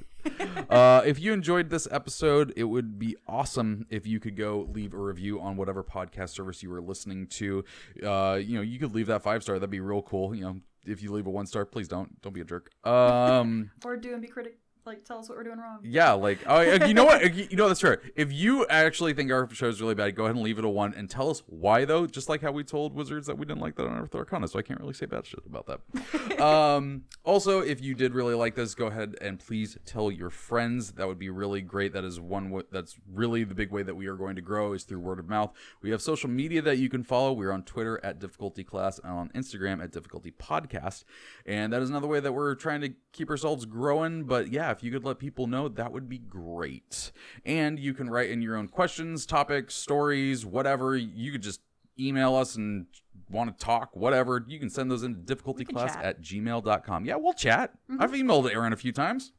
[0.74, 4.92] uh, if you enjoyed this episode, it would be awesome if you could go leave
[4.92, 7.64] a review on whatever podcast service you were listening to.
[8.02, 9.54] Uh, you know, you could leave that five star.
[9.60, 10.34] That'd be real cool.
[10.34, 12.72] You know, if you leave a one star, please don't don't be a jerk.
[12.84, 14.58] Um, Or do and be critic
[14.88, 15.80] like tell us what we're doing wrong.
[15.82, 17.18] Yeah, like oh, you know what?
[17.38, 18.00] You know that's fair.
[18.16, 20.68] If you actually think our show is really bad, go ahead and leave it a
[20.68, 22.06] one and tell us why though.
[22.06, 24.62] Just like how we told Wizards that we didn't like that Unearthed Arcana, so I
[24.62, 26.40] can't really say bad shit about that.
[26.42, 30.92] um, also, if you did really like this, go ahead and please tell your friends.
[30.92, 31.92] That would be really great.
[31.92, 32.44] That is one.
[32.46, 35.18] W- that's really the big way that we are going to grow is through word
[35.18, 35.52] of mouth.
[35.82, 37.32] We have social media that you can follow.
[37.32, 41.04] We're on Twitter at Difficulty Class and on Instagram at Difficulty Podcast,
[41.46, 44.24] and that is another way that we're trying to keep ourselves growing.
[44.24, 47.10] But yeah, if you could let people know, that would be great.
[47.44, 50.96] And you can write in your own questions, topics, stories, whatever.
[50.96, 51.60] You could just
[51.98, 52.86] email us and
[53.28, 54.44] want to talk, whatever.
[54.46, 57.04] You can send those into difficultyclass at gmail.com.
[57.04, 57.72] Yeah, we'll chat.
[57.90, 58.02] Mm-hmm.
[58.02, 59.32] I've emailed Aaron a few times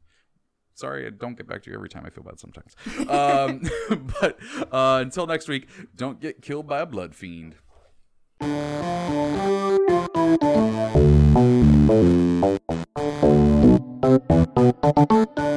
[0.72, 2.74] sorry i don't get back to you every time i feel bad sometimes
[3.10, 3.60] um,
[4.20, 4.38] but
[4.72, 7.56] uh, until next week don't get killed by a blood fiend
[14.10, 15.49] ありがとうございまし